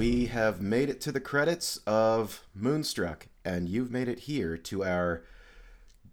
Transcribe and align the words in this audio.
We 0.00 0.28
have 0.28 0.62
made 0.62 0.88
it 0.88 0.98
to 1.02 1.12
the 1.12 1.20
credits 1.20 1.76
of 1.86 2.42
Moonstruck, 2.54 3.26
and 3.44 3.68
you've 3.68 3.90
made 3.90 4.08
it 4.08 4.20
here 4.20 4.56
to 4.56 4.82
our 4.82 5.24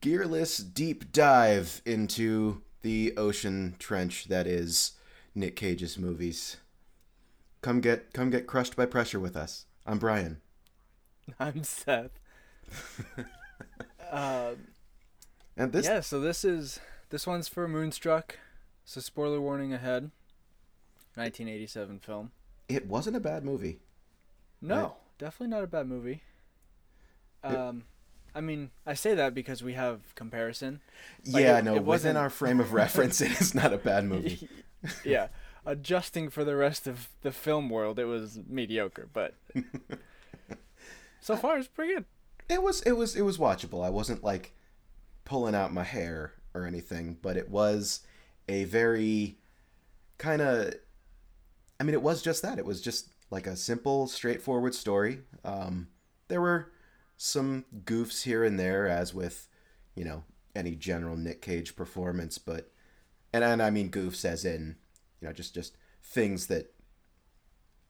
gearless 0.01 0.61
deep 0.61 1.13
dive 1.13 1.81
into 1.85 2.63
the 2.81 3.15
ocean 3.15 3.77
trench 3.79 4.25
that 4.25 4.45
is 4.45 4.97
Nick 5.33 5.55
Cage's 5.55 5.97
movies. 5.97 6.57
Come 7.61 7.79
get 7.79 8.11
come 8.11 8.29
get 8.29 8.45
crushed 8.45 8.75
by 8.75 8.85
pressure 8.85 9.21
with 9.21 9.37
us. 9.37 9.67
I'm 9.85 9.99
Brian. 9.99 10.41
I'm 11.39 11.63
Seth. 11.63 12.19
uh, 14.11 14.55
And 15.55 15.71
this 15.71 15.85
yeah, 15.85 16.01
so 16.01 16.19
this 16.19 16.43
is 16.43 16.81
this 17.09 17.25
one's 17.25 17.47
for 17.47 17.69
Moonstruck. 17.69 18.37
So 18.83 18.99
spoiler 18.99 19.39
warning 19.39 19.71
ahead. 19.71 20.11
1987 21.15 21.99
film. 21.99 22.31
It 22.69 22.85
wasn't 22.87 23.15
a 23.15 23.19
bad 23.19 23.43
movie. 23.43 23.79
No, 24.61 24.81
Right. 24.81 24.91
definitely 25.19 25.47
not 25.55 25.63
a 25.63 25.67
bad 25.67 25.87
movie. 25.87 26.21
It- 27.43 27.55
Um, 27.55 27.85
I 28.35 28.41
mean, 28.41 28.71
I 28.85 28.93
say 28.93 29.15
that 29.15 29.33
because 29.33 29.63
we 29.63 29.73
have 29.73 30.13
comparison. 30.15 30.81
yeah, 31.23 31.59
it- 31.59 31.63
no, 31.65 31.71
it 31.71 31.73
within 31.79 31.85
wasn't- 31.85 32.17
our 32.17 32.29
frame 32.29 32.59
of 32.59 32.73
reference, 32.73 33.21
it 33.21 33.39
is 33.41 33.55
not 33.55 33.73
a 33.73 33.77
bad 33.77 34.05
movie. 34.05 34.47
yeah, 35.05 35.27
adjusting 35.65 36.29
for 36.29 36.43
the 36.43 36.55
rest 36.55 36.87
of 36.87 37.09
the 37.21 37.31
film 37.31 37.69
world, 37.69 37.99
it 37.99 38.05
was 38.05 38.39
mediocre, 38.47 39.07
but 39.11 39.33
so 41.21 41.35
far 41.35 41.57
it's 41.57 41.67
pretty 41.67 41.93
good. 41.95 42.05
It 42.49 42.61
was 42.63 42.81
it 42.83 42.93
was 42.93 43.15
it 43.15 43.23
was 43.23 43.37
watchable. 43.37 43.83
I 43.85 43.89
wasn't 43.89 44.23
like 44.23 44.53
pulling 45.25 45.55
out 45.55 45.73
my 45.73 45.83
hair 45.83 46.33
or 46.53 46.65
anything, 46.65 47.17
but 47.21 47.35
it 47.37 47.49
was 47.49 48.01
a 48.47 48.63
very 48.65 49.37
kind 50.17 50.41
of 50.41 50.73
I 51.79 51.83
mean 51.83 51.93
it 51.93 52.01
was 52.01 52.21
just 52.21 52.41
that. 52.41 52.57
It 52.59 52.65
was 52.65 52.81
just 52.81 53.09
like 53.29 53.47
a 53.47 53.55
simple, 53.55 54.07
straightforward 54.07 54.75
story. 54.75 55.21
Um 55.43 55.87
there 56.27 56.41
were 56.41 56.71
some 57.17 57.65
goofs 57.85 58.23
here 58.23 58.43
and 58.43 58.59
there 58.59 58.87
as 58.87 59.13
with, 59.13 59.47
you 59.95 60.03
know, 60.05 60.23
any 60.55 60.75
general 60.75 61.15
Nick 61.17 61.41
Cage 61.41 61.75
performance, 61.75 62.37
but 62.37 62.71
and 63.33 63.43
and 63.43 63.61
I 63.61 63.69
mean 63.69 63.91
goofs 63.91 64.25
as 64.25 64.45
in, 64.45 64.77
you 65.21 65.27
know, 65.27 65.33
just 65.33 65.53
just 65.53 65.75
things 66.03 66.47
that 66.47 66.73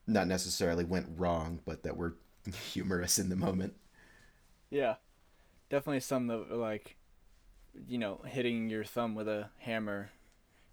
not 0.06 0.26
necessarily 0.26 0.84
went 0.84 1.06
wrong, 1.16 1.60
but 1.64 1.82
that 1.82 1.96
were 1.96 2.16
humorous 2.72 3.18
in 3.18 3.28
the 3.28 3.36
moment. 3.36 3.74
Yeah, 4.70 4.96
definitely 5.70 6.00
some 6.00 6.26
that 6.28 6.50
were 6.50 6.56
like, 6.56 6.96
you 7.88 7.98
know, 7.98 8.20
hitting 8.26 8.70
your 8.70 8.84
thumb 8.84 9.14
with 9.14 9.28
a 9.28 9.50
hammer, 9.58 10.10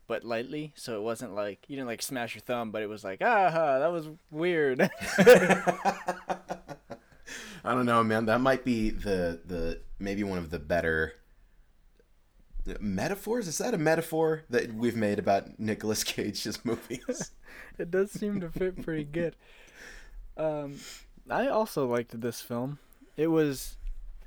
but 0.07 0.23
lightly, 0.23 0.73
so 0.75 0.97
it 0.97 1.03
wasn't 1.03 1.33
like 1.33 1.65
you 1.67 1.75
didn't 1.75 1.87
like 1.87 2.01
smash 2.01 2.35
your 2.35 2.41
thumb, 2.41 2.71
but 2.71 2.81
it 2.81 2.89
was 2.89 3.03
like, 3.03 3.21
ah, 3.21 3.79
that 3.79 3.91
was 3.91 4.09
weird. 4.31 4.81
I 7.65 7.73
don't 7.73 7.85
know, 7.85 8.03
man. 8.03 8.25
That 8.25 8.41
might 8.41 8.63
be 8.63 8.91
the 8.91 9.41
the 9.45 9.81
maybe 9.99 10.23
one 10.23 10.37
of 10.37 10.51
the 10.51 10.59
better 10.59 11.13
metaphors. 12.79 13.47
Is 13.47 13.57
that 13.57 13.73
a 13.73 13.77
metaphor 13.77 14.43
that 14.49 14.73
we've 14.73 14.95
made 14.95 15.19
about 15.19 15.59
Nicolas 15.59 16.03
Cage's 16.03 16.63
movies? 16.63 17.31
it 17.77 17.91
does 17.91 18.11
seem 18.11 18.39
to 18.41 18.49
fit 18.49 18.81
pretty 18.83 19.03
good. 19.03 19.35
Um, 20.37 20.79
I 21.29 21.47
also 21.47 21.85
liked 21.85 22.19
this 22.19 22.41
film. 22.41 22.79
It 23.17 23.27
was, 23.27 23.77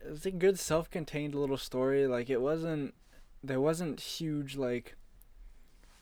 it 0.04 0.10
was 0.10 0.26
a 0.26 0.30
good 0.30 0.58
self-contained 0.58 1.34
little 1.34 1.56
story. 1.56 2.06
Like 2.06 2.30
it 2.30 2.40
wasn't, 2.40 2.94
there 3.42 3.60
wasn't 3.60 4.00
huge 4.00 4.56
like 4.56 4.96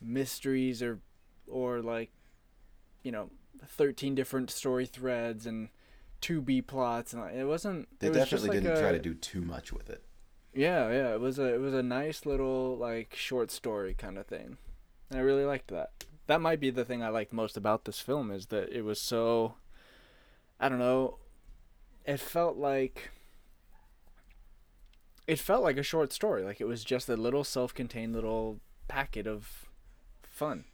mysteries 0.01 0.83
or, 0.83 1.01
or 1.47 1.81
like, 1.81 2.11
you 3.03 3.12
know, 3.12 3.31
thirteen 3.67 4.15
different 4.15 4.51
story 4.51 4.87
threads 4.87 5.47
and 5.47 5.69
two 6.21 6.41
B 6.41 6.62
plots 6.62 7.12
and 7.12 7.23
like, 7.23 7.34
it 7.34 7.45
wasn't. 7.45 7.89
they 8.01 8.09
it 8.09 8.11
was 8.11 8.19
definitely 8.19 8.49
like 8.49 8.62
didn't 8.62 8.81
try 8.81 8.93
to 8.93 8.99
do 8.99 9.15
too 9.15 9.41
much 9.41 9.73
with 9.73 9.89
it. 9.91 10.03
Yeah, 10.55 10.89
yeah. 10.91 11.15
It 11.15 11.21
was 11.21 11.39
a 11.39 11.55
it 11.55 11.61
was 11.61 11.75
a 11.75 11.83
nice 11.83 12.25
little 12.27 12.77
like 12.77 13.15
short 13.15 13.51
story 13.51 13.95
kind 13.95 14.19
of 14.19 14.27
thing. 14.27 14.56
And 15.11 15.19
I 15.19 15.23
really 15.23 15.45
liked 15.45 15.69
that. 15.69 16.05
That 16.27 16.41
might 16.41 16.59
be 16.59 16.71
the 16.71 16.85
thing 16.85 17.03
I 17.03 17.09
liked 17.11 17.33
most 17.33 17.56
about 17.56 17.85
this 17.85 18.01
film 18.01 18.31
is 18.31 18.47
that 18.47 18.71
it 18.71 18.83
was 18.83 19.01
so 19.01 19.55
I 20.59 20.69
don't 20.69 20.79
know. 20.79 21.19
It 22.05 22.21
felt 22.21 22.56
like 22.56 23.11
it 25.27 25.39
felt 25.39 25.62
like 25.62 25.77
a 25.77 25.83
short 25.83 26.12
story. 26.12 26.43
Like 26.43 26.61
it 26.61 26.67
was 26.67 26.85
just 26.85 27.09
a 27.09 27.17
little 27.17 27.45
self-contained 27.45 28.15
little 28.15 28.61
packet 28.89 29.27
of 29.27 29.66
fun. 30.37 30.65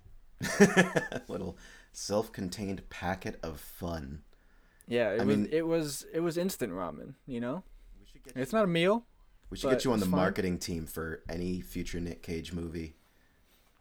Little 1.28 1.56
self-contained 1.92 2.88
packet 2.90 3.38
of 3.42 3.60
fun. 3.60 4.22
Yeah, 4.88 5.10
it 5.12 5.20
I 5.20 5.24
was 5.24 5.36
mean- 5.36 5.48
it 5.52 5.66
was 5.66 6.04
it 6.12 6.20
was 6.20 6.36
instant 6.36 6.72
ramen, 6.72 7.14
you 7.26 7.40
know? 7.40 7.62
It's 8.36 8.52
not 8.52 8.64
a 8.64 8.68
meal. 8.68 9.04
We 9.50 9.56
should 9.56 9.70
get 9.70 9.84
you 9.84 9.92
on 9.92 9.98
the 9.98 10.04
it's 10.04 10.10
fine. 10.10 10.20
marketing 10.20 10.58
team 10.58 10.86
for 10.86 11.22
any 11.28 11.60
future 11.60 12.00
Nick 12.00 12.22
Cage 12.22 12.52
movie. 12.52 12.94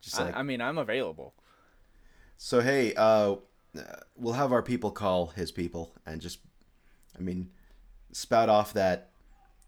Just 0.02 0.19
like 0.19 0.36
I, 0.36 0.40
I 0.40 0.44
mean, 0.44 0.62
I'm 0.62 0.78
available. 0.78 1.34
So 2.38 2.59
hey, 2.62 2.94
uh, 2.96 3.36
we'll 4.16 4.34
have 4.34 4.52
our 4.52 4.63
people 4.63 4.92
call 4.92 5.28
his 5.28 5.52
people 5.52 5.94
and 6.06 6.19
just, 6.22 6.40
I 7.18 7.22
mean, 7.22 7.52
spout 8.12 8.50
off 8.50 8.74
that 8.74 9.09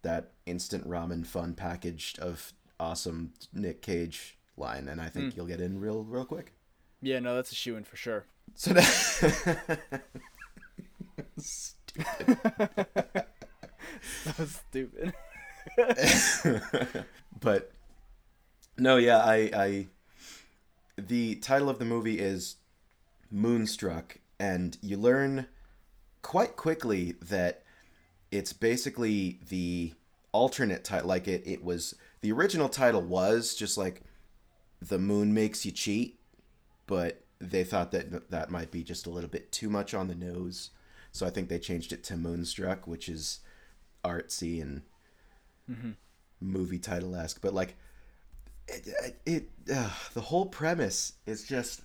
that 0.01 0.31
instant 0.45 0.87
ramen 0.87 1.25
fun 1.25 1.53
package 1.53 2.15
of 2.19 2.51
awesome 2.79 3.33
Nick 3.53 3.81
Cage 3.81 4.37
line, 4.57 4.87
and 4.87 5.01
I 5.01 5.09
think 5.09 5.33
Hmm. 5.33 5.37
you'll 5.37 5.47
get 5.47 5.61
in 5.61 5.79
real 5.79 6.03
real 6.03 6.25
quick. 6.25 6.53
Yeah, 7.01 7.19
no, 7.19 7.35
that's 7.35 7.51
a 7.51 7.55
shoe 7.55 7.75
in 7.75 7.83
for 7.83 7.95
sure. 7.97 8.25
So 8.55 8.73
that. 8.73 10.01
Stupid. 11.37 13.25
So 14.23 14.45
stupid. 14.45 15.13
but 17.39 17.71
no, 18.77 18.97
yeah, 18.97 19.17
I, 19.19 19.35
I 19.55 19.87
the 20.97 21.35
title 21.35 21.69
of 21.69 21.79
the 21.79 21.85
movie 21.85 22.19
is 22.19 22.55
Moonstruck, 23.31 24.17
and 24.39 24.77
you 24.81 24.97
learn 24.97 25.47
quite 26.21 26.55
quickly 26.57 27.13
that 27.21 27.63
it's 28.31 28.51
basically 28.51 29.39
the 29.47 29.93
alternate 30.31 30.83
title. 30.83 31.07
Like 31.07 31.27
it, 31.27 31.43
it 31.45 31.63
was 31.63 31.95
the 32.21 32.31
original 32.31 32.67
title 32.69 33.01
was 33.01 33.53
just 33.55 33.77
like 33.77 34.01
the 34.87 34.99
moon 34.99 35.33
makes 35.33 35.65
you 35.65 35.71
cheat, 35.71 36.19
but 36.87 37.23
they 37.39 37.63
thought 37.63 37.91
that 37.91 38.29
that 38.31 38.49
might 38.49 38.71
be 38.71 38.83
just 38.83 39.05
a 39.05 39.09
little 39.09 39.29
bit 39.29 39.51
too 39.51 39.69
much 39.69 39.93
on 39.93 40.07
the 40.07 40.15
nose, 40.15 40.71
so 41.11 41.25
I 41.25 41.29
think 41.29 41.49
they 41.49 41.59
changed 41.59 41.93
it 41.93 42.03
to 42.05 42.17
Moonstruck, 42.17 42.87
which 42.87 43.07
is 43.07 43.39
artsy 44.03 44.61
and 44.61 44.81
movie 46.41 46.79
title 46.79 47.15
esque, 47.15 47.39
but 47.41 47.53
like 47.53 47.75
it, 48.67 48.87
it, 49.03 49.21
it 49.25 49.49
uh, 49.73 49.89
the 50.13 50.21
whole 50.21 50.45
premise 50.45 51.13
is 51.25 51.43
just 51.43 51.81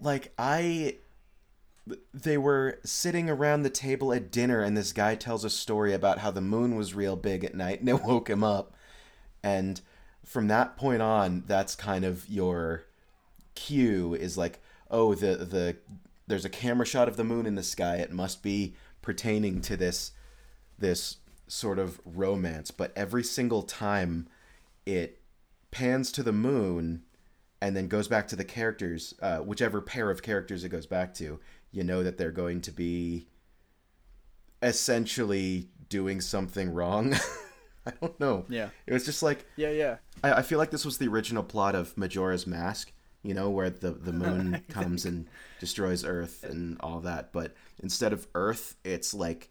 like 0.00 0.32
I 0.38 0.96
they 2.14 2.38
were 2.38 2.78
sitting 2.84 3.28
around 3.28 3.62
the 3.62 3.70
table 3.70 4.12
at 4.12 4.30
dinner 4.30 4.62
and 4.62 4.76
this 4.76 4.92
guy 4.92 5.14
tells 5.14 5.44
a 5.44 5.50
story 5.50 5.92
about 5.92 6.18
how 6.18 6.30
the 6.30 6.40
moon 6.40 6.76
was 6.76 6.94
real 6.94 7.16
big 7.16 7.44
at 7.44 7.54
night 7.54 7.80
and 7.80 7.88
it 7.88 8.02
woke 8.02 8.30
him 8.30 8.44
up. 8.44 8.74
And 9.42 9.80
from 10.30 10.46
that 10.46 10.76
point 10.76 11.02
on 11.02 11.42
that's 11.48 11.74
kind 11.74 12.04
of 12.04 12.28
your 12.28 12.84
cue 13.56 14.14
is 14.14 14.38
like 14.38 14.60
oh 14.88 15.12
the 15.12 15.34
the 15.34 15.76
there's 16.28 16.44
a 16.44 16.48
camera 16.48 16.86
shot 16.86 17.08
of 17.08 17.16
the 17.16 17.24
moon 17.24 17.44
in 17.44 17.56
the 17.56 17.62
sky. 17.64 17.96
It 17.96 18.12
must 18.12 18.40
be 18.40 18.76
pertaining 19.02 19.60
to 19.62 19.76
this 19.76 20.12
this 20.78 21.16
sort 21.48 21.80
of 21.80 22.00
romance. 22.04 22.70
But 22.70 22.92
every 22.94 23.24
single 23.24 23.62
time 23.62 24.28
it 24.86 25.20
pans 25.72 26.12
to 26.12 26.22
the 26.22 26.32
moon 26.32 27.02
and 27.60 27.76
then 27.76 27.88
goes 27.88 28.06
back 28.06 28.28
to 28.28 28.36
the 28.36 28.44
characters 28.44 29.14
uh, 29.20 29.38
whichever 29.38 29.80
pair 29.80 30.10
of 30.10 30.22
characters 30.22 30.62
it 30.62 30.68
goes 30.68 30.86
back 30.86 31.12
to 31.14 31.40
you 31.72 31.84
know 31.84 32.02
that 32.02 32.18
they're 32.18 32.30
going 32.30 32.60
to 32.60 32.72
be 32.72 33.26
essentially 34.62 35.68
doing 35.88 36.20
something 36.20 36.72
wrong 36.72 37.14
i 37.86 37.92
don't 38.00 38.18
know 38.20 38.44
Yeah. 38.48 38.68
it 38.86 38.92
was 38.92 39.04
just 39.04 39.22
like 39.22 39.46
Yeah, 39.56 39.70
yeah. 39.70 39.96
I, 40.22 40.32
I 40.34 40.42
feel 40.42 40.58
like 40.58 40.70
this 40.70 40.84
was 40.84 40.98
the 40.98 41.08
original 41.08 41.42
plot 41.42 41.74
of 41.74 41.96
Majora's 41.96 42.46
Mask, 42.46 42.92
you 43.22 43.32
know, 43.34 43.48
where 43.50 43.70
the, 43.70 43.90
the 43.92 44.12
moon 44.24 44.62
comes 44.68 45.04
and 45.06 45.26
destroys 45.60 46.04
Earth 46.04 46.44
and 46.44 46.76
all 46.80 47.00
that. 47.00 47.32
But 47.32 47.54
instead 47.82 48.12
of 48.12 48.26
Earth, 48.34 48.76
it's 48.84 49.14
like 49.14 49.50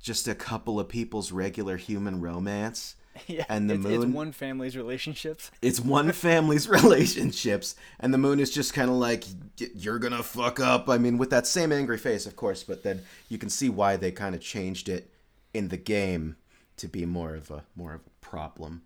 just 0.00 0.28
a 0.28 0.34
couple 0.34 0.78
of 0.78 0.88
people's 0.88 1.32
regular 1.32 1.76
human 1.76 2.20
romance. 2.20 2.94
Yeah. 3.26 3.44
And 3.48 3.68
the 3.68 3.74
it's, 3.74 3.82
moon- 3.82 4.02
It's 4.04 4.12
one 4.12 4.30
family's 4.30 4.76
relationships. 4.76 5.50
It's 5.60 5.80
one 5.80 6.12
family's 6.12 6.68
relationships, 6.68 7.74
and 7.98 8.14
the 8.14 8.18
moon 8.18 8.38
is 8.38 8.48
just 8.52 8.74
kind 8.74 8.88
of 8.88 8.94
like, 8.96 9.24
you're 9.74 9.98
gonna 9.98 10.22
fuck 10.22 10.60
up. 10.60 10.88
I 10.88 10.98
mean, 10.98 11.18
with 11.18 11.30
that 11.30 11.44
same 11.44 11.72
angry 11.72 11.98
face, 11.98 12.26
of 12.26 12.36
course, 12.36 12.62
but 12.62 12.84
then 12.84 13.02
you 13.28 13.36
can 13.36 13.50
see 13.50 13.68
why 13.70 13.96
they 13.96 14.12
kind 14.12 14.36
of 14.36 14.40
changed 14.40 14.88
it 14.88 15.10
in 15.52 15.66
the 15.66 15.76
game 15.76 16.36
to 16.78 16.88
be 16.88 17.04
more 17.06 17.34
of 17.34 17.50
a 17.50 17.64
more 17.76 17.94
of 17.94 18.00
a 18.06 18.10
problem. 18.24 18.82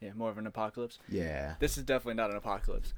Yeah, 0.00 0.12
more 0.14 0.30
of 0.30 0.38
an 0.38 0.46
apocalypse. 0.46 0.98
Yeah. 1.08 1.54
This 1.58 1.76
is 1.76 1.84
definitely 1.84 2.14
not 2.14 2.30
an 2.30 2.36
apocalypse. 2.36 2.94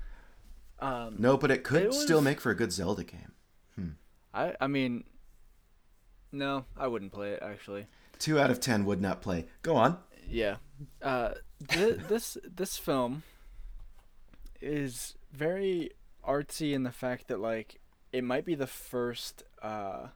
Um, 0.81 1.17
No, 1.19 1.37
but 1.37 1.51
it 1.51 1.65
could 1.65 1.83
It 1.85 1.95
still 1.95 2.21
make 2.21 2.41
for 2.41 2.51
a 2.51 2.55
good 2.55 2.73
Zelda 2.73 3.05
game. 3.05 3.33
I 4.33 4.55
I 4.61 4.67
mean, 4.69 5.05
no, 6.31 6.65
I 6.77 6.87
wouldn't 6.87 7.13
play 7.13 7.33
it 7.33 7.43
actually. 7.43 7.87
Two 8.19 8.39
out 8.39 8.51
of 8.51 8.61
ten 8.61 8.85
would 8.85 9.01
not 9.01 9.23
play. 9.23 9.47
Go 9.63 9.75
on. 9.77 9.99
Yeah. 10.29 10.57
Uh, 11.03 11.33
th- 11.69 11.99
this 12.09 12.39
this 12.45 12.77
film 12.79 13.23
is 14.61 15.17
very 15.33 15.91
artsy 16.27 16.73
in 16.75 16.83
the 16.83 16.93
fact 16.93 17.29
that 17.29 17.41
like 17.41 17.81
it 18.13 18.23
might 18.23 18.45
be 18.45 18.55
the 18.55 18.67
first 18.67 19.43
uh 19.63 20.09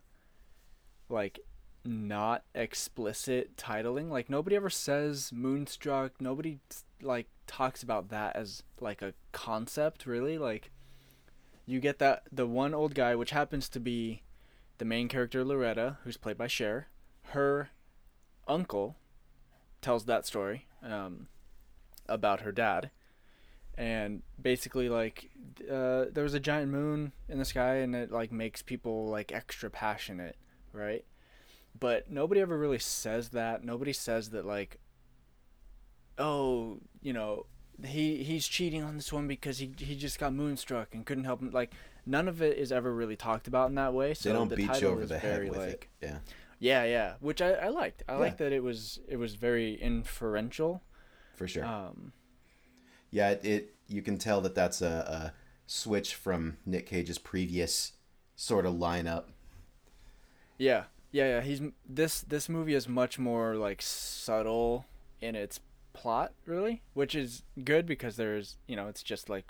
like 1.09 1.41
not 1.85 2.45
explicit 2.55 3.57
titling. 3.57 4.11
Like 4.11 4.31
nobody 4.31 4.57
ever 4.57 4.71
says 4.71 5.33
Moonstruck. 5.33 6.21
Nobody 6.21 6.59
like 7.03 7.29
talks 7.47 7.83
about 7.83 8.09
that 8.09 8.37
as 8.37 8.63
like 8.81 9.03
a 9.03 9.15
concept 9.33 10.07
really. 10.07 10.39
Like 10.39 10.71
you 11.67 11.81
get 11.81 11.99
that 11.99 12.25
the 12.33 12.47
one 12.47 12.75
old 12.75 12.95
guy 12.95 13.15
which 13.15 13.31
happens 13.31 13.69
to 13.71 13.81
be 13.81 14.23
the 14.79 14.85
main 14.85 15.09
character 15.09 15.45
Loretta, 15.45 15.99
who's 16.05 16.17
played 16.17 16.39
by 16.39 16.47
Cher. 16.47 16.89
Her 17.29 17.71
uncle 18.49 18.97
tells 19.81 20.05
that 20.07 20.27
story 20.27 20.67
um, 20.83 21.29
about 22.09 22.41
her 22.41 22.53
dad, 22.53 22.91
and 23.77 24.23
basically 24.41 24.89
like 24.89 25.31
uh, 25.71 26.07
there 26.13 26.25
was 26.25 26.35
a 26.35 26.41
giant 26.41 26.73
moon 26.73 27.13
in 27.29 27.39
the 27.39 27.45
sky, 27.45 27.77
and 27.77 27.95
it 27.95 28.11
like 28.11 28.33
makes 28.33 28.63
people 28.63 29.07
like 29.09 29.33
extra 29.33 29.71
passionate, 29.71 30.37
right? 30.73 31.05
But 31.79 32.11
nobody 32.11 32.41
ever 32.41 32.57
really 32.57 32.79
says 32.79 33.31
that. 33.31 33.65
Nobody 33.65 33.93
says 33.93 34.31
that 34.31 34.47
like, 34.47 34.79
oh, 36.19 36.79
you 37.03 37.13
know, 37.13 37.47
he 37.85 38.23
he's 38.23 38.47
cheating 38.47 38.83
on 38.83 38.97
this 38.97 39.13
one 39.13 39.27
because 39.27 39.59
he 39.59 39.73
he 39.79 39.97
just 39.97 40.19
got 40.19 40.33
moonstruck 40.33 40.95
and 40.95 41.05
couldn't 41.05 41.25
help 41.25 41.41
him. 41.41 41.51
Like 41.51 41.73
none 42.07 42.29
of 42.29 42.41
it 42.43 42.57
is 42.59 42.71
ever 42.71 42.95
really 42.95 43.17
talked 43.17 43.49
about 43.49 43.69
in 43.69 43.75
that 43.75 43.93
way. 43.93 44.15
So 44.15 44.29
they 44.29 44.35
don't 44.35 44.49
the 44.49 44.57
beat 44.57 44.81
you 44.81 44.89
over 44.89 45.07
the 45.07 45.19
head 45.19 45.49
with 45.49 45.59
like, 45.59 45.91
it. 46.01 46.07
Yeah. 46.07 46.19
yeah, 46.61 46.85
yeah, 46.85 47.15
which 47.21 47.43
I, 47.43 47.53
I 47.53 47.69
liked. 47.69 48.03
I 48.09 48.13
Yeah. 48.13 48.19
liked 48.19 48.39
that 48.39 48.53
it 48.53 48.63
was 48.63 49.01
it 49.09 49.17
was 49.17 49.35
very 49.35 49.81
inferential. 49.81 50.83
For 51.35 51.49
sure. 51.49 51.65
Um, 51.65 52.13
Yeah, 53.11 53.31
it, 53.31 53.45
it 53.45 53.75
you 53.89 54.03
can 54.03 54.19
tell 54.19 54.41
that 54.43 54.55
that's 54.55 54.81
a, 54.81 55.33
a 55.33 55.33
switch 55.67 56.15
from 56.15 56.59
Nick 56.65 56.87
Cage's 56.87 57.19
previous 57.19 57.93
sort 58.37 58.67
of 58.67 58.75
lineup. 58.75 59.25
yeah, 60.59 60.85
yeah, 61.15 61.37
yeah. 61.37 61.41
He's 61.43 61.63
this 61.89 62.23
this 62.23 62.49
movie 62.49 62.75
is 62.75 62.89
much 62.89 63.21
more 63.21 63.55
like 63.55 63.81
subtle 63.81 64.85
in 65.21 65.37
its 65.37 65.61
plot, 65.93 66.33
really, 66.45 66.83
which 66.93 67.15
is 67.15 67.45
good 67.63 67.87
because 67.87 68.17
there's 68.17 68.59
you 68.67 68.75
know 68.75 68.89
it's 68.89 69.01
just 69.01 69.29
like 69.29 69.45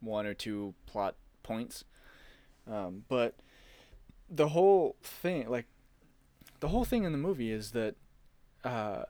one 0.00 0.24
or 0.24 0.32
two 0.32 0.72
plot 0.86 1.16
points, 1.42 1.84
um, 2.66 3.04
but 3.08 3.34
the 4.30 4.48
whole 4.48 4.96
thing 5.02 5.50
like 5.50 5.66
the 6.60 6.68
whole 6.68 6.86
thing 6.86 7.04
in 7.04 7.12
the 7.12 7.18
movie 7.18 7.52
is 7.52 7.72
that 7.72 7.94
uh, 8.64 9.02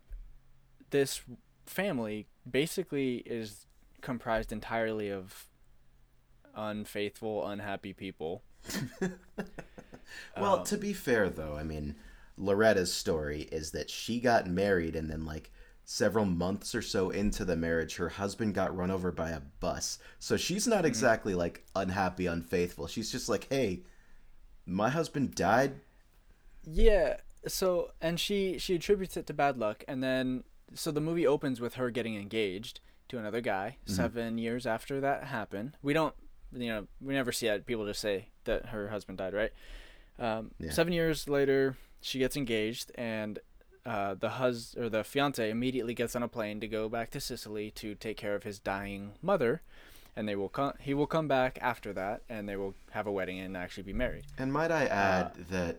this 0.90 1.20
family 1.66 2.26
basically 2.50 3.18
is 3.18 3.66
comprised 4.00 4.50
entirely 4.50 5.08
of 5.08 5.46
unfaithful, 6.56 7.46
unhappy 7.46 7.92
people. 7.92 8.42
Well, 10.36 10.60
Um, 10.60 10.64
to 10.64 10.76
be 10.76 10.92
fair 10.92 11.28
though, 11.30 11.56
I 11.56 11.62
mean, 11.64 11.96
Loretta's 12.36 12.92
story 12.92 13.42
is 13.52 13.70
that 13.72 13.90
she 13.90 14.20
got 14.20 14.46
married 14.48 14.96
and 14.96 15.10
then 15.10 15.24
like 15.24 15.50
several 15.84 16.24
months 16.26 16.74
or 16.74 16.82
so 16.82 17.10
into 17.10 17.44
the 17.44 17.56
marriage 17.56 17.96
her 17.96 18.08
husband 18.10 18.54
got 18.54 18.76
run 18.76 18.90
over 18.90 19.10
by 19.12 19.30
a 19.30 19.40
bus. 19.40 19.98
So 20.18 20.36
she's 20.36 20.66
Mm-hmm. 20.68 20.68
not 20.68 20.84
exactly 20.84 21.34
like 21.34 21.64
unhappy, 21.76 22.26
unfaithful. 22.26 22.86
She's 22.86 23.10
just 23.12 23.28
like, 23.28 23.48
"Hey, 23.50 23.84
my 24.66 24.90
husband 24.90 25.34
died. 25.36 25.80
Yeah. 26.64 27.16
So 27.46 27.92
and 28.00 28.20
she 28.20 28.58
she 28.58 28.74
attributes 28.74 29.16
it 29.16 29.26
to 29.28 29.34
bad 29.34 29.56
luck, 29.58 29.84
and 29.88 30.02
then 30.02 30.44
so 30.74 30.90
the 30.90 31.00
movie 31.00 31.26
opens 31.26 31.60
with 31.60 31.74
her 31.74 31.90
getting 31.90 32.16
engaged 32.16 32.80
to 33.08 33.18
another 33.18 33.40
guy. 33.40 33.78
Mm-hmm. 33.88 34.06
Seven 34.06 34.38
years 34.38 34.66
after 34.66 35.00
that 35.00 35.24
happened, 35.24 35.76
we 35.82 35.92
don't 35.92 36.14
you 36.52 36.68
know 36.68 36.86
we 37.00 37.14
never 37.14 37.32
see 37.32 37.46
that. 37.46 37.66
People 37.66 37.86
just 37.86 38.00
say 38.00 38.28
that 38.44 38.66
her 38.66 38.88
husband 38.88 39.18
died, 39.18 39.34
right? 39.34 39.52
Um, 40.20 40.50
Yeah. 40.58 40.70
Seven 40.70 40.92
years 40.92 41.28
later, 41.28 41.76
she 42.00 42.18
gets 42.18 42.36
engaged, 42.36 42.92
and 42.94 43.38
uh, 43.86 44.14
the 44.14 44.28
hus 44.30 44.76
or 44.78 44.88
the 44.90 45.02
fiance 45.02 45.48
immediately 45.50 45.94
gets 45.94 46.14
on 46.14 46.22
a 46.22 46.28
plane 46.28 46.60
to 46.60 46.68
go 46.68 46.88
back 46.88 47.10
to 47.12 47.20
Sicily 47.20 47.70
to 47.72 47.94
take 47.94 48.16
care 48.18 48.34
of 48.34 48.42
his 48.44 48.58
dying 48.58 49.12
mother. 49.22 49.62
And 50.16 50.28
they 50.28 50.36
will 50.36 50.48
come. 50.50 50.74
He 50.80 50.92
will 50.92 51.06
come 51.06 51.28
back 51.28 51.58
after 51.62 51.92
that, 51.94 52.22
and 52.28 52.48
they 52.48 52.56
will 52.56 52.74
have 52.90 53.06
a 53.06 53.12
wedding 53.12 53.38
and 53.38 53.56
actually 53.56 53.84
be 53.84 53.92
married. 53.92 54.24
And 54.36 54.52
might 54.52 54.70
I 54.70 54.84
add 54.86 55.32
that 55.50 55.76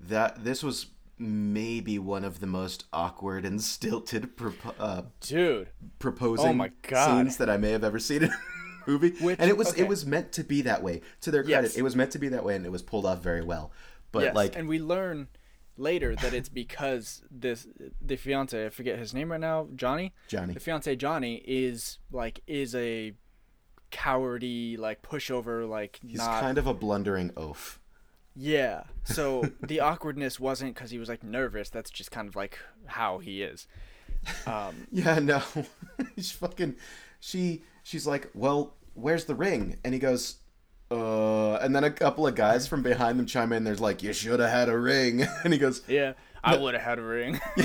that 0.00 0.44
this 0.44 0.62
was 0.62 0.86
maybe 1.18 1.98
one 1.98 2.24
of 2.24 2.40
the 2.40 2.46
most 2.46 2.84
awkward 2.92 3.44
and 3.44 3.60
stilted 3.62 4.36
propo- 4.36 4.74
uh, 4.78 5.02
Dude, 5.20 5.68
proposing 5.98 6.48
Oh 6.48 6.52
my 6.54 6.70
God. 6.82 7.06
scenes 7.06 7.36
that 7.36 7.48
I 7.50 7.56
may 7.58 7.70
have 7.70 7.84
ever 7.84 7.98
seen 7.98 8.28
movie. 8.86 9.10
Which- 9.20 9.38
and 9.38 9.48
it 9.50 9.56
was 9.56 9.70
okay. 9.70 9.82
it 9.82 9.88
was 9.88 10.04
meant 10.06 10.32
to 10.32 10.44
be 10.44 10.62
that 10.62 10.82
way. 10.82 11.00
To 11.22 11.30
their 11.30 11.42
credit, 11.42 11.62
Yes. 11.68 11.76
it 11.76 11.82
was 11.82 11.94
meant 11.96 12.10
to 12.12 12.18
be 12.18 12.28
that 12.28 12.44
way, 12.44 12.56
and 12.56 12.64
it 12.66 12.72
was 12.72 12.82
pulled 12.82 13.06
off 13.06 13.20
very 13.22 13.42
well. 13.42 13.72
But 14.12 14.22
yes, 14.24 14.34
like, 14.34 14.56
and 14.56 14.68
we 14.68 14.78
learn 14.78 15.28
later 15.76 16.14
that 16.16 16.34
it's 16.34 16.48
because 16.48 17.22
this 17.30 17.66
the 18.02 18.16
fiance, 18.16 18.66
I 18.66 18.68
forget 18.70 18.98
his 18.98 19.14
name 19.14 19.30
right 19.30 19.40
now, 19.40 19.68
Johnny. 19.74 20.12
Johnny, 20.28 20.54
The 20.54 20.60
fiance 20.60 20.94
Johnny 20.96 21.42
is 21.46 21.98
like 22.10 22.40
is 22.46 22.74
a 22.74 23.14
cowardy 23.90 24.78
like 24.78 25.02
pushover 25.02 25.68
like 25.68 25.98
he's 26.06 26.18
not 26.18 26.40
kind 26.40 26.58
of 26.58 26.66
a 26.66 26.74
blundering 26.74 27.30
oaf. 27.36 27.80
yeah. 28.36 28.84
So 29.04 29.50
the 29.60 29.80
awkwardness 29.80 30.38
wasn't 30.38 30.74
because 30.74 30.90
he 30.92 30.98
was 30.98 31.08
like 31.08 31.24
nervous. 31.24 31.68
That's 31.70 31.90
just 31.90 32.10
kind 32.12 32.28
of 32.28 32.36
like 32.36 32.58
how 32.86 33.18
he 33.18 33.42
is. 33.42 33.66
Um, 34.46 34.86
Yeah, 34.92 35.18
no, 35.18 35.42
she's 36.14 36.30
fucking. 36.32 36.76
She 37.18 37.62
she's 37.82 38.06
like, 38.06 38.30
well, 38.34 38.74
where's 38.94 39.24
the 39.24 39.34
ring? 39.34 39.78
And 39.84 39.94
he 39.94 40.00
goes. 40.00 40.36
Uh, 40.92 41.54
and 41.58 41.74
then 41.74 41.84
a 41.84 41.90
couple 41.90 42.26
of 42.26 42.34
guys 42.34 42.66
from 42.66 42.82
behind 42.82 43.16
them 43.16 43.24
chime 43.24 43.52
in. 43.52 43.62
There's 43.62 43.80
like, 43.80 44.02
you 44.02 44.12
should 44.12 44.40
have 44.40 44.50
had 44.50 44.68
a 44.68 44.76
ring, 44.76 45.24
and 45.44 45.52
he 45.52 45.58
goes, 45.58 45.82
yeah, 45.86 46.14
I 46.42 46.56
would 46.56 46.74
have 46.74 46.82
had 46.82 46.98
a 46.98 47.02
ring. 47.02 47.40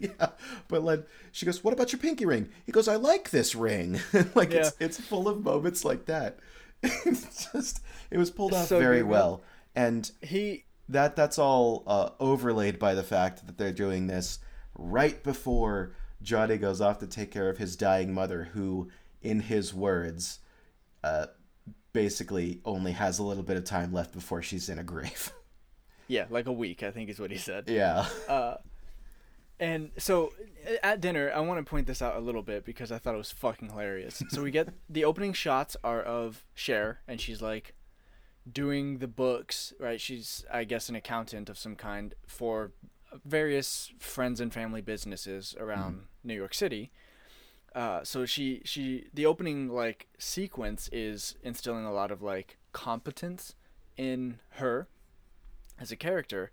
yeah, 0.00 0.28
but 0.68 0.84
like 0.84 1.04
she 1.32 1.46
goes, 1.46 1.64
"What 1.64 1.72
about 1.72 1.92
your 1.92 1.98
pinky 1.98 2.26
ring?" 2.26 2.48
He 2.66 2.72
goes, 2.72 2.86
"I 2.86 2.96
like 2.96 3.30
this 3.30 3.54
ring." 3.54 4.00
like 4.34 4.52
it's 4.52 4.72
it's 4.78 5.00
full 5.00 5.28
of 5.28 5.42
moments 5.42 5.84
like 5.84 6.06
that. 6.06 6.38
it's 6.82 7.50
just 7.52 7.82
it 8.10 8.18
was 8.18 8.30
pulled 8.30 8.54
off 8.54 8.68
So 8.68 8.78
very 8.78 8.98
good, 8.98 9.08
well, 9.08 9.42
and 9.74 10.10
he 10.22 10.64
that 10.88 11.16
that's 11.16 11.38
all 11.38 11.82
uh, 11.86 12.10
overlaid 12.20 12.78
by 12.78 12.94
the 12.94 13.02
fact 13.02 13.46
that 13.46 13.58
they're 13.58 13.72
doing 13.72 14.06
this 14.06 14.38
right 14.76 15.22
before 15.22 15.92
Johnny 16.22 16.56
goes 16.56 16.80
off 16.80 16.98
to 16.98 17.06
take 17.06 17.30
care 17.30 17.48
of 17.48 17.58
his 17.58 17.76
dying 17.76 18.12
mother, 18.12 18.50
who, 18.54 18.90
in 19.22 19.40
his 19.40 19.74
words, 19.74 20.40
uh, 21.04 21.26
basically 21.92 22.60
only 22.64 22.92
has 22.92 23.18
a 23.18 23.22
little 23.22 23.42
bit 23.42 23.56
of 23.56 23.64
time 23.64 23.92
left 23.92 24.12
before 24.12 24.42
she's 24.42 24.68
in 24.68 24.78
a 24.78 24.84
grave. 24.84 25.32
yeah, 26.08 26.26
like 26.30 26.46
a 26.46 26.52
week 26.52 26.82
I 26.82 26.90
think 26.90 27.10
is 27.10 27.18
what 27.18 27.30
he 27.30 27.38
said. 27.38 27.64
yeah. 27.68 28.06
Uh, 28.28 28.56
and 29.60 29.90
so 29.98 30.32
at 30.82 31.00
dinner, 31.00 31.32
I 31.34 31.40
want 31.40 31.64
to 31.64 31.68
point 31.68 31.86
this 31.86 32.00
out 32.00 32.16
a 32.16 32.20
little 32.20 32.42
bit 32.42 32.64
because 32.64 32.92
I 32.92 32.98
thought 32.98 33.14
it 33.14 33.18
was 33.18 33.32
fucking 33.32 33.70
hilarious. 33.70 34.22
So 34.30 34.42
we 34.42 34.50
get 34.50 34.68
the 34.88 35.04
opening 35.04 35.32
shots 35.32 35.76
are 35.82 36.00
of 36.00 36.44
Cher, 36.54 37.00
and 37.08 37.20
she's 37.20 37.42
like 37.42 37.74
doing 38.50 38.98
the 38.98 39.08
books, 39.08 39.72
right? 39.80 40.00
She's, 40.00 40.44
I 40.52 40.64
guess, 40.64 40.88
an 40.88 40.94
accountant 40.94 41.48
of 41.48 41.58
some 41.58 41.74
kind 41.74 42.14
for 42.26 42.72
various 43.24 43.92
friends 43.98 44.40
and 44.40 44.52
family 44.52 44.80
businesses 44.80 45.56
around 45.58 46.02
New 46.22 46.34
York 46.34 46.54
City. 46.54 46.92
Uh, 47.74 48.02
so 48.02 48.24
she 48.24 48.62
she 48.64 49.06
the 49.12 49.26
opening 49.26 49.68
like 49.68 50.08
sequence 50.18 50.88
is 50.92 51.36
instilling 51.42 51.84
a 51.84 51.92
lot 51.92 52.10
of 52.10 52.22
like 52.22 52.56
competence 52.72 53.54
in 53.96 54.38
her 54.52 54.88
as 55.78 55.92
a 55.92 55.96
character. 55.96 56.50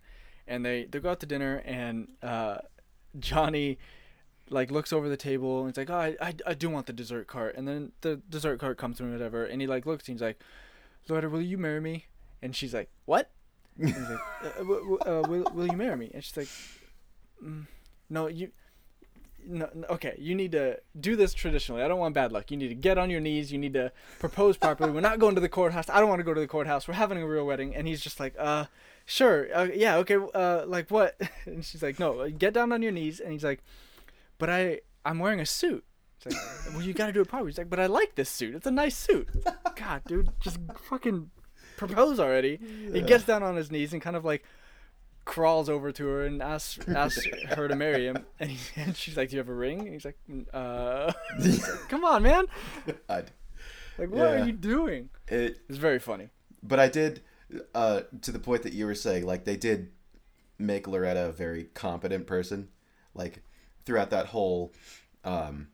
And 0.48 0.66
they 0.66 0.86
they 0.86 1.00
go 1.00 1.12
out 1.12 1.20
to 1.22 1.26
dinner 1.26 1.62
and 1.66 2.10
uh 2.22 2.58
johnny 3.18 3.78
like 4.50 4.70
looks 4.70 4.92
over 4.94 5.08
the 5.08 5.18
table 5.18 5.60
and 5.62 5.70
he's 5.70 5.78
like 5.78 5.90
oh, 5.90 5.96
I, 5.96 6.16
I 6.22 6.34
i 6.48 6.54
do 6.54 6.70
want 6.70 6.86
the 6.86 6.94
dessert 6.94 7.28
cart. 7.28 7.56
And 7.56 7.68
then 7.68 7.94
the 8.02 8.18
dessert 8.30 8.60
cart 8.60 8.78
comes 8.78 9.00
and 9.00 9.12
whatever 9.12 9.46
and 9.46 9.62
he 9.62 9.68
like 9.68 9.86
looks 9.86 10.08
and 10.08 10.16
he's 10.16 10.22
like 10.22 10.40
loretta 11.08 11.30
will 11.30 11.42
you 11.42 11.58
marry 11.58 11.82
me? 11.82 12.06
And 12.42 12.56
she's 12.56 12.74
like 12.74 12.90
what? 13.06 13.32
And 13.80 13.90
he's 13.90 14.10
like 14.10 14.20
uh, 14.44 14.50
w- 14.60 14.98
w- 14.98 15.00
uh, 15.00 15.28
will, 15.28 15.52
will 15.54 15.68
you 15.68 15.78
marry 15.78 15.96
me? 15.98 16.12
And 16.14 16.24
she's 16.24 16.38
like 16.38 16.50
mm, 17.44 17.66
no 18.10 18.28
you 18.28 18.52
no, 19.48 19.70
okay, 19.90 20.16
you 20.18 20.36
need 20.36 20.52
to 20.54 20.80
do 21.00 21.16
this 21.16 21.34
traditionally. 21.34 21.82
I 21.82 21.88
don't 21.88 22.00
want 22.00 22.14
bad 22.16 22.32
luck. 22.32 22.52
You 22.52 22.58
need 22.58 22.70
to 22.70 22.76
get 22.76 22.98
on 22.98 23.10
your 23.10 23.20
knees. 23.20 23.52
You 23.52 23.58
need 23.58 23.74
to 23.74 23.92
propose 24.20 24.58
properly. 24.58 24.92
We're 24.92 25.02
not 25.02 25.20
going 25.20 25.36
to 25.36 25.42
the 25.42 25.50
courthouse. 25.50 25.90
I 25.90 26.00
don't 26.00 26.10
want 26.10 26.20
to 26.20 26.24
go 26.24 26.34
to 26.34 26.42
the 26.42 26.48
courthouse. 26.48 26.88
We're 26.88 26.96
having 26.96 27.18
a 27.18 27.28
real 27.28 27.46
wedding. 27.46 27.76
And 27.76 27.88
he's 27.88 28.02
just 28.02 28.20
like, 28.20 28.36
uh, 28.38 28.66
sure, 29.06 29.48
uh, 29.56 29.68
yeah, 29.74 29.98
okay, 29.98 30.18
uh, 30.34 30.66
like 30.66 30.90
what? 30.90 31.20
And 31.46 31.64
she's 31.64 31.84
like, 31.84 32.00
no, 32.00 32.30
get 32.30 32.54
down 32.54 32.72
on 32.72 32.82
your 32.82 32.92
knees. 32.92 33.20
And 33.20 33.32
he's 33.32 33.44
like, 33.44 33.64
but 34.38 34.50
I, 34.50 34.82
I'm 35.06 35.20
wearing 35.20 35.40
a 35.40 35.46
suit. 35.46 35.84
It's 36.18 36.36
like, 36.36 36.74
well, 36.76 36.84
you 36.84 36.94
got 36.94 37.08
to 37.08 37.14
do 37.14 37.22
it 37.22 37.28
properly. 37.28 37.52
He's 37.52 37.58
like, 37.58 37.70
but 37.70 37.80
I 37.80 37.86
like 37.86 38.16
this 38.16 38.30
suit. 38.30 38.56
It's 38.56 38.68
a 38.68 38.72
nice 38.72 38.98
suit. 38.98 39.30
God, 39.76 40.02
dude, 40.08 40.30
just 40.40 40.60
fucking 40.90 41.30
propose 41.78 42.20
already. 42.20 42.60
He 42.92 43.02
gets 43.02 43.26
down 43.26 43.44
on 43.44 43.56
his 43.56 43.72
knees 43.72 43.94
and 43.94 44.02
kind 44.02 44.16
of 44.16 44.26
like 44.26 44.44
crawls 45.26 45.68
over 45.70 45.92
to 45.92 46.06
her 46.08 46.26
and 46.26 46.42
asks 46.42 46.88
asks 46.88 47.26
her 47.50 47.68
to 47.68 47.76
marry 47.76 48.06
him. 48.06 48.26
And, 48.40 48.52
he, 48.52 48.60
and 48.82 48.96
she's 48.96 49.18
like, 49.18 49.30
"Do 49.30 49.36
you 49.36 49.40
have 49.40 49.50
a 49.50 49.54
ring?" 49.54 49.80
And 49.82 49.94
he's 49.94 50.06
like, 50.06 50.18
"Mm, 50.30 50.46
"Uh, 50.54 51.12
come 51.90 52.06
on, 52.06 52.24
man! 52.24 52.46
God. 53.08 53.32
Like, 53.98 54.10
what 54.10 54.18
Yeah. 54.30 54.42
are 54.42 54.46
you 54.46 54.52
doing?" 54.54 55.10
It, 55.28 55.60
It's 55.68 55.78
very 55.78 56.00
funny. 56.00 56.30
but 56.64 56.80
I 56.80 56.88
did, 56.88 57.22
uh, 57.74 58.02
to 58.22 58.32
the 58.32 58.40
point 58.40 58.64
that 58.64 58.74
you 58.74 58.86
were 58.86 58.96
saying, 58.96 59.26
like 59.26 59.46
they 59.46 59.58
did 59.58 59.92
make 60.60 60.88
Loretta 60.88 61.26
a 61.28 61.32
very 61.32 61.66
competent 61.74 62.28
person, 62.28 62.70
like 63.14 63.42
throughout 63.86 64.10
that 64.12 64.28
whole 64.28 64.72
um, 65.24 65.68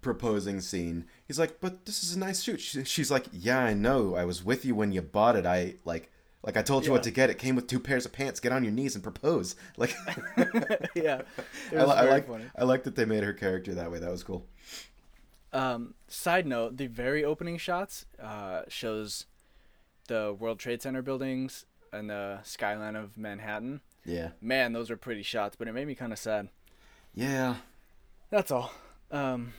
proposing 0.00 0.60
scene. 0.60 1.04
He's 1.26 1.38
like, 1.38 1.60
"But 1.60 1.84
this 1.86 2.02
is 2.02 2.14
a 2.16 2.18
nice 2.18 2.38
suit." 2.40 2.60
She's 2.60 3.10
like, 3.10 3.26
"Yeah, 3.32 3.58
I 3.60 3.74
know. 3.74 4.14
I 4.14 4.24
was 4.24 4.42
with 4.44 4.64
you 4.64 4.74
when 4.74 4.92
you 4.92 5.02
bought 5.02 5.36
it. 5.36 5.46
I 5.46 5.74
like." 5.84 6.10
Like 6.46 6.56
I 6.56 6.62
told 6.62 6.86
you 6.86 6.92
what 6.92 7.02
to 7.02 7.10
get. 7.10 7.28
It 7.28 7.38
came 7.38 7.56
with 7.56 7.66
two 7.66 7.80
pairs 7.80 8.06
of 8.06 8.12
pants. 8.12 8.38
Get 8.38 8.52
on 8.52 8.62
your 8.62 8.72
knees 8.72 8.94
and 8.94 9.02
propose. 9.02 9.56
Like, 9.76 9.94
yeah, 10.94 11.22
I, 11.72 11.76
I 11.76 12.08
like. 12.08 12.28
funny. 12.28 12.44
I 12.56 12.64
like 12.64 12.84
that 12.84 12.94
they 12.94 13.04
made 13.04 13.24
her 13.24 13.32
character 13.32 13.74
that 13.74 13.90
way. 13.90 13.98
That 13.98 14.10
was 14.10 14.22
cool. 14.22 14.46
Um, 15.52 15.94
side 16.08 16.46
note: 16.46 16.76
the 16.76 16.86
very 16.86 17.24
opening 17.24 17.58
shots 17.58 18.06
uh, 18.22 18.62
shows 18.68 19.26
the 20.08 20.34
World 20.38 20.58
Trade 20.60 20.80
Center 20.80 21.02
buildings 21.02 21.66
and 21.92 22.08
the 22.08 22.38
skyline 22.44 22.94
of 22.96 23.18
Manhattan. 23.18 23.80
Yeah. 24.04 24.30
Man, 24.40 24.72
those 24.72 24.90
are 24.90 24.96
pretty 24.96 25.22
shots, 25.22 25.56
but 25.56 25.66
it 25.66 25.72
made 25.72 25.86
me 25.86 25.96
kind 25.96 26.12
of 26.12 26.18
sad. 26.18 26.48
Yeah. 27.14 27.56
That's 28.30 28.50
all. 28.52 28.72
Um, 29.10 29.52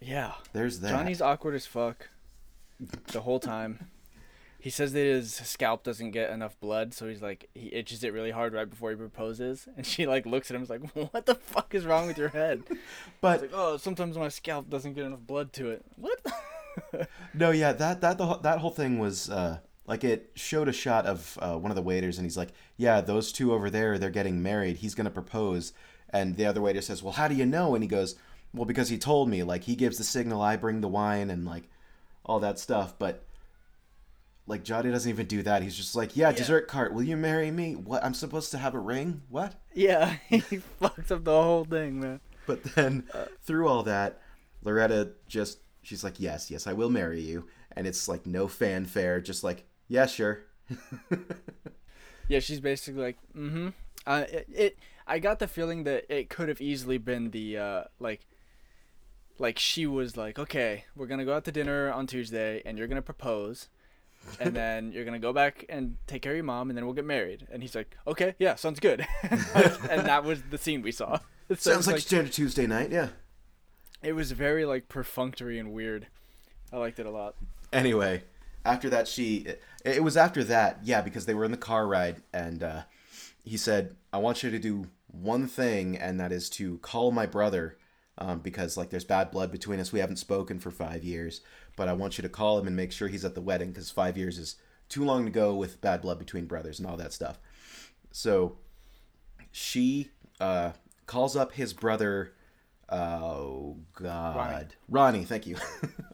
yeah, 0.00 0.34
There's 0.52 0.80
that. 0.80 0.90
Johnny's 0.90 1.20
awkward 1.20 1.54
as 1.54 1.66
fuck 1.66 2.08
the 3.08 3.20
whole 3.22 3.40
time. 3.40 3.88
He 4.64 4.70
says 4.70 4.94
that 4.94 5.00
his 5.04 5.34
scalp 5.34 5.82
doesn't 5.82 6.12
get 6.12 6.30
enough 6.30 6.58
blood, 6.58 6.94
so 6.94 7.06
he's 7.06 7.20
like 7.20 7.50
he 7.54 7.70
itches 7.74 8.02
it 8.02 8.14
really 8.14 8.30
hard 8.30 8.54
right 8.54 8.68
before 8.68 8.88
he 8.88 8.96
proposes, 8.96 9.68
and 9.76 9.84
she 9.84 10.06
like 10.06 10.24
looks 10.24 10.50
at 10.50 10.54
him 10.54 10.62
and 10.62 10.70
is 10.80 10.96
like, 10.96 11.10
"What 11.12 11.26
the 11.26 11.34
fuck 11.34 11.74
is 11.74 11.84
wrong 11.84 12.06
with 12.06 12.16
your 12.16 12.30
head?" 12.30 12.62
but 13.20 13.42
like, 13.42 13.50
"Oh, 13.52 13.76
sometimes 13.76 14.16
my 14.16 14.28
scalp 14.28 14.70
doesn't 14.70 14.94
get 14.94 15.04
enough 15.04 15.20
blood 15.20 15.52
to 15.52 15.68
it." 15.68 15.84
What? 15.96 16.18
No, 17.34 17.50
yeah, 17.50 17.74
that 17.74 18.00
that 18.00 18.16
the, 18.16 18.24
whole- 18.24 18.38
that 18.38 18.60
whole 18.60 18.70
thing 18.70 18.98
was 18.98 19.28
uh, 19.28 19.58
like 19.86 20.02
it 20.02 20.30
showed 20.34 20.68
a 20.68 20.72
shot 20.72 21.04
of 21.04 21.38
uh, 21.42 21.58
one 21.58 21.70
of 21.70 21.76
the 21.76 21.82
waiters, 21.82 22.16
and 22.16 22.24
he's 22.24 22.38
like, 22.38 22.54
"Yeah, 22.78 23.02
those 23.02 23.32
two 23.32 23.52
over 23.52 23.68
there, 23.68 23.98
they're 23.98 24.08
getting 24.08 24.42
married. 24.42 24.78
He's 24.78 24.94
gonna 24.94 25.10
propose." 25.10 25.74
And 26.08 26.36
the 26.36 26.46
other 26.46 26.62
waiter 26.62 26.80
says, 26.80 27.02
"Well, 27.02 27.12
how 27.12 27.28
do 27.28 27.34
you 27.34 27.44
know?" 27.44 27.74
And 27.74 27.84
he 27.84 27.88
goes, 27.88 28.14
"Well, 28.54 28.64
because 28.64 28.88
he 28.88 28.96
told 28.96 29.28
me. 29.28 29.42
Like 29.42 29.64
he 29.64 29.76
gives 29.76 29.98
the 29.98 30.04
signal, 30.04 30.40
I 30.40 30.56
bring 30.56 30.80
the 30.80 30.88
wine, 30.88 31.28
and 31.28 31.44
like 31.44 31.68
all 32.24 32.40
that 32.40 32.58
stuff." 32.58 32.94
But 32.98 33.24
like 34.46 34.64
Johnny 34.64 34.90
doesn't 34.90 35.08
even 35.08 35.26
do 35.26 35.42
that. 35.42 35.62
He's 35.62 35.76
just 35.76 35.94
like, 35.94 36.16
"Yeah, 36.16 36.32
dessert 36.32 36.68
cart. 36.68 36.92
Will 36.92 37.02
you 37.02 37.16
marry 37.16 37.50
me? 37.50 37.76
What? 37.76 38.04
I'm 38.04 38.14
supposed 38.14 38.50
to 38.52 38.58
have 38.58 38.74
a 38.74 38.78
ring? 38.78 39.22
What?" 39.28 39.54
Yeah, 39.72 40.16
he 40.28 40.40
fucks 40.80 41.10
up 41.10 41.24
the 41.24 41.42
whole 41.42 41.64
thing, 41.64 42.00
man. 42.00 42.20
But 42.46 42.62
then 42.74 43.04
through 43.42 43.68
all 43.68 43.82
that, 43.84 44.20
Loretta 44.62 45.12
just 45.28 45.58
she's 45.82 46.04
like, 46.04 46.20
"Yes, 46.20 46.50
yes, 46.50 46.66
I 46.66 46.72
will 46.72 46.90
marry 46.90 47.20
you." 47.20 47.48
And 47.76 47.86
it's 47.86 48.06
like 48.08 48.26
no 48.26 48.48
fanfare, 48.48 49.20
just 49.20 49.42
like, 49.42 49.64
"Yeah, 49.88 50.06
sure." 50.06 50.44
Yeah, 52.28 52.40
she's 52.40 52.60
basically 52.60 53.02
like, 53.02 53.18
mm-hmm. 53.36 53.68
Uh, 54.06 54.24
it, 54.30 54.48
it. 54.52 54.78
I 55.06 55.18
got 55.18 55.38
the 55.38 55.46
feeling 55.46 55.84
that 55.84 56.04
it 56.08 56.28
could 56.30 56.48
have 56.48 56.60
easily 56.60 56.98
been 56.98 57.30
the 57.30 57.58
uh, 57.58 57.84
like, 57.98 58.26
like 59.38 59.58
she 59.58 59.86
was 59.86 60.16
like, 60.16 60.38
okay, 60.38 60.84
we're 60.94 61.06
gonna 61.06 61.24
go 61.24 61.34
out 61.34 61.44
to 61.44 61.52
dinner 61.52 61.92
on 61.92 62.06
Tuesday, 62.06 62.62
and 62.64 62.78
you're 62.78 62.86
gonna 62.86 63.02
propose, 63.02 63.68
and 64.40 64.54
then 64.54 64.92
you're 64.92 65.04
gonna 65.04 65.18
go 65.18 65.32
back 65.32 65.64
and 65.68 65.96
take 66.06 66.22
care 66.22 66.32
of 66.32 66.36
your 66.36 66.44
mom, 66.44 66.70
and 66.70 66.76
then 66.76 66.84
we'll 66.84 66.94
get 66.94 67.04
married. 67.04 67.46
And 67.52 67.62
he's 67.62 67.74
like, 67.74 67.96
okay, 68.06 68.34
yeah, 68.38 68.54
sounds 68.54 68.80
good. 68.80 69.06
and 69.22 70.06
that 70.06 70.24
was 70.24 70.42
the 70.50 70.58
scene 70.58 70.82
we 70.82 70.92
saw. 70.92 71.18
It 71.46 71.60
Sounds 71.60 71.86
was 71.86 71.86
like, 71.88 72.00
standard 72.00 72.32
Tuesday 72.32 72.66
night, 72.66 72.90
yeah. 72.90 73.08
it 74.02 74.14
was 74.14 74.32
very 74.32 74.64
like 74.64 74.88
perfunctory 74.88 75.58
and 75.58 75.74
weird. 75.74 76.06
I 76.72 76.78
liked 76.78 76.98
it 76.98 77.04
a 77.04 77.10
lot. 77.10 77.34
Anyway, 77.70 78.22
after 78.64 78.88
that, 78.88 79.06
she 79.06 79.36
it, 79.40 79.62
it 79.84 80.02
was 80.02 80.16
after 80.16 80.42
that, 80.44 80.78
yeah, 80.82 81.02
because 81.02 81.26
they 81.26 81.34
were 81.34 81.44
in 81.44 81.50
the 81.50 81.58
car 81.58 81.86
ride, 81.86 82.22
and 82.32 82.62
uh, 82.62 82.82
he 83.44 83.58
said, 83.58 83.94
"I 84.10 84.16
want 84.16 84.42
you 84.42 84.50
to 84.50 84.58
do 84.58 84.86
one 85.08 85.46
thing, 85.46 85.98
and 85.98 86.18
that 86.18 86.32
is 86.32 86.48
to 86.50 86.78
call 86.78 87.10
my 87.10 87.26
brother." 87.26 87.76
Um, 88.16 88.38
because 88.38 88.76
like 88.76 88.90
there's 88.90 89.04
bad 89.04 89.30
blood 89.30 89.50
between 89.50 89.80
us, 89.80 89.92
we 89.92 89.98
haven't 89.98 90.16
spoken 90.16 90.60
for 90.60 90.70
five 90.70 91.02
years. 91.02 91.40
But 91.76 91.88
I 91.88 91.94
want 91.94 92.16
you 92.16 92.22
to 92.22 92.28
call 92.28 92.58
him 92.58 92.66
and 92.66 92.76
make 92.76 92.92
sure 92.92 93.08
he's 93.08 93.24
at 93.24 93.34
the 93.34 93.40
wedding 93.40 93.70
because 93.70 93.90
five 93.90 94.16
years 94.16 94.38
is 94.38 94.56
too 94.88 95.04
long 95.04 95.24
to 95.24 95.30
go 95.30 95.54
with 95.54 95.80
bad 95.80 96.02
blood 96.02 96.18
between 96.18 96.46
brothers 96.46 96.78
and 96.78 96.88
all 96.88 96.96
that 96.96 97.12
stuff. 97.12 97.40
So 98.12 98.58
she 99.50 100.10
uh, 100.38 100.72
calls 101.06 101.34
up 101.34 101.52
his 101.52 101.72
brother. 101.72 102.32
Oh 102.88 103.78
God, 103.94 104.36
Ronnie. 104.36 104.66
Ronnie 104.88 105.24
thank 105.24 105.46
you. 105.46 105.56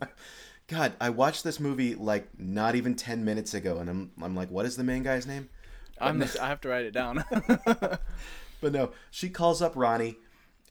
God, 0.68 0.94
I 1.00 1.10
watched 1.10 1.44
this 1.44 1.60
movie 1.60 1.94
like 1.94 2.28
not 2.38 2.76
even 2.76 2.94
ten 2.94 3.24
minutes 3.24 3.52
ago, 3.52 3.78
and 3.78 3.90
I'm 3.90 4.12
I'm 4.22 4.34
like, 4.34 4.50
what 4.50 4.64
is 4.64 4.76
the 4.76 4.84
main 4.84 5.02
guy's 5.02 5.26
name? 5.26 5.50
I'm. 6.00 6.22
I 6.40 6.48
have 6.48 6.62
to 6.62 6.68
write 6.68 6.86
it 6.86 6.92
down. 6.92 7.24
But 8.60 8.72
no, 8.72 8.90
she 9.10 9.30
calls 9.30 9.62
up 9.62 9.72
Ronnie, 9.74 10.16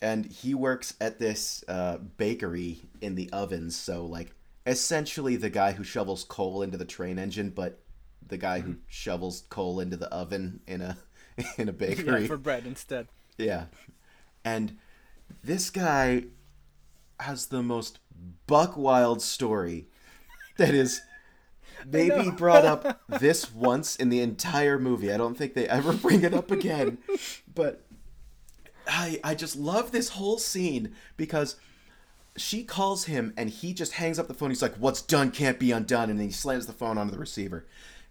and 0.01 0.25
he 0.25 0.53
works 0.53 0.93
at 1.01 1.19
this 1.19 1.63
uh, 1.67 1.97
bakery 2.17 2.81
in 3.01 3.15
the 3.15 3.29
ovens. 3.31 3.75
So 3.75 4.05
like, 4.05 4.33
essentially 4.65 5.35
the 5.35 5.49
guy 5.49 5.73
who 5.73 5.83
shovels 5.83 6.23
coal 6.23 6.61
into 6.61 6.77
the 6.77 6.85
train 6.85 7.19
engine, 7.19 7.49
but 7.49 7.79
the 8.25 8.37
guy 8.37 8.59
who 8.59 8.75
shovels 8.87 9.43
coal 9.49 9.79
into 9.79 9.97
the 9.97 10.07
oven 10.13 10.61
in 10.67 10.81
a 10.81 10.97
in 11.57 11.69
a 11.69 11.73
bakery. 11.73 12.21
yeah, 12.21 12.27
for 12.27 12.37
bread 12.37 12.65
instead. 12.65 13.07
Yeah. 13.37 13.65
And 14.43 14.77
this 15.43 15.69
guy 15.69 16.25
has 17.19 17.47
the 17.47 17.61
most 17.61 17.99
buck 18.47 18.77
wild 18.77 19.21
story 19.21 19.87
that 20.57 20.73
is 20.73 21.01
maybe 21.85 22.29
brought 22.31 22.65
up 22.65 23.01
this 23.07 23.53
once 23.53 23.95
in 23.95 24.09
the 24.09 24.21
entire 24.21 24.79
movie. 24.79 25.11
I 25.11 25.17
don't 25.17 25.37
think 25.37 25.53
they 25.53 25.67
ever 25.67 25.93
bring 25.93 26.23
it 26.23 26.33
up 26.33 26.51
again. 26.51 26.99
But 27.53 27.83
I 28.89 29.19
I 29.23 29.35
just 29.35 29.55
love 29.55 29.91
this 29.91 30.09
whole 30.09 30.37
scene 30.37 30.93
because 31.17 31.55
she 32.37 32.63
calls 32.63 33.05
him 33.05 33.33
and 33.37 33.49
he 33.49 33.73
just 33.73 33.93
hangs 33.93 34.19
up 34.19 34.27
the 34.27 34.33
phone. 34.33 34.49
He's 34.49 34.61
like, 34.61 34.75
"What's 34.75 35.01
done 35.01 35.31
can't 35.31 35.59
be 35.59 35.71
undone," 35.71 36.09
and 36.09 36.19
then 36.19 36.27
he 36.27 36.33
slams 36.33 36.67
the 36.67 36.73
phone 36.73 36.97
onto 36.97 37.11
the 37.11 37.19
receiver. 37.19 37.65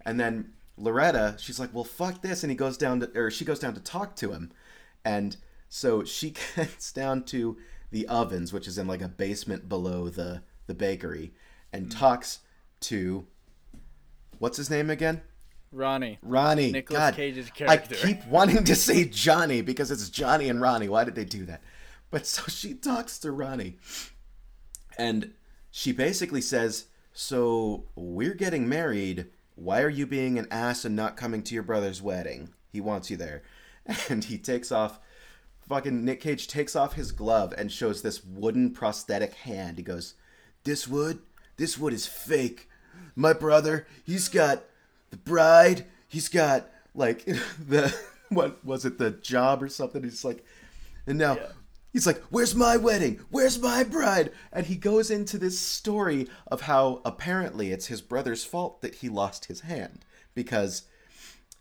And 0.05 0.19
then 0.19 0.53
Loretta, 0.77 1.37
she's 1.39 1.59
like, 1.59 1.75
"Well, 1.75 1.85
fuck 1.85 2.23
this," 2.23 2.43
and 2.43 2.51
he 2.51 2.57
goes 2.57 2.77
down 2.77 3.01
to, 3.01 3.11
or 3.19 3.31
she 3.31 3.45
goes 3.45 3.59
down 3.59 3.75
to 3.75 3.81
talk 3.81 4.17
to 4.17 4.33
him, 4.33 4.53
and 5.05 5.37
so 5.69 6.05
she 6.05 6.35
gets 6.57 6.93
down 6.93 7.25
to 7.25 7.57
the 7.91 8.07
ovens, 8.07 8.53
which 8.53 8.69
is 8.69 8.79
in 8.79 8.87
like 8.87 9.03
a 9.03 9.09
basement 9.09 9.69
below 9.69 10.09
the 10.09 10.43
the 10.67 10.75
bakery, 10.75 11.33
and 11.73 11.87
mm. 11.87 11.99
talks 11.99 12.41
to 12.81 13.27
what's 14.39 14.57
his 14.57 14.71
name 14.71 14.91
again? 14.91 15.23
Ronnie. 15.73 16.19
Ronnie. 16.23 16.73
Nicolas 16.73 16.99
God, 16.99 17.15
Cage's 17.15 17.51
character. 17.51 17.95
I 17.95 17.99
keep 17.99 18.27
wanting 18.27 18.65
to 18.65 18.75
say 18.75 19.05
Johnny 19.05 19.61
because 19.61 19.91
it's 19.91 20.09
Johnny 20.09 20.49
and 20.49 20.61
Ronnie. 20.61 20.89
Why 20.89 21.05
did 21.05 21.15
they 21.15 21.25
do 21.25 21.45
that? 21.47 21.63
But 22.11 22.27
so 22.27 22.43
she 22.49 22.75
talks 22.75 23.19
to 23.21 23.33
Ronnie, 23.33 23.77
and 24.97 25.33
she 25.71 25.93
basically 25.93 26.41
says, 26.41 26.87
"So 27.13 27.85
we're 27.95 28.35
getting 28.35 28.69
married. 28.69 29.27
Why 29.55 29.83
are 29.83 29.89
you 29.89 30.07
being 30.07 30.39
an 30.39 30.47
ass 30.51 30.85
and 30.85 30.95
not 30.97 31.17
coming 31.17 31.43
to 31.43 31.55
your 31.55 31.63
brother's 31.63 32.03
wedding? 32.03 32.55
He 32.73 32.81
wants 32.81 33.11
you 33.11 33.17
there." 33.17 33.43
And 34.11 34.23
he 34.25 34.37
takes 34.37 34.71
off. 34.71 35.01
Fucking 35.67 36.05
Nick 36.05 36.21
Cage 36.21 36.47
takes 36.47 36.77
off 36.77 36.93
his 36.95 37.11
glove 37.11 37.55
and 37.57 37.73
shows 37.73 38.03
this 38.03 38.23
wooden 38.23 38.71
prosthetic 38.71 39.33
hand. 39.33 39.79
He 39.79 39.83
goes, 39.83 40.13
"This 40.65 40.87
wood, 40.87 41.21
this 41.57 41.79
wood 41.79 41.95
is 41.95 42.07
fake. 42.07 42.69
My 43.15 43.33
brother, 43.33 43.87
he's 44.05 44.29
got 44.29 44.65
the 45.11 45.17
bride. 45.17 45.87
He's 46.09 46.29
got 46.29 46.69
like 46.95 47.25
the 47.69 47.95
what 48.29 48.65
was 48.65 48.85
it, 48.85 48.99
the 48.99 49.11
job 49.11 49.63
or 49.63 49.69
something? 49.69 50.03
He's 50.03 50.25
like, 50.25 50.45
and 51.07 51.19
now 51.19 51.37
Yeah. 51.37 51.47
he's 51.93 52.07
like, 52.07 52.23
"Where's 52.31 52.55
my 52.55 52.77
wedding? 52.77 53.21
Where's 53.31 53.59
my 53.61 53.85
bride?" 53.85 54.33
And 54.53 54.67
he 54.67 54.77
goes 54.77 55.11
into 55.11 55.39
this 55.39 55.59
story 55.59 56.29
of 56.47 56.63
how 56.63 57.01
apparently 57.05 57.73
it's 57.73 57.87
his 57.87 58.01
brother's 58.03 58.45
fault 58.45 58.83
that 58.83 58.97
he 58.97 59.09
lost 59.09 59.47
his 59.47 59.61
hand 59.63 60.05
because 60.35 60.83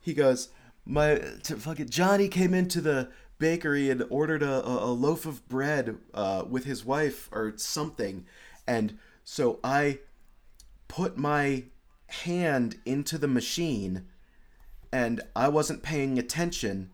he 0.01 0.13
goes, 0.13 0.50
"My 0.86 1.16
to 1.44 1.56
fucking 1.58 1.89
Johnny 1.89 2.27
came 2.27 2.54
into 2.54 2.82
the 2.82 3.10
bakery 3.39 3.89
and 3.89 4.04
ordered 4.10 4.42
a, 4.44 4.66
a, 4.66 4.86
a 4.86 4.92
loaf 4.92 5.25
of 5.25 5.48
bread 5.48 5.98
uh, 6.13 6.44
with 6.50 6.66
his 6.66 6.84
wife 6.84 7.30
or 7.32 7.54
something, 7.58 8.25
and 8.68 8.98
so 9.24 9.60
I." 9.63 10.00
put 10.89 11.18
my 11.18 11.63
hand 12.08 12.78
into 12.86 13.18
the 13.18 13.28
machine 13.28 14.08
and 14.92 15.22
I 15.36 15.50
wasn't 15.50 15.84
paying 15.84 16.18
attention 16.18 16.92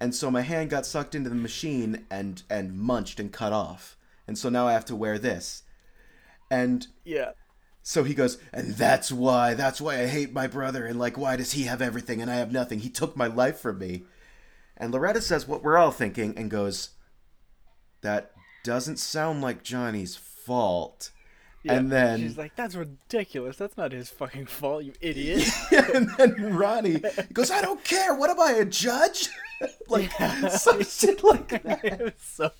and 0.00 0.14
so 0.14 0.30
my 0.30 0.40
hand 0.40 0.70
got 0.70 0.86
sucked 0.86 1.14
into 1.14 1.28
the 1.28 1.36
machine 1.36 2.06
and 2.10 2.42
and 2.48 2.78
munched 2.78 3.20
and 3.20 3.30
cut 3.30 3.52
off. 3.52 3.98
And 4.26 4.38
so 4.38 4.48
now 4.48 4.66
I 4.66 4.72
have 4.72 4.86
to 4.86 4.96
wear 4.96 5.18
this. 5.18 5.62
And 6.50 6.86
Yeah. 7.04 7.32
So 7.82 8.04
he 8.04 8.14
goes, 8.14 8.38
and 8.52 8.74
that's 8.74 9.10
why, 9.10 9.54
that's 9.54 9.80
why 9.80 10.02
I 10.02 10.06
hate 10.06 10.34
my 10.34 10.46
brother, 10.46 10.84
and 10.84 10.98
like, 10.98 11.16
why 11.16 11.36
does 11.36 11.52
he 11.52 11.62
have 11.62 11.80
everything 11.80 12.20
and 12.20 12.30
I 12.30 12.36
have 12.36 12.52
nothing? 12.52 12.80
He 12.80 12.90
took 12.90 13.16
my 13.16 13.26
life 13.26 13.58
from 13.58 13.78
me. 13.78 14.04
And 14.76 14.92
Loretta 14.92 15.22
says 15.22 15.48
what 15.48 15.62
we're 15.62 15.78
all 15.78 15.90
thinking 15.90 16.36
and 16.36 16.50
goes, 16.50 16.90
that 18.02 18.32
doesn't 18.64 18.98
sound 18.98 19.40
like 19.40 19.62
Johnny's 19.62 20.14
fault. 20.14 21.10
Yeah, 21.62 21.74
and 21.74 21.92
then 21.92 22.20
she's 22.20 22.38
like, 22.38 22.56
"That's 22.56 22.74
ridiculous. 22.74 23.56
That's 23.56 23.76
not 23.76 23.92
his 23.92 24.08
fucking 24.08 24.46
fault, 24.46 24.84
you 24.84 24.92
idiot." 25.00 25.46
and 25.94 26.10
then 26.16 26.56
Ronnie 26.56 27.02
goes, 27.32 27.50
I 27.50 27.60
don't 27.60 27.82
care. 27.84 28.14
What 28.14 28.30
am 28.30 28.40
I, 28.40 28.52
a 28.52 28.64
judge? 28.64 29.28
like, 29.88 30.10
some 30.50 30.82
shit 30.82 31.22
like 31.22 31.48
that. 31.62 31.84
it 31.84 32.00
was 32.00 32.12
so. 32.18 32.50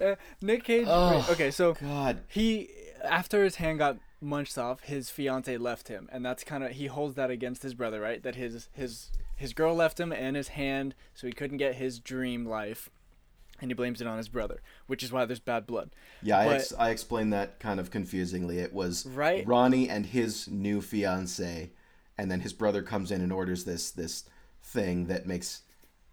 Uh, 0.00 0.16
Nick 0.42 0.64
Cage. 0.64 0.86
Oh, 0.88 1.26
okay, 1.30 1.50
so 1.50 1.74
God. 1.74 2.20
he 2.28 2.70
after 3.04 3.44
his 3.44 3.56
hand 3.56 3.78
got 3.78 3.98
munched 4.20 4.58
off, 4.58 4.80
his 4.80 5.10
fiance 5.10 5.56
left 5.56 5.88
him, 5.88 6.08
and 6.12 6.24
that's 6.24 6.42
kind 6.42 6.64
of 6.64 6.72
he 6.72 6.86
holds 6.86 7.14
that 7.14 7.30
against 7.30 7.62
his 7.62 7.74
brother, 7.74 8.00
right? 8.00 8.22
That 8.22 8.34
his 8.34 8.68
his 8.72 9.10
his 9.36 9.52
girl 9.52 9.74
left 9.74 10.00
him 10.00 10.12
and 10.12 10.36
his 10.36 10.48
hand, 10.48 10.94
so 11.14 11.26
he 11.26 11.32
couldn't 11.32 11.58
get 11.58 11.76
his 11.76 11.98
dream 11.98 12.44
life, 12.44 12.90
and 13.60 13.70
he 13.70 13.74
blames 13.74 14.00
it 14.00 14.06
on 14.06 14.16
his 14.18 14.28
brother, 14.28 14.62
which 14.86 15.02
is 15.02 15.12
why 15.12 15.24
there's 15.24 15.40
bad 15.40 15.66
blood. 15.66 15.90
Yeah, 16.22 16.38
I, 16.38 16.54
ex- 16.54 16.72
I 16.78 16.90
explained 16.90 17.32
that 17.32 17.58
kind 17.60 17.78
of 17.80 17.90
confusingly. 17.90 18.58
It 18.58 18.72
was 18.72 19.06
Right. 19.06 19.46
Ronnie 19.46 19.88
and 19.88 20.06
his 20.06 20.48
new 20.48 20.80
fiance, 20.80 21.70
and 22.18 22.30
then 22.30 22.40
his 22.40 22.52
brother 22.52 22.82
comes 22.82 23.10
in 23.10 23.20
and 23.20 23.32
orders 23.32 23.64
this 23.64 23.90
this 23.90 24.24
thing 24.62 25.06
that 25.06 25.26
makes 25.26 25.62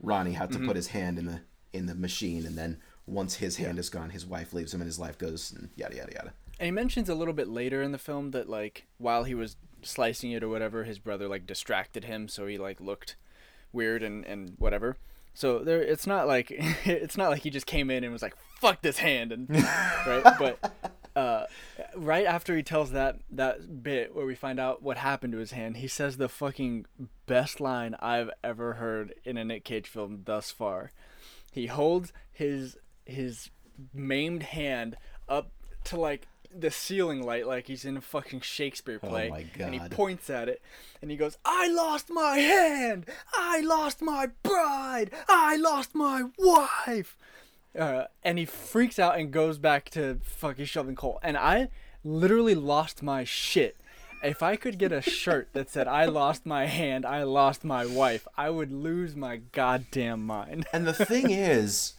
Ronnie 0.01 0.33
have 0.33 0.49
Mm-hmm. 0.49 0.61
to 0.61 0.67
put 0.67 0.75
his 0.75 0.87
hand 0.87 1.17
in 1.19 1.25
the 1.25 1.41
in 1.73 1.85
the 1.85 1.95
machine, 1.95 2.45
and 2.45 2.57
then 2.57 2.79
once 3.05 3.35
his 3.35 3.57
hand 3.57 3.79
is 3.79 3.89
gone, 3.89 4.09
his 4.09 4.25
wife 4.25 4.53
leaves 4.53 4.73
him, 4.73 4.81
and 4.81 4.87
his 4.87 4.99
life 4.99 5.17
goes 5.17 5.51
and 5.51 5.69
yada 5.75 5.95
yada 5.95 6.11
yada. 6.13 6.33
And 6.59 6.65
he 6.65 6.71
mentions 6.71 7.07
a 7.07 7.15
little 7.15 7.33
bit 7.35 7.47
later 7.47 7.81
in 7.83 7.91
the 7.91 7.97
film 7.99 8.31
that 8.31 8.49
like 8.49 8.87
while 8.97 9.23
he 9.25 9.35
was 9.35 9.57
slicing 9.83 10.31
it 10.31 10.43
or 10.43 10.49
whatever, 10.49 10.83
his 10.85 10.97
brother 10.99 11.27
like 11.27 11.45
distracted 11.45 12.03
him, 12.05 12.27
so 12.27 12.47
he 12.47 12.57
like 12.57 12.81
looked 12.81 13.15
weird 13.71 14.01
and 14.03 14.25
and 14.25 14.55
whatever. 14.57 14.97
So 15.37 15.59
there, 15.59 15.83
it's 15.83 16.07
not 16.07 16.25
like 16.25 16.47
it's 16.49 17.15
not 17.15 17.29
like 17.29 17.43
he 17.43 17.51
just 17.51 17.67
came 17.67 17.91
in 17.91 18.03
and 18.03 18.11
was 18.11 18.23
like 18.23 18.35
"fuck 18.59 18.81
this 18.81 18.97
hand" 18.97 19.31
and 19.31 19.47
right, 20.07 20.23
but 20.39 20.91
uh, 21.15 21.45
right 21.95 22.25
after 22.25 22.55
he 22.55 22.63
tells 22.63 22.89
that 22.89 23.19
that 23.29 23.83
bit 23.83 24.15
where 24.15 24.25
we 24.25 24.33
find 24.33 24.59
out 24.59 24.81
what 24.81 24.97
happened 24.97 25.33
to 25.33 25.37
his 25.37 25.51
hand, 25.51 25.77
he 25.77 25.87
says 25.87 26.17
the 26.17 26.27
fucking 26.27 26.87
best 27.27 27.61
line 27.61 27.95
I've 27.99 28.31
ever 28.43 28.73
heard 28.73 29.13
in 29.23 29.37
a 29.37 29.45
Nick 29.45 29.63
Cage 29.63 29.87
film 29.87 30.23
thus 30.25 30.49
far. 30.49 30.91
He 31.51 31.67
holds 31.67 32.11
his 32.31 32.75
his 33.05 33.51
maimed 33.93 34.41
hand 34.41 34.97
up 35.29 35.51
to 35.83 35.99
like 35.99 36.27
the 36.53 36.71
ceiling 36.71 37.23
light 37.23 37.47
like 37.47 37.67
he's 37.67 37.85
in 37.85 37.97
a 37.97 38.01
fucking 38.01 38.41
Shakespeare 38.41 38.99
play. 38.99 39.27
Oh 39.27 39.31
my 39.31 39.45
And 39.59 39.73
he 39.73 39.79
points 39.89 40.29
at 40.29 40.49
it 40.49 40.61
and 41.01 41.11
he 41.11 41.17
goes, 41.17 41.37
I 41.45 41.67
lost 41.67 42.09
my 42.09 42.37
hand! 42.37 43.05
I 43.33 43.61
lost 43.61 44.01
my 44.01 44.27
bride! 44.43 45.11
I 45.27 45.55
lost 45.57 45.95
my 45.95 46.23
wife! 46.37 47.17
Uh, 47.77 48.05
and 48.23 48.37
he 48.37 48.45
freaks 48.45 48.97
out 48.97 49.19
and 49.19 49.31
goes 49.31 49.57
back 49.57 49.89
to 49.91 50.19
fucking 50.23 50.65
shoveling 50.65 50.95
coal. 50.95 51.19
And 51.21 51.37
I 51.37 51.69
literally 52.03 52.55
lost 52.55 53.03
my 53.03 53.23
shit. 53.23 53.77
If 54.23 54.41
I 54.41 54.55
could 54.55 54.79
get 54.79 54.91
a 54.91 55.01
shirt 55.01 55.49
that 55.53 55.69
said 55.69 55.87
I 55.87 56.05
lost 56.05 56.45
my 56.45 56.65
hand, 56.65 57.05
I 57.05 57.21
lost 57.23 57.63
my 57.63 57.85
wife, 57.85 58.27
I 58.35 58.49
would 58.49 58.71
lose 58.71 59.15
my 59.15 59.37
goddamn 59.51 60.25
mind. 60.25 60.65
And 60.73 60.87
the 60.87 60.93
thing 60.93 61.29
is, 61.29 61.93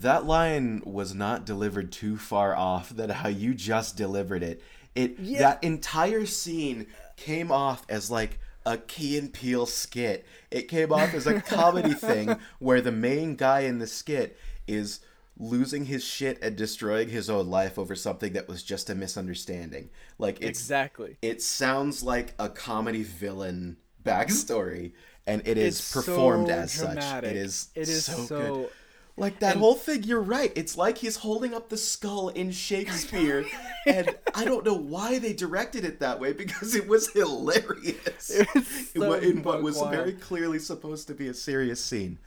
that 0.00 0.24
line 0.24 0.82
was 0.84 1.14
not 1.14 1.44
delivered 1.44 1.92
too 1.92 2.16
far 2.16 2.54
off 2.56 2.90
that 2.90 3.10
how 3.10 3.28
you 3.28 3.54
just 3.54 3.96
delivered 3.96 4.42
it. 4.42 4.62
It 4.94 5.18
Yeah. 5.18 5.38
that 5.40 5.64
entire 5.64 6.26
scene 6.26 6.86
came 7.16 7.52
off 7.52 7.84
as 7.88 8.10
like 8.10 8.38
a 8.66 8.78
Key 8.78 9.18
and 9.18 9.32
Peele 9.32 9.66
skit. 9.66 10.26
It 10.50 10.68
came 10.68 10.92
off 10.92 11.14
as 11.14 11.26
a 11.26 11.40
comedy 11.40 11.94
thing 11.94 12.36
where 12.58 12.80
the 12.80 12.92
main 12.92 13.36
guy 13.36 13.60
in 13.60 13.78
the 13.78 13.86
skit 13.86 14.38
is 14.66 15.00
losing 15.38 15.86
his 15.86 16.04
shit 16.04 16.38
and 16.42 16.56
destroying 16.56 17.08
his 17.08 17.30
own 17.30 17.48
life 17.48 17.78
over 17.78 17.94
something 17.94 18.34
that 18.34 18.48
was 18.48 18.62
just 18.62 18.90
a 18.90 18.94
misunderstanding. 18.94 19.90
Like 20.18 20.38
it's 20.40 20.60
Exactly. 20.60 21.16
it 21.22 21.42
sounds 21.42 22.02
like 22.02 22.34
a 22.38 22.48
comedy 22.48 23.02
villain 23.02 23.76
mm-hmm. 24.02 24.08
backstory 24.10 24.92
and 25.26 25.42
it 25.46 25.56
is 25.58 25.78
It's 25.78 25.92
performed 25.92 26.48
so 26.48 26.54
as 26.54 26.72
such. 26.72 26.92
dramatic. 26.92 27.30
It 27.30 27.36
is 27.36 27.68
It 27.74 27.88
is 27.88 28.04
so, 28.04 28.24
so 28.24 28.54
good. 28.54 28.68
Like 29.20 29.38
that 29.40 29.56
whole 29.56 29.74
thing, 29.74 30.02
you're 30.04 30.20
right. 30.22 30.50
It's 30.56 30.76
like 30.76 30.98
he's 30.98 31.16
holding 31.16 31.54
up 31.54 31.68
the 31.68 31.76
skull 31.76 32.30
in 32.30 32.50
Shakespeare, 32.50 33.44
and 33.86 34.16
I 34.34 34.44
don't 34.44 34.64
know 34.64 34.74
why 34.74 35.18
they 35.18 35.32
directed 35.34 35.84
it 35.84 36.00
that 36.00 36.18
way 36.18 36.32
because 36.32 36.74
it 36.74 36.88
was 36.88 37.08
hilarious. 37.12 38.30
It 38.40 38.48
was 38.54 38.66
so 38.94 39.12
in 39.14 39.42
what 39.42 39.62
was 39.62 39.76
wild. 39.76 39.90
very 39.90 40.12
clearly 40.14 40.58
supposed 40.58 41.06
to 41.08 41.14
be 41.14 41.28
a 41.28 41.34
serious 41.34 41.84
scene. 41.84 42.18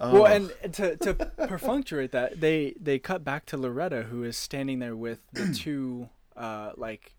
Well, 0.00 0.22
Oh. 0.22 0.24
and 0.24 0.52
to 0.74 0.96
to 0.96 1.14
perfunctorate 1.14 2.12
that, 2.12 2.40
they 2.40 2.74
they 2.80 2.98
cut 2.98 3.22
back 3.24 3.46
to 3.46 3.56
Loretta, 3.56 4.02
who 4.04 4.24
is 4.24 4.36
standing 4.36 4.78
there 4.80 4.96
with 4.96 5.20
the 5.32 5.52
two 5.64 6.08
uh 6.36 6.72
like 6.76 7.14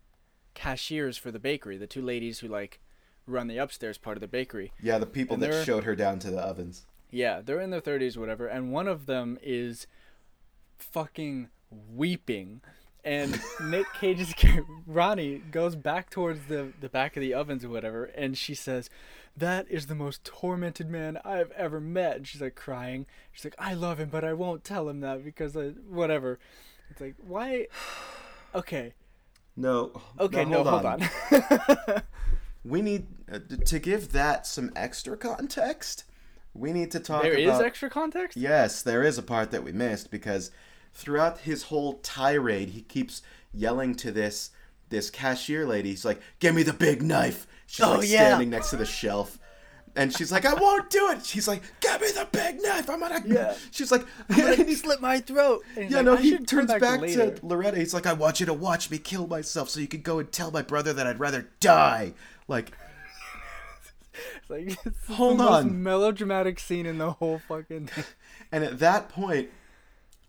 cashiers 0.54 1.16
for 1.16 1.30
the 1.30 1.38
bakery, 1.38 1.76
the 1.78 1.86
two 1.86 2.02
ladies 2.02 2.40
who 2.40 2.48
like 2.48 2.80
run 3.26 3.46
the 3.46 3.56
upstairs 3.58 3.98
part 3.98 4.16
of 4.16 4.20
the 4.20 4.28
bakery. 4.28 4.72
yeah, 4.82 4.98
the 4.98 5.06
people 5.06 5.34
and 5.34 5.42
that 5.42 5.64
showed 5.64 5.84
her 5.84 5.94
down 5.94 6.18
to 6.18 6.30
the 6.30 6.40
ovens. 6.40 6.86
Yeah, 7.12 7.40
they're 7.44 7.60
in 7.60 7.70
their 7.70 7.80
thirties, 7.80 8.16
whatever, 8.18 8.46
and 8.48 8.72
one 8.72 8.88
of 8.88 9.06
them 9.06 9.38
is 9.42 9.86
fucking 10.78 11.48
weeping. 11.70 12.62
And 13.04 13.40
Nick 13.64 13.86
Cage's 14.00 14.32
char- 14.34 14.64
Ronnie 14.86 15.38
goes 15.50 15.76
back 15.76 16.08
towards 16.10 16.46
the 16.46 16.72
the 16.80 16.88
back 16.88 17.16
of 17.16 17.20
the 17.20 17.34
ovens 17.34 17.64
or 17.64 17.68
whatever, 17.68 18.04
and 18.04 18.36
she 18.38 18.54
says, 18.54 18.88
"That 19.36 19.66
is 19.68 19.86
the 19.86 19.94
most 19.94 20.24
tormented 20.24 20.88
man 20.88 21.18
I've 21.24 21.50
ever 21.52 21.80
met." 21.80 22.16
And 22.16 22.26
she's 22.26 22.40
like 22.40 22.54
crying. 22.54 23.06
She's 23.30 23.44
like, 23.44 23.56
"I 23.58 23.74
love 23.74 23.98
him, 24.00 24.08
but 24.08 24.24
I 24.24 24.32
won't 24.32 24.64
tell 24.64 24.88
him 24.88 25.00
that 25.00 25.22
because 25.24 25.56
I, 25.56 25.68
whatever." 25.88 26.38
It's 26.90 27.00
like, 27.00 27.14
why? 27.18 27.68
Okay, 28.54 28.92
No. 29.56 29.92
okay, 30.20 30.44
no, 30.44 30.62
no, 30.62 30.70
hold 30.70 30.84
on. 30.84 31.02
We 32.64 32.82
need 32.82 33.06
uh, 33.32 33.38
to 33.64 33.78
give 33.78 34.12
that 34.12 34.46
some 34.46 34.70
extra 34.76 35.16
context. 35.16 36.04
We 36.54 36.72
need 36.72 36.90
to 36.92 37.00
talk 37.00 37.22
there 37.22 37.32
is 37.32 37.48
about 37.48 37.64
extra 37.64 37.88
context. 37.90 38.36
Yes, 38.36 38.82
there 38.82 39.02
is 39.02 39.16
a 39.18 39.22
part 39.22 39.50
that 39.52 39.64
we 39.64 39.72
missed 39.72 40.10
because 40.10 40.50
throughout 40.92 41.38
his 41.38 41.64
whole 41.64 41.94
tirade, 42.02 42.70
he 42.70 42.82
keeps 42.82 43.22
yelling 43.52 43.94
to 43.96 44.10
this 44.12 44.50
this 44.90 45.08
cashier 45.08 45.64
lady. 45.66 45.90
He's 45.90 46.04
like, 46.04 46.20
"Give 46.40 46.54
me 46.54 46.62
the 46.62 46.74
big 46.74 47.02
knife." 47.02 47.46
She's 47.66 47.84
Oh, 47.86 47.94
like 47.98 48.08
yeah. 48.10 48.26
standing 48.26 48.50
next 48.50 48.70
to 48.70 48.76
the 48.76 48.84
shelf. 48.84 49.38
And 49.94 50.10
she's 50.14 50.32
like, 50.32 50.46
I 50.46 50.54
won't 50.54 50.88
do 50.88 51.10
it. 51.10 51.24
She's 51.26 51.46
like, 51.46 51.62
give 51.80 52.00
me 52.00 52.06
the 52.12 52.26
big 52.32 52.62
knife. 52.62 52.88
I'm 52.88 53.00
gonna. 53.00 53.22
Yeah. 53.26 53.54
She's 53.70 53.92
like, 53.92 54.02
I'm 54.30 54.38
gonna 54.56 54.70
slit 54.74 55.02
my 55.02 55.20
throat. 55.20 55.62
And 55.76 55.90
yeah, 55.90 55.98
like, 55.98 56.04
no. 56.06 56.16
He 56.16 56.38
turns 56.38 56.72
back, 56.72 57.00
later." 57.02 57.30
to 57.32 57.46
Loretta. 57.46 57.76
He's 57.78 57.92
like, 57.92 58.06
I 58.06 58.14
want 58.14 58.40
you 58.40 58.46
to 58.46 58.54
watch 58.54 58.90
me 58.90 58.96
kill 58.98 59.26
myself, 59.26 59.68
so 59.68 59.80
you 59.80 59.88
can 59.88 60.00
go 60.00 60.18
and 60.18 60.32
tell 60.32 60.50
my 60.50 60.62
brother 60.62 60.94
that 60.94 61.06
I'd 61.06 61.20
rather 61.20 61.48
die. 61.60 62.14
Like, 62.48 62.72
It's 64.36 64.50
like 64.50 64.78
it's 64.86 65.06
Hold 65.08 65.38
the 65.38 65.44
most 65.44 65.64
on. 65.64 65.82
melodramatic 65.82 66.58
scene 66.60 66.86
in 66.86 66.98
the 66.98 67.12
whole 67.12 67.40
fucking 67.48 67.86
thing. 67.86 68.04
And 68.52 68.62
at 68.64 68.78
that 68.80 69.08
point, 69.08 69.48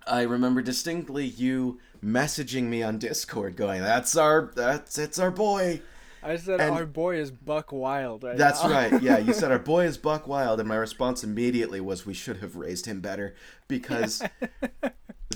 I 0.08 0.22
remember 0.22 0.62
distinctly 0.62 1.26
you 1.26 1.80
messaging 2.04 2.64
me 2.64 2.82
on 2.84 2.98
Discord, 3.00 3.58
going, 3.58 3.82
"That's 3.82 4.16
our, 4.16 4.52
that's 4.56 4.98
it's 4.98 5.20
our 5.20 5.32
boy." 5.32 5.82
I 6.26 6.38
said 6.38 6.62
And- 6.62 6.74
our 6.76 6.86
boy 6.86 7.18
is 7.18 7.32
Buck 7.32 7.74
Wild 7.74 8.24
right 8.24 8.38
That's 8.38 8.64
now. 8.64 8.70
right. 8.70 9.02
Yeah, 9.02 9.18
you 9.18 9.34
said 9.34 9.52
our 9.58 9.60
boy 9.60 9.86
is 9.86 9.98
Buck 9.98 10.26
Wild, 10.26 10.62
and 10.62 10.70
my 10.70 10.76
response 10.78 11.22
immediately 11.22 11.82
was, 11.82 12.06
"We 12.06 12.14
should 12.14 12.38
have 12.38 12.56
raised 12.56 12.86
him 12.86 13.02
better," 13.02 13.36
because 13.68 14.24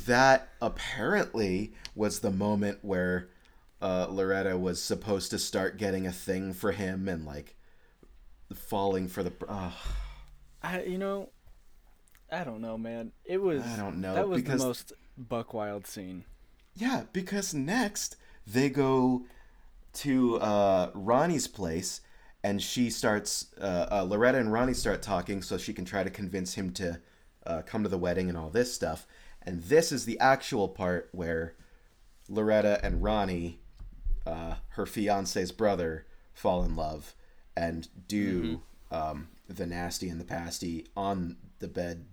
that 0.06 0.48
apparently 0.62 1.74
was 1.96 2.20
the 2.20 2.32
moment 2.32 2.80
where 2.84 3.28
uh, 3.82 4.08
Loretta 4.10 4.58
was 4.58 4.82
supposed 4.82 5.30
to 5.32 5.40
start 5.40 5.78
getting 5.78 6.08
a 6.08 6.12
thing 6.14 6.54
for 6.54 6.72
him 6.72 7.10
and 7.10 7.26
like 7.26 7.56
falling 8.54 9.08
for 9.08 9.24
the. 9.24 9.34
Uh, 9.48 9.72
I, 10.62 10.84
you 10.84 10.98
know, 10.98 11.30
I 12.32 12.44
don't 12.44 12.62
know, 12.62 12.78
man. 12.78 13.12
It 13.26 13.42
was. 13.42 13.64
I 13.64 13.78
don't 13.78 14.02
know, 14.02 14.16
That 14.16 14.28
was 14.28 14.42
because- 14.42 14.62
the 14.62 14.68
most 14.68 14.94
Buck 15.18 15.54
Wild 15.54 15.88
scene. 15.88 16.26
Yeah, 16.76 17.04
because 17.12 17.54
next 17.54 18.18
they 18.46 18.70
go 18.70 19.26
to 19.94 20.40
uh, 20.40 20.92
Ronnie's 20.94 21.48
place, 21.48 22.02
and 22.44 22.62
she 22.62 22.90
starts. 22.90 23.48
Uh, 23.60 23.88
uh, 23.92 24.04
Loretta 24.04 24.38
and 24.38 24.54
Ronnie 24.54 24.74
start 24.76 25.02
talking, 25.02 25.42
so 25.42 25.58
she 25.58 25.74
can 25.74 25.86
try 25.86 26.04
to 26.04 26.10
convince 26.10 26.54
him 26.54 26.72
to 26.74 27.00
uh, 27.46 27.62
come 27.66 27.84
to 27.84 27.90
the 27.90 27.98
wedding 27.98 28.30
and 28.30 28.38
all 28.38 28.50
this 28.50 28.74
stuff. 28.74 29.08
And 29.42 29.64
this 29.64 29.92
is 29.92 30.06
the 30.06 30.20
actual 30.20 30.68
part 30.68 31.10
where 31.14 31.56
Loretta 32.30 32.80
and 32.84 33.02
Ronnie, 33.02 33.60
uh, 34.26 34.56
her 34.70 34.86
fiance's 34.86 35.52
brother, 35.54 36.06
fall 36.34 36.64
in 36.64 36.76
love 36.76 37.16
and 37.58 37.88
do 38.08 38.62
um, 38.92 39.28
the 39.50 39.66
nasty 39.66 40.10
and 40.10 40.22
the 40.22 40.26
pasty 40.26 40.86
on 40.96 41.38
the 41.60 41.68
bed 41.68 42.06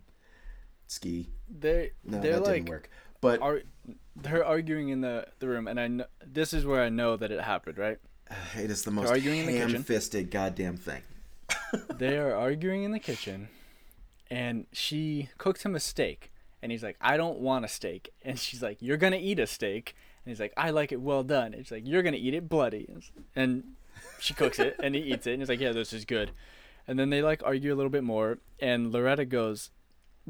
ski. 0.86 1.28
They 1.48 1.92
No, 2.02 2.20
they're 2.20 2.34
that 2.34 2.44
like 2.44 2.54
didn't 2.54 2.68
work. 2.70 2.90
But 3.20 3.42
Are 3.42 3.60
they're 4.16 4.44
arguing 4.44 4.88
in 4.88 5.02
the 5.02 5.26
the 5.38 5.48
room, 5.48 5.68
and 5.68 5.78
I 5.78 5.88
know 5.88 6.06
this 6.24 6.54
is 6.54 6.64
where 6.64 6.82
I 6.82 6.88
know 6.88 7.16
that 7.16 7.30
it 7.30 7.40
happened. 7.40 7.78
Right? 7.78 7.98
it 8.56 8.70
is 8.70 8.82
the 8.82 8.90
most 8.90 9.10
arguing 9.10 9.40
in 9.40 9.46
the 9.46 9.58
ham-fisted 9.58 10.30
goddamn 10.30 10.78
thing. 10.78 11.02
they 11.98 12.16
are 12.16 12.34
arguing 12.34 12.84
in 12.84 12.92
the 12.92 12.98
kitchen, 12.98 13.48
and 14.30 14.66
she 14.72 15.28
cooks 15.36 15.64
him 15.64 15.74
a 15.74 15.80
steak, 15.80 16.32
and 16.62 16.72
he's 16.72 16.82
like, 16.82 16.96
"I 17.00 17.18
don't 17.18 17.38
want 17.38 17.66
a 17.66 17.68
steak," 17.68 18.12
and 18.22 18.38
she's 18.38 18.62
like, 18.62 18.78
"You're 18.80 18.96
gonna 18.96 19.16
eat 19.16 19.38
a 19.38 19.46
steak," 19.46 19.94
and 20.24 20.30
he's 20.30 20.40
like, 20.40 20.54
"I 20.56 20.70
like 20.70 20.90
it 20.90 21.02
well 21.02 21.22
done," 21.22 21.52
and 21.52 21.66
she's 21.66 21.72
like, 21.72 21.86
"You're 21.86 22.02
gonna 22.02 22.16
eat 22.16 22.32
it 22.32 22.48
bloody," 22.48 22.88
and 23.36 23.64
she 24.20 24.34
cooks 24.34 24.58
it, 24.58 24.76
and 24.82 24.94
he 24.94 25.00
eats 25.00 25.26
it, 25.26 25.32
and 25.32 25.42
he's 25.42 25.48
like, 25.48 25.60
"Yeah, 25.60 25.72
this 25.72 25.92
is 25.92 26.04
good," 26.04 26.30
and 26.86 26.98
then 26.98 27.10
they 27.10 27.22
like 27.22 27.42
argue 27.44 27.72
a 27.72 27.76
little 27.76 27.90
bit 27.90 28.04
more, 28.04 28.38
and 28.60 28.92
Loretta 28.92 29.24
goes, 29.24 29.70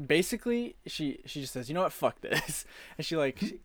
basically, 0.03 0.75
she 0.85 1.19
she 1.25 1.41
just 1.41 1.53
says, 1.53 1.69
"You 1.69 1.75
know 1.75 1.83
what? 1.83 1.93
Fuck 1.93 2.21
this," 2.21 2.65
and 2.97 3.05
she 3.05 3.15
like 3.15 3.61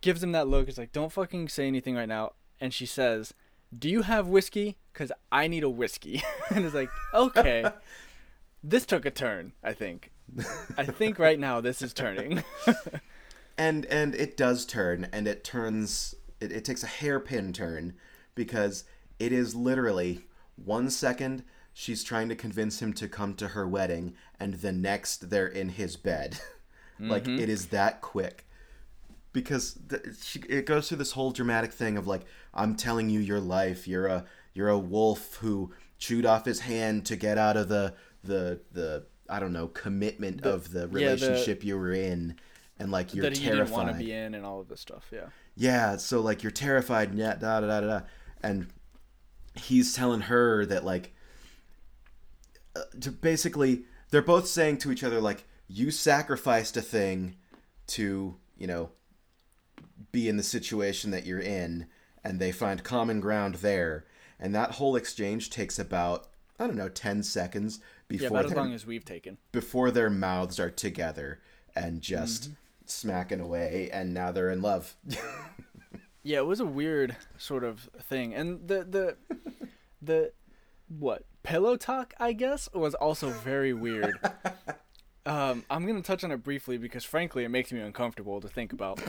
gives 0.00 0.22
him 0.22 0.32
that 0.32 0.48
look. 0.48 0.68
It's 0.68 0.78
like, 0.78 0.92
"Don't 0.92 1.12
fucking 1.12 1.48
say 1.48 1.66
anything 1.66 1.94
right 1.94 2.08
now," 2.08 2.32
and 2.60 2.72
she 2.72 2.86
says. 2.86 3.34
Do 3.76 3.88
you 3.88 4.02
have 4.02 4.28
whiskey? 4.28 4.76
Cause 4.92 5.10
I 5.32 5.48
need 5.48 5.64
a 5.64 5.68
whiskey. 5.68 6.22
and 6.50 6.64
it's 6.64 6.76
like, 6.76 6.90
okay, 7.12 7.64
this 8.62 8.86
took 8.86 9.04
a 9.04 9.10
turn. 9.10 9.52
I 9.64 9.72
think. 9.72 10.12
I 10.78 10.84
think 10.84 11.18
right 11.18 11.40
now 11.40 11.60
this 11.60 11.82
is 11.82 11.92
turning. 11.92 12.44
and 13.58 13.84
and 13.86 14.14
it 14.14 14.36
does 14.36 14.64
turn 14.64 15.08
and 15.12 15.26
it 15.26 15.42
turns 15.42 16.14
it, 16.40 16.52
it 16.52 16.64
takes 16.64 16.84
a 16.84 16.86
hairpin 16.86 17.52
turn 17.52 17.94
because 18.36 18.84
it 19.18 19.32
is 19.32 19.54
literally 19.54 20.20
one 20.56 20.90
second 20.90 21.44
she's 21.74 22.04
trying 22.04 22.28
to 22.28 22.36
convince 22.36 22.80
him 22.80 22.92
to 22.94 23.08
come 23.08 23.34
to 23.34 23.48
her 23.48 23.66
wedding 23.66 24.14
and 24.38 24.54
the 24.54 24.72
next 24.72 25.28
they're 25.28 25.46
in 25.46 25.70
his 25.70 25.96
bed. 25.96 26.38
Like 27.00 27.24
mm-hmm. 27.24 27.40
it 27.40 27.48
is 27.48 27.66
that 27.66 28.00
quick. 28.00 28.46
Because 29.32 29.74
the, 29.74 30.16
she, 30.22 30.38
it 30.48 30.64
goes 30.64 30.88
through 30.88 30.98
this 30.98 31.10
whole 31.10 31.32
dramatic 31.32 31.72
thing 31.72 31.98
of 31.98 32.06
like 32.06 32.22
i'm 32.54 32.76
telling 32.76 33.10
you 33.10 33.18
your 33.18 33.40
life. 33.40 33.88
You're 33.88 34.06
a 34.06 34.24
you're 34.52 34.68
a 34.68 34.78
wolf 34.78 35.34
who 35.40 35.72
chewed 35.98 36.24
off 36.24 36.44
his 36.44 36.60
hand 36.60 37.04
to 37.06 37.16
get 37.16 37.36
out 37.36 37.56
of 37.56 37.68
the 37.68 37.94
the 38.22 38.60
the 38.70 39.06
i 39.28 39.40
don't 39.40 39.52
know 39.52 39.66
commitment 39.66 40.46
of 40.46 40.70
the 40.70 40.80
the- 40.80 40.88
relationship 40.88 41.64
you 41.64 41.76
were 41.76 41.92
in. 41.92 42.36
And 42.78 42.92
like 42.92 43.12
you're 43.12 43.28
that 43.28 43.34
terrified 43.34 43.56
didn't 43.56 43.72
want 43.72 43.88
to 43.88 44.04
be 44.04 44.12
in 44.12 44.34
and 44.34 44.46
all 44.46 44.60
of 44.60 44.68
this 44.68 44.80
stuff. 44.80 45.08
Yeah. 45.10 45.26
yeah 45.56 45.96
so 45.96 46.20
like 46.20 46.44
you're 46.44 46.52
terrified 46.52 47.10
and 47.10 47.18
yeah 47.18 47.34
da 47.34 47.60
da 47.60 47.66
da 47.66 47.80
da. 47.80 48.00
And 48.40 48.68
he's 49.54 49.92
telling 49.94 50.22
her 50.22 50.64
that 50.66 50.84
like 50.84 51.14
uh, 52.76 52.80
to 53.00 53.10
basically 53.10 53.84
they're 54.10 54.22
both 54.22 54.46
saying 54.46 54.78
to 54.78 54.90
each 54.92 55.04
other 55.04 55.20
like 55.20 55.44
you 55.68 55.90
sacrificed 55.90 56.76
a 56.76 56.82
thing 56.82 57.36
to 57.86 58.36
you 58.58 58.66
know 58.66 58.90
be 60.12 60.28
in 60.28 60.36
the 60.36 60.42
situation 60.42 61.10
that 61.10 61.24
you're 61.26 61.40
in 61.40 61.86
and 62.22 62.40
they 62.40 62.52
find 62.52 62.82
common 62.84 63.20
ground 63.20 63.56
there 63.56 64.04
and 64.40 64.54
that 64.54 64.72
whole 64.72 64.96
exchange 64.96 65.50
takes 65.50 65.78
about 65.78 66.28
i 66.58 66.66
don't 66.66 66.76
know 66.76 66.88
10 66.88 67.22
seconds 67.22 67.80
before 68.08 68.24
Yeah, 68.24 68.28
about 68.30 68.44
as 68.46 68.50
their, 68.52 68.58
long 68.62 68.72
as 68.74 68.86
we've 68.86 69.04
taken. 69.04 69.38
before 69.52 69.90
their 69.90 70.10
mouths 70.10 70.58
are 70.58 70.70
together 70.70 71.40
and 71.76 72.00
just 72.00 72.44
Mm-hmm. 72.44 72.52
smacking 72.86 73.40
away 73.40 73.88
and 73.92 74.12
now 74.12 74.30
they're 74.32 74.50
in 74.50 74.62
love 74.62 74.94
Yeah, 76.26 76.38
it 76.38 76.46
was 76.46 76.60
a 76.60 76.64
weird 76.64 77.16
sort 77.36 77.64
of 77.64 77.80
thing, 78.00 78.32
and 78.34 78.66
the 78.66 78.82
the 78.82 79.33
the 80.06 80.32
what 80.88 81.24
pillow 81.42 81.76
talk 81.76 82.14
I 82.20 82.32
guess 82.32 82.68
was 82.74 82.94
also 82.94 83.30
very 83.30 83.72
weird. 83.72 84.18
Um, 85.26 85.64
I'm 85.70 85.86
gonna 85.86 86.02
touch 86.02 86.22
on 86.22 86.30
it 86.32 86.42
briefly 86.42 86.76
because 86.76 87.02
frankly 87.02 87.44
it 87.44 87.48
makes 87.48 87.72
me 87.72 87.80
uncomfortable 87.80 88.42
to 88.42 88.48
think 88.48 88.74
about. 88.74 89.00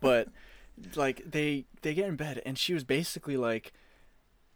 but 0.00 0.28
like 0.96 1.22
they 1.30 1.66
they 1.82 1.92
get 1.92 2.08
in 2.08 2.16
bed 2.16 2.40
and 2.46 2.56
she 2.58 2.72
was 2.72 2.82
basically 2.82 3.36
like, 3.36 3.74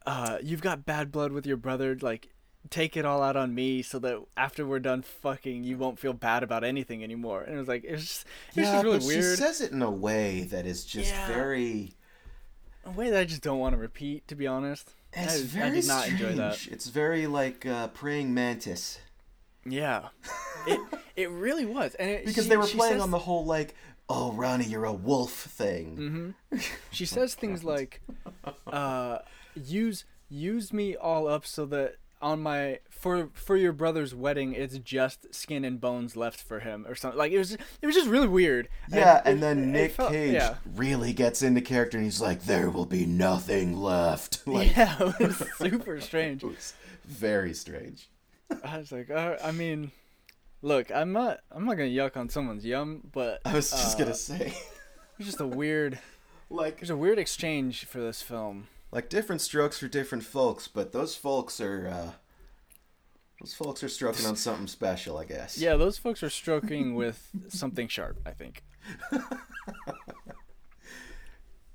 uh, 0.07 0.39
"You've 0.41 0.61
got 0.61 0.83
bad 0.83 1.11
blood 1.11 1.31
with 1.31 1.45
your 1.45 1.57
brother. 1.57 1.95
Like, 2.01 2.29
take 2.71 2.97
it 2.97 3.05
all 3.05 3.21
out 3.21 3.35
on 3.35 3.53
me 3.53 3.83
so 3.83 3.99
that 3.99 4.19
after 4.35 4.65
we're 4.65 4.79
done 4.79 5.03
fucking, 5.03 5.63
you 5.63 5.77
won't 5.77 5.99
feel 5.99 6.13
bad 6.13 6.41
about 6.41 6.63
anything 6.63 7.03
anymore." 7.03 7.43
And 7.43 7.53
it 7.55 7.59
was 7.59 7.67
like 7.67 7.83
it 7.83 7.91
was 7.91 8.07
just 8.07 8.25
it 8.55 8.61
yeah 8.61 8.71
just 8.71 8.83
really 8.83 8.97
but 8.97 9.03
she 9.03 9.21
says 9.21 9.61
it 9.61 9.71
in 9.73 9.83
a 9.83 9.91
way 9.91 10.41
that 10.45 10.65
is 10.65 10.85
just 10.85 11.11
Yeah. 11.11 11.27
very 11.27 11.91
a 12.83 12.89
way 12.89 13.11
that 13.11 13.19
I 13.19 13.25
just 13.25 13.43
don't 13.43 13.59
want 13.59 13.73
to 13.73 13.77
repeat, 13.77 14.27
to 14.29 14.35
be 14.35 14.47
honest. 14.47 14.95
It's 15.13 15.35
I, 15.35 15.41
very 15.43 15.65
I 15.65 15.69
did 15.73 15.87
not 15.87 16.03
strange. 16.03 16.21
enjoy 16.21 16.35
that. 16.35 16.67
it's 16.67 16.87
very 16.87 17.27
like 17.27 17.65
uh, 17.65 17.87
praying 17.89 18.33
mantis 18.33 18.99
Yeah, 19.65 20.09
it 20.67 20.79
it 21.15 21.29
really 21.31 21.65
was, 21.65 21.95
and 21.95 22.09
it, 22.09 22.25
because 22.25 22.43
she- 22.45 22.49
they 22.49 22.57
were 22.57 22.65
playing 22.67 22.93
says- 22.95 23.01
on 23.01 23.11
the 23.11 23.19
whole 23.19 23.45
like 23.45 23.75
oh 24.09 24.31
ronnie 24.33 24.65
you're 24.65 24.85
a 24.85 24.93
wolf 24.93 25.33
thing 25.33 26.35
Mhm. 26.53 26.69
She 26.91 27.05
says 27.05 27.35
things 27.35 27.63
like, 27.63 28.01
uh, 28.67 29.19
"Use 29.55 30.05
use 30.29 30.71
me 30.73 30.95
all 30.95 31.27
up 31.27 31.45
so 31.45 31.65
that 31.67 31.95
on 32.21 32.41
my 32.41 32.79
for 32.89 33.29
for 33.33 33.55
your 33.55 33.73
brother's 33.73 34.13
wedding, 34.15 34.53
it's 34.53 34.77
just 34.79 35.33
skin 35.33 35.63
and 35.63 35.79
bones 35.79 36.15
left 36.15 36.41
for 36.41 36.59
him, 36.59 36.85
or 36.87 36.95
something." 36.95 37.17
Like 37.17 37.31
it 37.31 37.37
was 37.37 37.53
it 37.53 37.85
was 37.85 37.95
just 37.95 38.07
really 38.09 38.27
weird. 38.27 38.69
yeah 38.89 39.17
it- 39.19 39.23
and 39.25 39.43
then 39.43 39.59
it 39.59 39.65
nick 39.67 39.91
felt- 39.91 40.11
cage 40.11 40.33
yeah. 40.33 40.55
really 40.75 41.13
gets 41.13 41.41
into 41.41 41.61
character 41.61 41.97
and 41.97 42.05
he's 42.05 42.21
like 42.21 42.43
there 42.43 42.69
will 42.69 42.85
be 42.85 43.05
nothing 43.05 43.77
left 43.77 44.45
like 44.47 44.75
yeah, 44.75 44.95
it 45.19 45.19
was 45.27 45.37
super 45.57 45.99
strange. 46.01 46.43
it 46.43 46.47
was 46.47 46.73
very 47.05 47.53
strange 47.53 48.09
I 48.63 48.77
was 48.77 48.91
like, 48.93 49.09
uh, 49.09 49.35
I 49.43 49.51
mean, 49.51 49.91
look, 50.61 50.89
I'm 50.91 51.11
not 51.11 51.39
I'm 51.51 51.65
not 51.65 51.75
gonna 51.75 51.89
yuck 51.89 52.15
on 52.15 52.29
someone's 52.29 52.65
yum, 52.65 53.01
but 53.11 53.41
i 53.45 53.53
was 53.53 53.69
just 53.71 53.95
uh, 53.97 53.99
gonna 54.03 54.15
say 54.15 54.47
It 54.47 55.17
was 55.17 55.27
just 55.27 55.41
a 55.41 55.47
weird. 55.47 55.99
like 56.49 56.77
There's 56.77 56.89
a 56.89 56.95
weird 56.95 57.19
exchange 57.19 57.83
for 57.85 57.99
this 57.99 58.21
film. 58.21 58.67
Like 58.91 59.09
different 59.09 59.41
strokes 59.41 59.79
for 59.79 59.87
different 59.87 60.23
folks 60.23 60.67
but 60.67 60.91
those 60.91 61.15
folks 61.15 61.59
are 61.59 61.87
uh 61.87 62.11
those 63.41 63.53
folks 63.53 63.83
are 63.83 63.89
stroking 63.89 64.25
on 64.25 64.35
something 64.35 64.67
special 64.67 65.17
i 65.17 65.25
guess 65.25 65.57
Yeah, 65.57 65.75
those 65.75 65.97
folks 65.97 66.23
are 66.23 66.29
stroking 66.29 66.95
with 66.95 67.29
something 67.49 67.87
sharp. 67.87 68.17
I 68.25 68.31
think. 68.31 68.63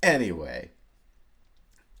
Anyway, 0.01 0.71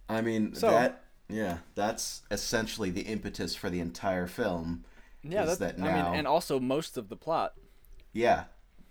I 0.09 0.21
mean 0.21 0.53
So- 0.55 0.69
that 0.71 1.03
yeah, 1.29 1.59
that's 1.73 2.23
essentially 2.29 2.89
the 2.89 3.03
impetus 3.03 3.55
for 3.55 3.69
the 3.69 3.79
entire 3.79 4.27
film. 4.27 4.83
Yeah, 5.23 5.45
Is 5.45 5.57
that, 5.57 5.77
that 5.77 5.83
I 5.87 5.93
mean, 6.03 6.13
and 6.15 6.27
also 6.27 6.59
most 6.59 6.97
of 6.97 7.07
the 7.07 7.15
plot. 7.15 7.53
Yeah, 8.11 8.43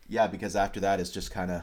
yeah, 0.09 0.27
because 0.29 0.57
after 0.57 0.81
that 0.81 0.99
is 0.99 1.11
just 1.11 1.31
kind 1.31 1.51
of. 1.51 1.63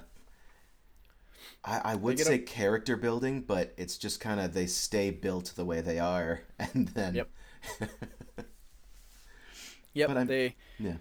I, 1.63 1.81
I 1.83 1.95
would 1.95 2.19
say 2.19 2.35
a- 2.35 2.39
character 2.39 2.95
building, 2.95 3.41
but 3.41 3.73
it's 3.77 3.97
just 3.97 4.19
kind 4.19 4.39
of 4.39 4.53
they 4.53 4.65
stay 4.67 5.11
built 5.11 5.53
the 5.55 5.65
way 5.65 5.81
they 5.81 5.99
are, 5.99 6.41
and 6.59 6.87
then 6.89 7.15
Yep. 7.15 7.29
Yep, 9.93 10.07
But 10.13 10.27
they 10.27 10.55
yeah, 10.77 10.97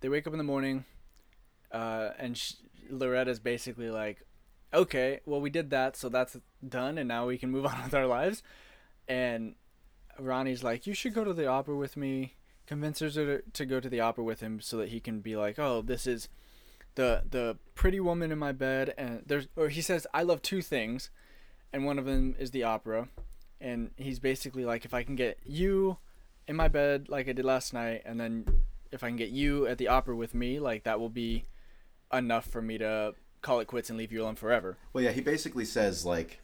they 0.00 0.08
wake 0.08 0.26
up 0.26 0.32
in 0.32 0.38
the 0.38 0.44
morning, 0.44 0.84
uh, 1.70 2.10
and 2.18 2.36
sh- 2.36 2.54
Loretta's 2.90 3.38
basically 3.38 3.90
like, 3.90 4.22
"Okay, 4.72 5.20
well 5.26 5.40
we 5.40 5.50
did 5.50 5.70
that, 5.70 5.96
so 5.96 6.08
that's 6.08 6.36
done, 6.66 6.98
and 6.98 7.06
now 7.06 7.26
we 7.26 7.38
can 7.38 7.50
move 7.50 7.66
on 7.70 7.82
with 7.84 7.94
our 7.94 8.06
lives." 8.06 8.42
And 9.06 9.54
Ronnie's 10.18 10.64
like, 10.64 10.86
"You 10.86 10.94
should 10.94 11.14
go 11.14 11.22
to 11.24 11.32
the 11.34 11.46
opera 11.46 11.76
with 11.76 11.96
me." 11.96 12.34
Convinces 12.66 13.16
her 13.16 13.40
to, 13.40 13.50
to 13.50 13.66
go 13.66 13.78
to 13.78 13.90
the 13.90 14.00
opera 14.00 14.24
with 14.24 14.40
him 14.40 14.58
so 14.58 14.78
that 14.78 14.88
he 14.88 14.98
can 14.98 15.20
be 15.20 15.36
like, 15.36 15.58
"Oh, 15.58 15.82
this 15.82 16.06
is 16.06 16.28
the 16.94 17.24
the 17.28 17.58
pretty 17.74 18.00
woman 18.00 18.32
in 18.32 18.38
my 18.38 18.52
bed," 18.52 18.94
and 18.96 19.22
there's 19.26 19.48
or 19.56 19.68
he 19.68 19.82
says, 19.82 20.06
"I 20.14 20.22
love 20.22 20.42
two 20.42 20.62
things," 20.62 21.10
and 21.72 21.84
one 21.84 21.98
of 21.98 22.04
them 22.04 22.34
is 22.38 22.50
the 22.50 22.64
opera, 22.64 23.08
and 23.60 23.90
he's 23.96 24.18
basically 24.18 24.64
like, 24.64 24.84
"If 24.84 24.94
I 24.94 25.02
can 25.02 25.16
get 25.16 25.38
you." 25.44 25.98
in 26.46 26.56
my 26.56 26.68
bed 26.68 27.08
like 27.08 27.28
I 27.28 27.32
did 27.32 27.44
last 27.44 27.72
night, 27.72 28.02
and 28.04 28.20
then 28.20 28.44
if 28.92 29.02
I 29.02 29.08
can 29.08 29.16
get 29.16 29.30
you 29.30 29.66
at 29.66 29.78
the 29.78 29.88
opera 29.88 30.14
with 30.14 30.34
me, 30.34 30.60
like 30.60 30.84
that 30.84 31.00
will 31.00 31.08
be 31.08 31.44
enough 32.12 32.46
for 32.46 32.62
me 32.62 32.78
to 32.78 33.14
call 33.42 33.60
it 33.60 33.66
quits 33.66 33.90
and 33.90 33.98
leave 33.98 34.12
you 34.12 34.22
alone 34.22 34.36
forever. 34.36 34.78
well, 34.92 35.04
yeah, 35.04 35.10
he 35.10 35.20
basically 35.20 35.64
says 35.64 36.04
like, 36.04 36.40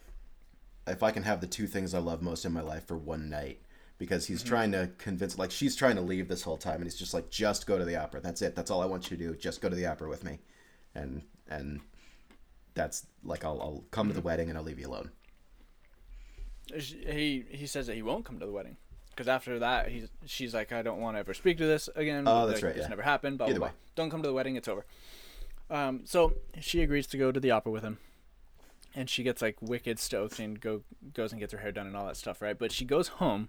if 0.87 1.03
I 1.03 1.11
can 1.11 1.23
have 1.23 1.41
the 1.41 1.47
two 1.47 1.67
things 1.67 1.95
I 1.95 1.99
love 1.99 2.23
most 2.23 2.45
in 2.45 2.53
my 2.53 2.61
life 2.61 2.87
for 2.87 2.97
one 2.97 3.31
night, 3.31 3.61
because 4.01 4.27
he's 4.27 4.43
trying 4.43 4.73
to 4.73 4.91
convince, 4.99 5.39
like, 5.39 5.51
she's 5.51 5.77
trying 5.77 5.95
to 5.95 6.01
leave 6.01 6.27
this 6.27 6.43
whole 6.43 6.57
time, 6.57 6.77
and 6.77 6.85
he's 6.85 6.97
just 6.97 7.13
like, 7.13 7.29
just 7.29 7.67
go 7.67 7.79
to 7.79 7.85
the 7.85 7.95
opera. 7.97 8.21
That's 8.21 8.41
it. 8.41 8.57
That's 8.57 8.71
all 8.71 8.81
I 8.83 8.87
want 8.87 9.11
you 9.11 9.17
to 9.19 9.23
do. 9.29 9.37
Just 9.37 9.61
go 9.61 9.69
to 9.69 9.77
the 9.77 9.85
opera 9.87 10.09
with 10.09 10.25
me, 10.25 10.41
and 10.95 11.23
and 11.49 11.81
that's 12.75 13.07
like 13.23 13.45
I'll 13.45 13.61
I'll 13.61 13.85
come 13.91 14.09
to 14.09 14.15
the 14.15 14.21
wedding 14.23 14.49
and 14.49 14.57
I'll 14.57 14.65
leave 14.65 14.79
you 14.81 14.89
alone. 14.89 15.11
He 16.75 17.45
he 17.51 17.67
says 17.67 17.87
that 17.89 17.95
he 17.97 18.03
won't 18.03 18.25
come 18.25 18.39
to 18.39 18.47
the 18.47 18.53
wedding 18.53 18.77
because 19.11 19.27
after 19.27 19.59
that 19.59 19.89
he's 19.89 20.09
she's 20.25 20.55
like 20.55 20.73
I 20.73 20.83
don't 20.83 21.01
want 21.01 21.17
to 21.17 21.19
ever 21.19 21.35
speak 21.35 21.59
to 21.59 21.67
this 21.67 21.89
again. 21.97 22.25
Oh, 22.27 22.47
that's 22.47 22.63
Like, 22.63 22.69
right, 22.69 22.75
This 22.77 22.85
yeah. 22.85 22.89
never 22.89 23.03
happened. 23.03 23.39
Blah, 23.39 23.49
Either 23.49 23.59
blah. 23.59 23.69
way. 23.69 23.75
Don't 23.97 24.09
come 24.09 24.23
to 24.23 24.29
the 24.29 24.35
wedding. 24.35 24.55
It's 24.57 24.69
over. 24.69 24.85
Um, 25.69 26.03
so 26.05 26.35
she 26.61 26.81
agrees 26.83 27.07
to 27.09 27.19
go 27.19 27.33
to 27.33 27.41
the 27.41 27.51
opera 27.51 27.73
with 27.73 27.83
him, 27.83 27.99
and 28.95 29.11
she 29.11 29.23
gets 29.25 29.43
like 29.43 29.61
wicked 29.61 29.99
stoked 29.99 30.39
and 30.39 30.61
go 30.61 30.83
goes 31.13 31.33
and 31.33 31.41
gets 31.41 31.53
her 31.53 31.59
hair 31.59 31.73
done 31.73 31.87
and 31.89 31.97
all 31.97 32.07
that 32.07 32.17
stuff, 32.17 32.41
right? 32.41 32.57
But 32.59 32.71
she 32.73 32.85
goes 32.85 33.09
home, 33.09 33.49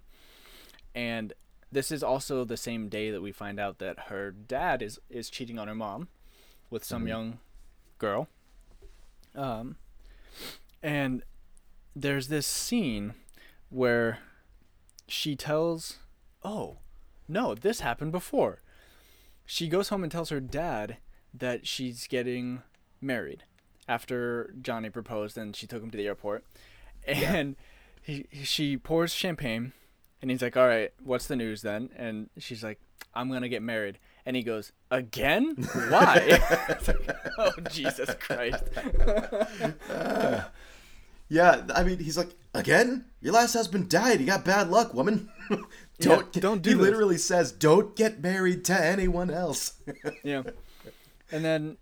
and 0.94 1.32
this 1.70 1.90
is 1.90 2.02
also 2.02 2.44
the 2.44 2.56
same 2.56 2.88
day 2.88 3.10
that 3.10 3.22
we 3.22 3.32
find 3.32 3.58
out 3.58 3.78
that 3.78 3.98
her 4.08 4.30
dad 4.30 4.82
is 4.82 4.98
is 5.08 5.30
cheating 5.30 5.58
on 5.58 5.68
her 5.68 5.74
mom 5.74 6.08
with 6.70 6.84
some 6.84 7.04
Mhm. 7.04 7.08
young 7.08 7.38
girl. 7.98 8.28
Um, 9.34 9.76
and 10.82 11.22
there's 11.94 12.28
this 12.28 12.46
scene 12.46 13.14
where 13.70 14.18
she 15.08 15.36
tells, 15.36 15.98
"Oh, 16.42 16.78
no, 17.28 17.54
this 17.54 17.80
happened 17.80 18.12
before." 18.12 18.60
She 19.46 19.68
goes 19.68 19.88
home 19.88 20.02
and 20.02 20.12
tells 20.12 20.30
her 20.30 20.40
dad 20.40 20.98
that 21.34 21.66
she's 21.66 22.06
getting 22.06 22.62
married 23.00 23.44
after 23.88 24.54
Johnny 24.60 24.90
proposed 24.90 25.36
and 25.36 25.56
she 25.56 25.66
took 25.66 25.82
him 25.82 25.90
to 25.90 25.96
the 25.98 26.06
airport. 26.06 26.44
And 27.04 27.56
he 28.02 28.26
she 28.44 28.76
pours 28.76 29.12
champagne 29.12 29.72
and 30.22 30.30
he's 30.30 30.40
like, 30.40 30.56
"All 30.56 30.66
right, 30.68 30.90
what's 31.02 31.26
the 31.26 31.36
news 31.36 31.60
then?" 31.62 31.90
And 31.96 32.30
she's 32.38 32.62
like, 32.64 32.80
"I'm 33.14 33.28
going 33.28 33.42
to 33.42 33.48
get 33.50 33.62
married." 33.62 33.98
And 34.24 34.34
he 34.36 34.42
goes, 34.42 34.72
"Again? 34.90 35.56
Why?" 35.88 36.40
Like, 36.86 37.16
oh, 37.38 37.52
Jesus 37.70 38.08
Christ. 38.20 38.64
Yeah, 41.28 41.62
I 41.74 41.82
mean, 41.82 41.98
he's 41.98 42.18
like, 42.18 42.34
again? 42.52 43.06
Your 43.22 43.32
last 43.32 43.54
husband 43.54 43.88
died. 43.88 44.20
You 44.20 44.26
got 44.26 44.44
bad 44.44 44.68
luck, 44.68 44.92
woman. 44.92 45.30
don't 45.98 46.26
Yeah, 46.34 46.40
don't 46.42 46.60
do 46.60 46.70
He 46.70 46.74
this. 46.74 46.82
literally 46.82 47.16
says, 47.16 47.52
"Don't 47.52 47.96
get 47.96 48.20
married 48.22 48.66
to 48.66 48.74
anyone 48.78 49.30
else." 49.30 49.80
yeah. 50.22 50.42
And 51.30 51.42
then 51.42 51.78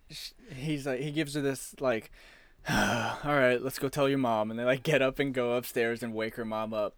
he's 0.55 0.87
like, 0.87 1.01
he 1.01 1.11
gives 1.11 1.35
her 1.35 1.41
this 1.41 1.75
like, 1.81 2.13
all 2.69 2.77
right, 3.25 3.61
let's 3.61 3.81
go 3.81 3.89
tell 3.89 4.09
your 4.09 4.19
mom. 4.19 4.53
And 4.53 4.61
they 4.61 4.65
like 4.65 4.85
get 4.85 5.03
up 5.03 5.19
and 5.19 5.35
go 5.35 5.55
upstairs 5.55 6.01
and 6.05 6.15
wake 6.15 6.37
her 6.37 6.45
mom 6.45 6.73
up, 6.73 6.95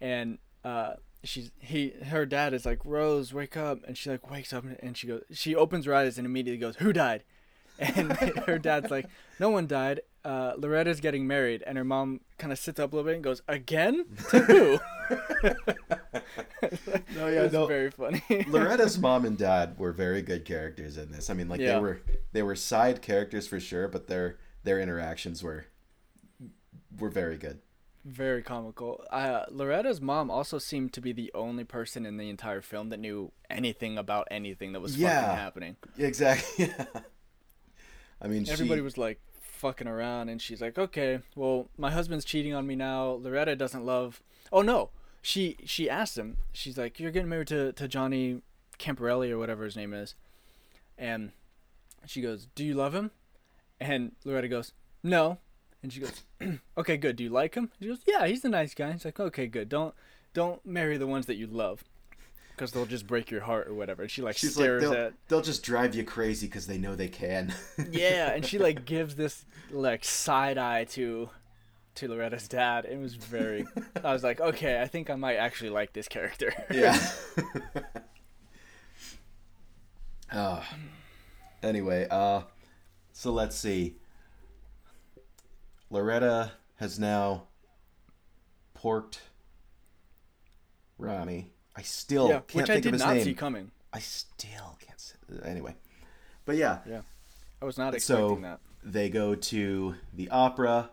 and 0.00 0.38
uh, 0.66 0.94
she's 1.22 1.50
he 1.58 1.90
her 2.10 2.26
dad 2.26 2.52
is 2.54 2.66
like, 2.66 2.80
Rose, 2.84 3.32
wake 3.32 3.56
up, 3.56 3.78
and 3.86 3.96
she 3.96 4.10
like 4.10 4.30
wakes 4.30 4.52
up 4.52 4.64
and 4.80 4.96
she 4.96 5.06
goes, 5.06 5.22
she 5.32 5.54
opens 5.54 5.84
her 5.86 5.94
eyes 5.94 6.18
and 6.18 6.26
immediately 6.26 6.58
goes, 6.58 6.76
who 6.76 6.92
died? 6.92 7.22
And 7.78 8.12
her 8.46 8.58
dad's 8.58 8.90
like, 8.90 9.06
no 9.38 9.50
one 9.50 9.66
died. 9.66 10.00
Uh, 10.24 10.54
Loretta's 10.56 11.00
getting 11.00 11.26
married, 11.26 11.62
and 11.66 11.76
her 11.76 11.84
mom 11.84 12.20
kind 12.38 12.50
of 12.50 12.58
sits 12.58 12.80
up 12.80 12.92
a 12.92 12.96
little 12.96 13.06
bit 13.08 13.16
and 13.16 13.22
goes, 13.22 13.42
again 13.46 14.06
to 14.30 14.38
who? 14.40 14.78
no, 17.14 17.26
it 17.28 17.52
was 17.52 17.68
very 17.68 17.90
funny. 17.90 18.22
Loretta's 18.48 18.98
mom 18.98 19.24
and 19.24 19.38
dad 19.38 19.78
were 19.78 19.92
very 19.92 20.22
good 20.22 20.44
characters 20.44 20.96
in 20.96 21.10
this. 21.12 21.30
I 21.30 21.34
mean, 21.34 21.48
like 21.48 21.60
Yeah. 21.60 21.74
they 21.74 21.80
were 21.80 22.00
they 22.32 22.42
were 22.42 22.56
side 22.56 23.02
characters 23.02 23.46
for 23.46 23.60
sure, 23.60 23.88
but 23.88 24.08
their 24.08 24.38
their 24.64 24.80
interactions 24.80 25.42
were 25.42 25.66
were 26.98 27.10
very 27.10 27.36
good. 27.36 27.60
Very 28.08 28.40
comical. 28.40 29.04
Uh, 29.10 29.46
Loretta's 29.50 30.00
mom 30.00 30.30
also 30.30 30.58
seemed 30.58 30.92
to 30.92 31.00
be 31.00 31.10
the 31.12 31.32
only 31.34 31.64
person 31.64 32.06
in 32.06 32.18
the 32.18 32.30
entire 32.30 32.60
film 32.60 32.90
that 32.90 33.00
knew 33.00 33.32
anything 33.50 33.98
about 33.98 34.28
anything 34.30 34.72
that 34.74 34.80
was 34.80 34.96
Yeah. 34.96 35.22
fucking 35.22 35.36
happening. 35.36 35.76
Exactly. 35.98 36.72
I 38.22 38.28
mean, 38.28 38.48
Everybody 38.48 38.78
she, 38.78 38.82
was 38.82 38.96
like 38.96 39.20
fucking 39.42 39.88
around, 39.88 40.28
and 40.28 40.40
she's 40.40 40.60
like, 40.60 40.78
"Okay, 40.78 41.18
well, 41.34 41.68
my 41.76 41.90
husband's 41.90 42.24
cheating 42.24 42.54
on 42.54 42.64
me 42.66 42.76
now. 42.76 43.10
Loretta 43.10 43.56
doesn't 43.56 43.84
love." 43.84 44.22
Oh 44.52 44.62
no, 44.62 44.90
she 45.20 45.56
she 45.64 45.90
asked 45.90 46.16
him. 46.16 46.36
She's 46.52 46.78
like, 46.78 47.00
"You're 47.00 47.10
getting 47.10 47.28
married 47.28 47.48
to 47.48 47.72
to 47.72 47.88
Johnny 47.88 48.40
Camparelli 48.78 49.30
or 49.30 49.38
whatever 49.38 49.64
his 49.64 49.74
name 49.76 49.92
is," 49.92 50.14
and 50.96 51.32
she 52.06 52.20
goes, 52.22 52.46
"Do 52.54 52.64
you 52.64 52.74
love 52.74 52.94
him?" 52.94 53.10
And 53.80 54.12
Loretta 54.24 54.46
goes, 54.48 54.72
"No." 55.02 55.38
And 55.82 55.92
she 55.92 56.00
goes, 56.00 56.22
"Okay, 56.78 56.96
good. 56.96 57.16
Do 57.16 57.24
you 57.24 57.30
like 57.30 57.54
him?" 57.54 57.70
She 57.80 57.88
goes, 57.88 58.00
"Yeah, 58.06 58.26
he's 58.26 58.44
a 58.44 58.48
nice 58.48 58.74
guy." 58.74 58.92
She's 58.92 59.04
like, 59.04 59.20
"Okay, 59.20 59.46
good. 59.46 59.68
Don't 59.68 59.94
don't 60.34 60.64
marry 60.66 60.96
the 60.96 61.06
ones 61.06 61.26
that 61.26 61.36
you 61.36 61.46
love, 61.46 61.84
because 62.50 62.72
they'll 62.72 62.86
just 62.86 63.06
break 63.06 63.30
your 63.30 63.42
heart 63.42 63.68
or 63.68 63.74
whatever." 63.74 64.02
And 64.02 64.10
she 64.10 64.22
like 64.22 64.36
she's 64.36 64.56
like 64.56 64.64
stares 64.64 64.82
they'll, 64.82 64.92
at 64.92 65.12
they'll 65.28 65.42
just 65.42 65.62
drive 65.62 65.94
you 65.94 66.04
crazy 66.04 66.46
because 66.46 66.66
they 66.66 66.78
know 66.78 66.96
they 66.96 67.08
can. 67.08 67.54
yeah, 67.90 68.32
and 68.32 68.44
she 68.44 68.58
like 68.58 68.84
gives 68.84 69.14
this 69.14 69.44
like 69.70 70.04
side 70.04 70.58
eye 70.58 70.84
to 70.84 71.30
to 71.96 72.08
Loretta's 72.08 72.46
dad. 72.48 72.84
It 72.84 72.98
was 72.98 73.14
very. 73.14 73.66
I 74.04 74.12
was 74.12 74.22
like, 74.22 74.40
okay, 74.40 74.80
I 74.80 74.86
think 74.86 75.10
I 75.10 75.16
might 75.16 75.36
actually 75.36 75.70
like 75.70 75.92
this 75.92 76.08
character. 76.08 76.52
yeah. 76.70 76.98
uh, 80.30 80.62
anyway, 81.62 82.06
uh, 82.10 82.42
so 83.12 83.32
let's 83.32 83.56
see. 83.56 83.96
Loretta 85.90 86.52
has 86.76 86.98
now 86.98 87.44
porked 88.74 89.20
Ronnie. 90.98 91.50
I 91.74 91.82
still 91.82 92.28
yeah, 92.28 92.34
can't 92.40 92.54
which 92.54 92.70
I 92.70 92.74
think 92.74 92.82
did 92.84 92.88
of 92.88 92.92
his 92.94 93.02
not 93.02 93.14
name. 93.16 93.24
see 93.24 93.34
coming. 93.34 93.70
I 93.92 93.98
still 94.00 94.78
can't. 94.80 95.00
Say, 95.00 95.14
anyway, 95.44 95.74
but 96.44 96.56
yeah, 96.56 96.78
yeah, 96.88 97.02
I 97.60 97.64
was 97.64 97.76
not 97.78 97.92
So- 98.00 98.14
expecting 98.36 98.42
that. 98.42 98.60
they 98.82 99.08
go 99.10 99.34
to 99.34 99.94
the 100.14 100.28
opera. 100.30 100.90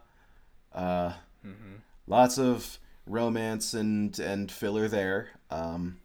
Uh, 0.71 1.13
Mm-hmm. 1.45 1.75
Lots 2.07 2.37
of 2.39 2.79
romance 3.05 3.73
and 3.73 4.17
and 4.17 4.49
filler 4.49 4.87
there. 4.87 5.27
Um, 5.51 5.97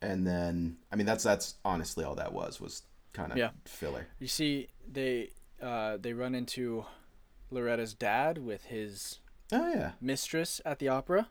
and 0.00 0.26
then 0.26 0.78
I 0.90 0.96
mean 0.96 1.04
that's 1.04 1.24
that's 1.24 1.56
honestly 1.62 2.04
all 2.04 2.14
that 2.14 2.32
was 2.32 2.58
was 2.58 2.80
kind 3.12 3.32
of 3.32 3.36
Yeah. 3.36 3.50
filler. 3.66 4.06
You 4.18 4.28
see, 4.28 4.68
they 4.90 5.32
uh, 5.60 5.98
they 5.98 6.14
run 6.14 6.34
into 6.34 6.86
Loretta's 7.50 7.94
dad 7.94 8.38
with 8.38 8.66
his 8.66 9.20
Oh 9.52 9.68
yeah, 9.72 9.92
mistress 10.00 10.60
at 10.64 10.78
the 10.80 10.88
opera, 10.88 11.28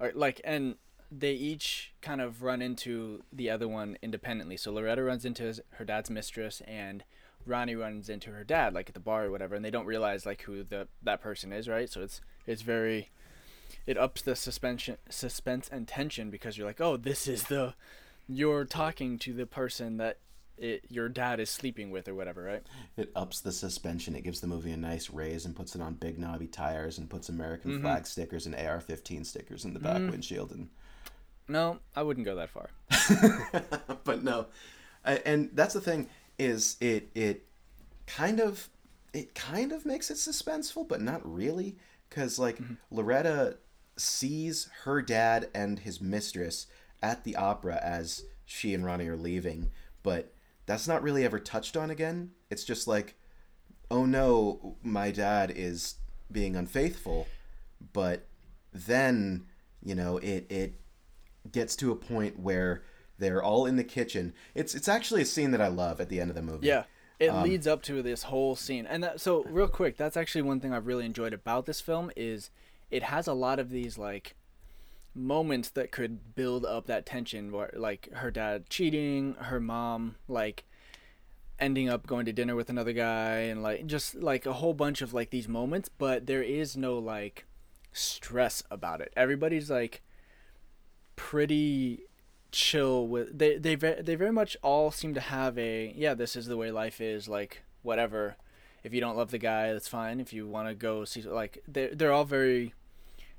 or 0.00 0.10
like, 0.14 0.40
and 0.42 0.74
they 1.10 1.32
each 1.32 1.94
kind 2.02 2.20
of 2.20 2.42
run 2.42 2.60
into 2.60 3.22
the 3.32 3.48
other 3.48 3.68
one 3.68 3.96
independently. 4.02 4.56
So 4.56 4.72
Loretta 4.72 5.02
runs 5.02 5.24
into 5.24 5.44
his, 5.44 5.60
her 5.74 5.84
dad's 5.84 6.10
mistress, 6.10 6.60
and 6.66 7.04
Ronnie 7.46 7.76
runs 7.76 8.08
into 8.08 8.30
her 8.32 8.44
dad, 8.44 8.74
like 8.74 8.88
at 8.90 8.94
the 8.94 9.00
bar 9.00 9.26
or 9.26 9.30
whatever, 9.30 9.54
and 9.54 9.64
they 9.64 9.70
don't 9.70 9.86
realize 9.86 10.26
like 10.26 10.42
who 10.42 10.64
the 10.64 10.88
that 11.02 11.20
person 11.20 11.52
is, 11.52 11.68
right? 11.68 11.88
So 11.88 12.02
it's 12.02 12.20
it's 12.44 12.62
very, 12.62 13.10
it 13.86 13.96
ups 13.96 14.22
the 14.22 14.34
suspension, 14.34 14.96
suspense 15.08 15.68
and 15.70 15.86
tension 15.86 16.30
because 16.30 16.58
you're 16.58 16.66
like, 16.66 16.80
oh, 16.80 16.96
this 16.96 17.28
is 17.28 17.44
the, 17.44 17.74
you're 18.26 18.64
talking 18.64 19.16
to 19.20 19.32
the 19.32 19.46
person 19.46 19.96
that 19.98 20.18
it, 20.60 20.84
your 20.88 21.08
dad 21.08 21.40
is 21.40 21.50
sleeping 21.50 21.90
with 21.90 22.08
or 22.08 22.14
whatever, 22.14 22.42
right? 22.42 22.62
it 22.96 23.10
ups 23.14 23.40
the 23.40 23.52
suspension. 23.52 24.14
It 24.16 24.24
gives 24.24 24.40
the 24.40 24.46
movie 24.46 24.72
a 24.72 24.76
nice 24.76 25.10
raise 25.10 25.44
and 25.46 25.54
puts 25.54 25.74
it 25.74 25.80
on 25.80 25.94
big 25.94 26.18
knobby 26.18 26.46
tires 26.46 26.98
and 26.98 27.08
puts 27.08 27.28
American 27.28 27.72
Mm-hmm. 27.72 27.82
flag 27.82 28.06
stickers 28.06 28.46
and 28.46 28.54
AR-15 28.54 29.24
stickers 29.26 29.64
in 29.64 29.72
the 29.74 29.80
back 29.80 30.00
windshield 30.10 30.50
and. 30.52 30.68
No, 31.50 31.78
I 31.96 32.02
wouldn't 32.02 32.26
go 32.26 32.34
that 32.36 32.50
far. 32.50 32.68
but 34.04 34.22
no, 34.22 34.46
and 35.04 35.50
that's 35.54 35.72
the 35.74 35.80
thing 35.80 36.08
is 36.38 36.76
it 36.80 37.08
it 37.14 37.46
kind 38.06 38.38
of 38.40 38.68
it 39.14 39.34
kind 39.34 39.72
of 39.72 39.86
makes 39.86 40.10
it 40.10 40.14
suspenseful, 40.18 40.86
but 40.86 41.00
not 41.00 41.20
really, 41.24 41.76
because 42.08 42.38
like 42.38 42.58
Loretta 42.90 43.56
sees 43.96 44.68
her 44.84 45.00
dad 45.02 45.48
and 45.54 45.78
his 45.80 46.00
mistress 46.00 46.66
at 47.02 47.24
the 47.24 47.34
opera 47.36 47.80
as 47.82 48.24
she 48.44 48.74
and 48.74 48.84
Ronnie 48.84 49.08
are 49.08 49.16
leaving, 49.16 49.70
but 50.02 50.32
that's 50.68 50.86
not 50.86 51.02
really 51.02 51.24
ever 51.24 51.40
touched 51.40 51.78
on 51.78 51.90
again. 51.90 52.30
It's 52.50 52.62
just 52.62 52.86
like, 52.86 53.16
oh 53.90 54.04
no, 54.04 54.76
my 54.82 55.10
dad 55.10 55.50
is 55.56 55.94
being 56.30 56.54
unfaithful, 56.54 57.26
but 57.94 58.26
then 58.72 59.46
you 59.82 59.94
know 59.94 60.18
it 60.18 60.46
it 60.50 60.74
gets 61.50 61.74
to 61.76 61.90
a 61.90 61.96
point 61.96 62.38
where 62.38 62.82
they're 63.18 63.42
all 63.42 63.64
in 63.64 63.76
the 63.76 63.82
kitchen. 63.82 64.34
It's 64.54 64.74
it's 64.74 64.88
actually 64.88 65.22
a 65.22 65.26
scene 65.26 65.52
that 65.52 65.62
I 65.62 65.68
love 65.68 66.02
at 66.02 66.10
the 66.10 66.20
end 66.20 66.28
of 66.28 66.36
the 66.36 66.42
movie. 66.42 66.66
Yeah. 66.66 66.84
It 67.18 67.28
um, 67.30 67.42
leads 67.42 67.66
up 67.66 67.82
to 67.84 68.00
this 68.00 68.24
whole 68.24 68.54
scene. 68.54 68.86
And 68.86 69.02
that, 69.02 69.20
so 69.20 69.42
real 69.42 69.66
quick, 69.66 69.96
that's 69.96 70.16
actually 70.16 70.42
one 70.42 70.60
thing 70.60 70.72
I've 70.72 70.86
really 70.86 71.04
enjoyed 71.04 71.32
about 71.32 71.66
this 71.66 71.80
film 71.80 72.12
is 72.14 72.50
it 72.92 73.02
has 73.02 73.26
a 73.26 73.32
lot 73.32 73.58
of 73.58 73.70
these 73.70 73.98
like 73.98 74.36
moments 75.14 75.70
that 75.70 75.90
could 75.90 76.34
build 76.34 76.64
up 76.64 76.86
that 76.86 77.06
tension 77.06 77.52
where 77.52 77.70
like 77.76 78.12
her 78.14 78.30
dad 78.30 78.68
cheating, 78.70 79.34
her 79.34 79.60
mom 79.60 80.16
like 80.28 80.64
ending 81.58 81.88
up 81.88 82.06
going 82.06 82.24
to 82.24 82.32
dinner 82.32 82.54
with 82.54 82.70
another 82.70 82.92
guy 82.92 83.38
and 83.40 83.62
like 83.62 83.86
just 83.86 84.14
like 84.14 84.46
a 84.46 84.54
whole 84.54 84.74
bunch 84.74 85.02
of 85.02 85.12
like 85.12 85.30
these 85.30 85.48
moments, 85.48 85.88
but 85.88 86.26
there 86.26 86.42
is 86.42 86.76
no 86.76 86.98
like 86.98 87.44
stress 87.92 88.62
about 88.70 89.00
it. 89.00 89.12
Everybody's 89.16 89.70
like 89.70 90.02
pretty 91.16 92.04
chill 92.50 93.06
with 93.06 93.36
they 93.36 93.58
they 93.58 93.74
they 93.74 94.14
very 94.14 94.32
much 94.32 94.56
all 94.62 94.90
seem 94.90 95.12
to 95.12 95.20
have 95.20 95.58
a 95.58 95.92
yeah 95.94 96.14
this 96.14 96.34
is 96.34 96.46
the 96.46 96.56
way 96.56 96.70
life 96.70 96.98
is 96.98 97.28
like 97.28 97.62
whatever 97.82 98.36
if 98.82 98.94
you 98.94 99.00
don't 99.00 99.16
love 99.16 99.30
the 99.30 99.38
guy 99.38 99.72
that's 99.72 99.88
fine 99.88 100.18
if 100.18 100.32
you 100.32 100.46
want 100.46 100.66
to 100.66 100.74
go 100.74 101.04
see 101.04 101.20
like 101.20 101.62
they 101.68 101.88
they're 101.88 102.12
all 102.12 102.24
very 102.24 102.72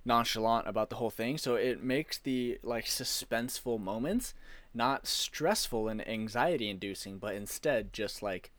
nonchalant 0.09 0.67
about 0.67 0.89
the 0.89 0.95
whole 0.97 1.09
thing 1.09 1.37
so 1.37 1.55
it 1.55 1.83
makes 1.83 2.17
the 2.17 2.59
like 2.63 2.85
suspenseful 2.85 3.79
moments 3.79 4.33
not 4.73 5.07
stressful 5.07 5.87
and 5.87 6.07
anxiety 6.07 6.69
inducing 6.69 7.17
but 7.17 7.35
instead 7.35 7.93
just 7.93 8.21
like 8.21 8.51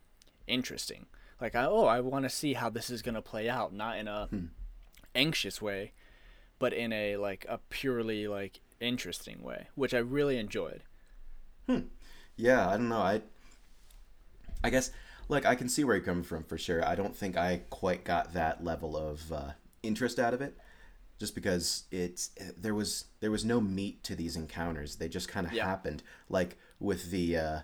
interesting 0.46 1.06
like 1.40 1.54
I, 1.54 1.64
oh 1.64 1.86
i 1.86 2.00
want 2.00 2.24
to 2.24 2.30
see 2.30 2.54
how 2.54 2.70
this 2.70 2.90
is 2.90 3.02
going 3.02 3.14
to 3.14 3.22
play 3.22 3.48
out 3.48 3.72
not 3.72 3.98
in 3.98 4.08
a 4.08 4.28
anxious 5.14 5.60
way 5.60 5.92
but 6.58 6.72
in 6.72 6.92
a 6.92 7.16
like 7.16 7.44
a 7.48 7.58
purely 7.68 8.28
like 8.28 8.60
interesting 8.80 9.42
way 9.42 9.68
which 9.74 9.92
i 9.94 9.98
really 9.98 10.38
enjoyed 10.38 10.82
Hmm. 11.70 11.82
Yeah, 12.36 12.68
I 12.68 12.72
don't 12.72 12.88
know. 12.88 12.98
I 12.98 13.22
I 14.64 14.70
guess 14.70 14.90
like 15.28 15.46
I 15.46 15.54
can 15.54 15.68
see 15.68 15.84
where 15.84 15.94
you're 15.94 16.04
coming 16.04 16.24
from 16.24 16.42
for 16.42 16.58
sure. 16.58 16.84
I 16.84 16.96
don't 16.96 17.14
think 17.14 17.36
I 17.36 17.62
quite 17.70 18.02
got 18.02 18.34
that 18.34 18.64
level 18.64 18.96
of 18.96 19.32
uh, 19.32 19.50
interest 19.82 20.18
out 20.18 20.34
of 20.34 20.40
it, 20.40 20.56
just 21.20 21.34
because 21.34 21.84
it's 21.92 22.30
there 22.56 22.74
was 22.74 23.04
there 23.20 23.30
was 23.30 23.44
no 23.44 23.60
meat 23.60 24.02
to 24.02 24.16
these 24.16 24.34
encounters. 24.34 24.96
They 24.96 25.08
just 25.08 25.28
kind 25.28 25.46
of 25.46 25.52
Yeah. 25.52 25.66
happened, 25.66 26.02
like 26.30 26.56
with 26.80 27.10
the 27.12 27.36
uh, 27.36 27.58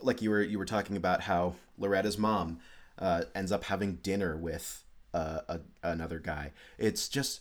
like 0.00 0.22
you 0.22 0.30
were 0.30 0.40
you 0.42 0.58
were 0.58 0.64
talking 0.64 0.96
about 0.96 1.22
how 1.22 1.56
Loretta's 1.78 2.16
mom 2.16 2.60
uh, 2.98 3.24
ends 3.34 3.50
up 3.52 3.64
having 3.64 3.96
dinner 3.96 4.36
with 4.36 4.84
uh, 5.12 5.40
a, 5.48 5.60
another 5.82 6.20
guy. 6.20 6.52
It's 6.78 7.08
just 7.08 7.40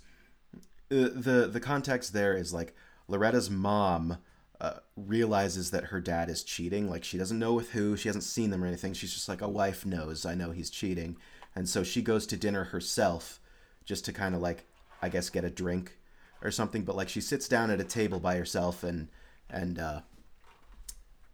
uh, 0.91 1.10
the 1.13 1.47
the 1.51 1.60
context 1.62 2.13
there 2.13 2.36
is 2.36 2.51
like 2.51 2.75
Loretta's 3.07 3.49
mom 3.49 4.17
uh, 4.60 4.79
realizes 4.95 5.69
that 5.71 5.86
her 5.86 6.01
dad 6.01 6.29
is 6.29 6.43
cheating. 6.43 6.89
Like 6.89 7.03
she 7.03 7.19
doesn't 7.19 7.38
know 7.39 7.53
with 7.53 7.71
who, 7.71 7.95
she 7.95 8.10
hasn't 8.10 8.23
seen 8.23 8.49
them 8.49 8.63
or 8.63 8.67
anything. 8.67 8.93
She's 8.93 9.13
just 9.13 9.29
like 9.29 9.41
a 9.41 9.47
wife 9.47 9.86
knows. 9.86 10.25
I 10.25 10.34
know 10.34 10.49
he's 10.51 10.71
cheating, 10.71 11.17
and 11.55 11.69
so 11.69 11.84
she 11.84 12.01
goes 12.01 12.25
to 12.27 12.38
dinner 12.38 12.63
herself, 12.65 13.39
just 13.86 14.03
to 14.05 14.13
kind 14.13 14.34
of 14.34 14.41
like 14.41 14.65
I 15.02 15.10
guess 15.10 15.30
get 15.30 15.44
a 15.44 15.50
drink 15.50 15.98
or 16.42 16.52
something. 16.52 16.84
But 16.84 16.96
like 16.96 17.10
she 17.10 17.22
sits 17.22 17.48
down 17.48 17.70
at 17.70 17.82
a 17.82 17.86
table 17.86 18.20
by 18.20 18.36
herself 18.36 18.84
and 18.84 19.08
and 19.50 19.80
uh, 19.80 20.02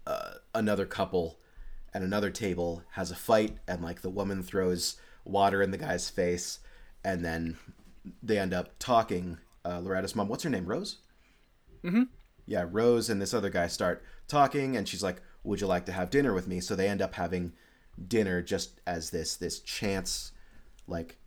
uh, 0.05 0.31
another 0.55 0.85
couple 0.85 1.37
at 1.93 2.01
another 2.01 2.29
table 2.29 2.83
has 2.91 3.11
a 3.11 3.15
fight 3.15 3.57
and 3.67 3.81
like 3.81 4.01
the 4.01 4.09
woman 4.09 4.43
throws 4.43 4.97
water 5.23 5.61
in 5.61 5.71
the 5.71 5.77
guy's 5.77 6.09
face 6.09 6.59
and 7.03 7.23
then 7.23 7.57
they 8.23 8.37
end 8.37 8.53
up 8.53 8.77
talking 8.79 9.37
uh, 9.65 9.79
loretta's 9.79 10.15
mom 10.15 10.27
what's 10.27 10.43
her 10.43 10.49
name 10.49 10.65
rose 10.65 10.97
mm-hmm 11.83 12.03
yeah 12.45 12.65
rose 12.71 13.09
and 13.09 13.21
this 13.21 13.33
other 13.33 13.49
guy 13.49 13.67
start 13.67 14.03
talking 14.27 14.77
and 14.77 14.87
she's 14.87 15.03
like 15.03 15.21
would 15.43 15.61
you 15.61 15.67
like 15.67 15.85
to 15.85 15.91
have 15.91 16.09
dinner 16.09 16.33
with 16.33 16.47
me 16.47 16.59
so 16.59 16.75
they 16.75 16.87
end 16.87 17.01
up 17.01 17.15
having 17.15 17.51
dinner 18.07 18.41
just 18.41 18.79
as 18.87 19.09
this 19.09 19.35
this 19.35 19.59
chance 19.59 20.31
like 20.87 21.17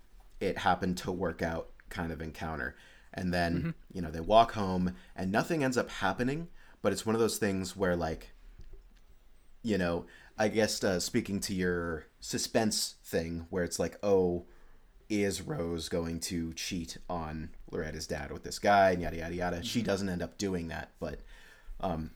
it 0.40 0.58
happened 0.58 0.96
to 0.96 1.12
work 1.12 1.42
out 1.42 1.70
kind 1.90 2.12
of 2.12 2.22
encounter 2.22 2.74
and 3.12 3.34
then 3.34 3.74
you 3.92 4.00
know 4.00 4.10
they 4.10 4.20
walk 4.20 4.52
home 4.52 4.94
and 5.14 5.30
nothing 5.30 5.62
ends 5.62 5.76
up 5.76 5.90
happening 5.90 6.48
but 6.82 6.92
it's 6.92 7.04
one 7.04 7.14
of 7.14 7.20
those 7.20 7.38
things 7.38 7.76
where 7.76 7.96
like 7.96 8.32
you 9.62 9.78
know, 9.78 10.06
I 10.38 10.48
guess 10.48 10.82
uh, 10.82 11.00
speaking 11.00 11.40
to 11.40 11.54
your 11.54 12.06
suspense 12.20 12.96
thing, 13.04 13.46
where 13.50 13.64
it's 13.64 13.78
like, 13.78 13.98
oh, 14.02 14.46
is 15.08 15.42
Rose 15.42 15.88
going 15.88 16.20
to 16.20 16.52
cheat 16.54 16.98
on 17.08 17.50
Loretta's 17.70 18.06
dad 18.06 18.30
with 18.30 18.44
this 18.44 18.58
guy, 18.58 18.92
and 18.92 19.02
yada 19.02 19.16
yada 19.16 19.34
yada. 19.34 19.62
She 19.62 19.82
doesn't 19.82 20.08
end 20.08 20.22
up 20.22 20.38
doing 20.38 20.68
that, 20.68 20.90
but 20.98 21.20
um, 21.80 22.12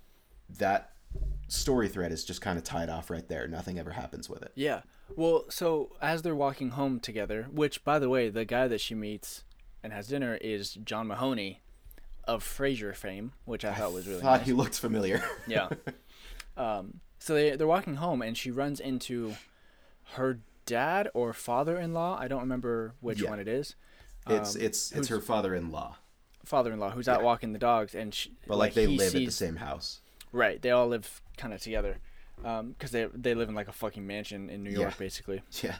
that 0.58 0.92
story 1.48 1.88
thread 1.88 2.12
is 2.12 2.24
just 2.24 2.40
kind 2.40 2.56
of 2.56 2.64
tied 2.64 2.88
off 2.88 3.10
right 3.10 3.28
there. 3.28 3.46
Nothing 3.46 3.78
ever 3.78 3.90
happens 3.90 4.30
with 4.30 4.42
it. 4.42 4.52
Yeah. 4.54 4.82
Well, 5.16 5.44
so 5.50 5.96
as 6.00 6.22
they're 6.22 6.34
walking 6.34 6.70
home 6.70 6.98
together, 6.98 7.48
which 7.52 7.84
by 7.84 7.98
the 7.98 8.08
way, 8.08 8.30
the 8.30 8.44
guy 8.44 8.68
that 8.68 8.80
she 8.80 8.94
meets 8.94 9.44
and 9.84 9.92
has 9.92 10.08
dinner 10.08 10.34
is 10.40 10.74
John 10.74 11.06
Mahoney 11.06 11.60
of 12.24 12.42
Frasier 12.42 12.94
fame, 12.96 13.32
which 13.44 13.64
I, 13.64 13.74
thought 13.74 13.92
was 13.92 14.08
really 14.08 14.20
Thought 14.22 14.38
nice. 14.40 14.46
he 14.46 14.52
looked 14.54 14.78
familiar. 14.80 15.22
Yeah. 15.46 15.68
um, 16.56 17.00
so 17.18 17.34
they 17.34 17.54
they're 17.56 17.66
walking 17.66 17.96
home 17.96 18.22
and 18.22 18.36
she 18.36 18.50
runs 18.50 18.80
into 18.80 19.34
her 20.14 20.40
dad 20.66 21.08
or 21.14 21.32
father-in-law. 21.32 22.18
I 22.18 22.26
don't 22.28 22.40
remember 22.40 22.94
which 23.00 23.20
Yeah. 23.22 23.30
one 23.30 23.38
it 23.40 23.48
is. 23.48 23.76
it's 24.26 24.56
Um, 24.56 24.62
it's 24.62 24.90
it's 24.90 24.90
who's- 24.90 25.08
her 25.08 25.20
father-in-law, 25.20 25.96
Father-in-law 26.44 26.90
who's 26.90 27.08
out 27.08 27.20
Yeah. 27.20 27.24
walking 27.26 27.52
the 27.52 27.58
dogs 27.58 27.94
and 27.94 28.12
she, 28.14 28.32
but 28.46 28.56
like, 28.58 28.74
they 28.74 28.86
he 28.86 28.96
live 28.98 29.14
at 29.14 29.24
the 29.24 29.30
same 29.30 29.56
house. 29.56 30.00
Right. 30.32 30.60
They 30.60 30.70
all 30.70 30.88
live 30.88 31.20
kind 31.36 31.52
of 31.54 31.60
together. 31.60 31.98
Um, 32.44 32.74
cuz 32.78 32.90
they 32.90 33.04
they 33.14 33.34
live 33.34 33.48
in 33.48 33.54
like 33.54 33.68
a 33.68 33.72
fucking 33.72 34.06
mansion 34.06 34.50
in 34.50 34.62
New 34.64 34.70
York 34.70 34.92
Yeah. 34.92 34.98
basically. 34.98 35.42
Yeah, 35.62 35.76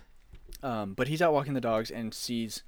Um, 0.63 0.95
but 0.95 1.09
he's 1.09 1.21
out 1.23 1.33
walking 1.33 1.55
the 1.55 1.61
dogs 1.61 1.91
and 1.91 2.15
sees 2.15 2.63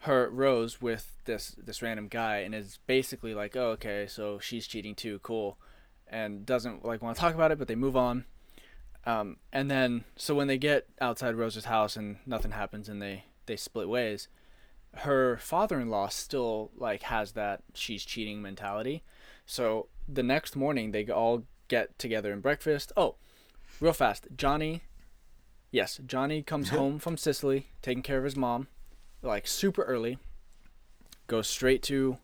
her 0.00 0.28
Rose 0.30 0.80
with 0.80 1.12
this 1.24 1.54
this 1.58 1.82
random 1.82 2.08
guy 2.08 2.38
and 2.38 2.54
is 2.54 2.78
basically 2.86 3.34
like, 3.34 3.56
"Oh, 3.56 3.70
okay, 3.70 4.06
so 4.08 4.38
she's 4.38 4.66
cheating 4.66 4.94
too, 4.94 5.18
cool," 5.20 5.58
and 6.06 6.46
doesn't 6.46 6.84
like 6.84 7.02
want 7.02 7.16
to 7.16 7.20
talk 7.20 7.34
about 7.34 7.52
it, 7.52 7.58
but 7.58 7.68
they 7.68 7.74
move 7.74 7.96
on. 7.96 8.24
Um, 9.04 9.36
and 9.52 9.70
then 9.70 10.04
so 10.16 10.34
when 10.34 10.48
they 10.48 10.58
get 10.58 10.88
outside 11.00 11.36
Rose's 11.36 11.66
house 11.66 11.96
and 11.96 12.16
nothing 12.26 12.50
happens 12.52 12.88
and 12.88 13.00
they 13.00 13.24
they 13.46 13.56
split 13.56 13.88
ways, 13.88 14.28
her 14.94 15.36
father-in-law 15.38 16.08
still 16.08 16.70
like 16.76 17.02
has 17.04 17.32
that 17.32 17.62
she's 17.74 18.04
cheating 18.04 18.42
mentality. 18.42 19.02
So 19.46 19.88
the 20.08 20.22
next 20.22 20.56
morning 20.56 20.90
they 20.90 21.06
all 21.06 21.44
get 21.68 21.98
together 21.98 22.32
and 22.32 22.42
breakfast. 22.42 22.92
Oh, 22.96 23.16
real 23.80 23.92
fast, 23.92 24.26
Johnny 24.36 24.82
Yes, 25.70 26.00
Johnny 26.06 26.42
comes 26.42 26.68
home 26.70 26.98
from 26.98 27.16
Sicily, 27.16 27.66
taking 27.82 28.02
care 28.02 28.18
of 28.18 28.24
his 28.24 28.36
mom, 28.36 28.68
like 29.22 29.46
super 29.46 29.82
early. 29.82 30.18
Goes 31.26 31.48
straight 31.48 31.82
to 31.84 32.18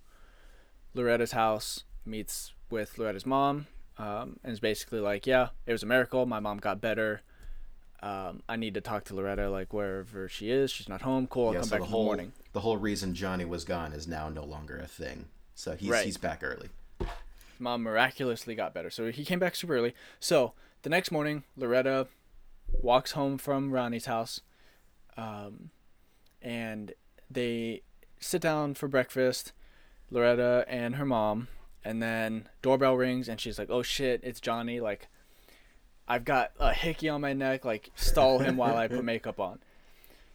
Loretta's 0.94 1.32
house, 1.32 1.84
meets 2.04 2.52
with 2.70 2.98
Loretta's 2.98 3.26
mom, 3.26 3.66
um, 3.98 4.38
and 4.44 4.52
is 4.52 4.60
basically 4.60 5.00
like, 5.00 5.26
"Yeah, 5.26 5.48
it 5.66 5.72
was 5.72 5.82
a 5.82 5.86
miracle. 5.86 6.24
My 6.26 6.38
mom 6.40 6.58
got 6.58 6.80
better. 6.80 7.22
Um, 8.02 8.42
I 8.48 8.56
need 8.56 8.74
to 8.74 8.80
talk 8.80 9.04
to 9.04 9.14
Loretta, 9.14 9.48
like 9.50 9.72
wherever 9.72 10.28
she 10.28 10.50
is. 10.50 10.70
She's 10.70 10.88
not 10.88 11.02
home. 11.02 11.26
Cool. 11.28 11.48
I'll 11.48 11.54
yeah. 11.54 11.60
come 11.60 11.68
So 11.68 11.70
back 11.70 11.80
the 11.80 11.84
in 11.86 11.90
the 11.90 11.96
whole 11.96 12.04
morning." 12.04 12.32
the 12.52 12.60
whole 12.60 12.76
reason 12.76 13.14
Johnny 13.14 13.44
was 13.44 13.64
gone 13.64 13.92
is 13.92 14.06
now 14.06 14.28
no 14.28 14.44
longer 14.44 14.76
a 14.78 14.86
thing. 14.86 15.26
So 15.54 15.74
he's 15.74 15.88
Right. 15.90 16.04
he's 16.04 16.16
back 16.18 16.42
early. 16.42 16.68
mom 17.58 17.82
miraculously 17.82 18.54
got 18.56 18.74
better. 18.74 18.90
So 18.90 19.10
he 19.12 19.24
came 19.24 19.38
back 19.38 19.54
super 19.54 19.76
early. 19.76 19.94
So 20.18 20.52
the 20.82 20.90
next 20.90 21.10
morning, 21.12 21.44
Loretta 21.56 22.08
walks 22.72 23.12
home 23.12 23.38
from 23.38 23.70
Ronnie's 23.70 24.06
house, 24.06 24.40
um, 25.16 25.70
and 26.42 26.92
they 27.30 27.82
sit 28.20 28.42
down 28.42 28.74
for 28.74 28.88
breakfast. 28.88 29.52
Loretta 30.10 30.64
and 30.68 30.96
her 30.96 31.06
mom, 31.06 31.48
and 31.84 32.02
then 32.02 32.48
doorbell 32.60 32.96
rings, 32.96 33.28
and 33.28 33.40
she's 33.40 33.58
like, 33.58 33.70
"Oh 33.70 33.82
shit, 33.82 34.20
it's 34.22 34.40
Johnny!" 34.40 34.78
Like, 34.80 35.08
I've 36.06 36.24
got 36.24 36.50
a 36.60 36.74
hickey 36.74 37.08
on 37.08 37.20
my 37.22 37.32
neck. 37.32 37.64
Like, 37.64 37.90
stall 37.94 38.38
him 38.40 38.56
while 38.58 38.76
I 38.76 38.88
put 38.88 39.04
makeup 39.04 39.40
on. 39.40 39.60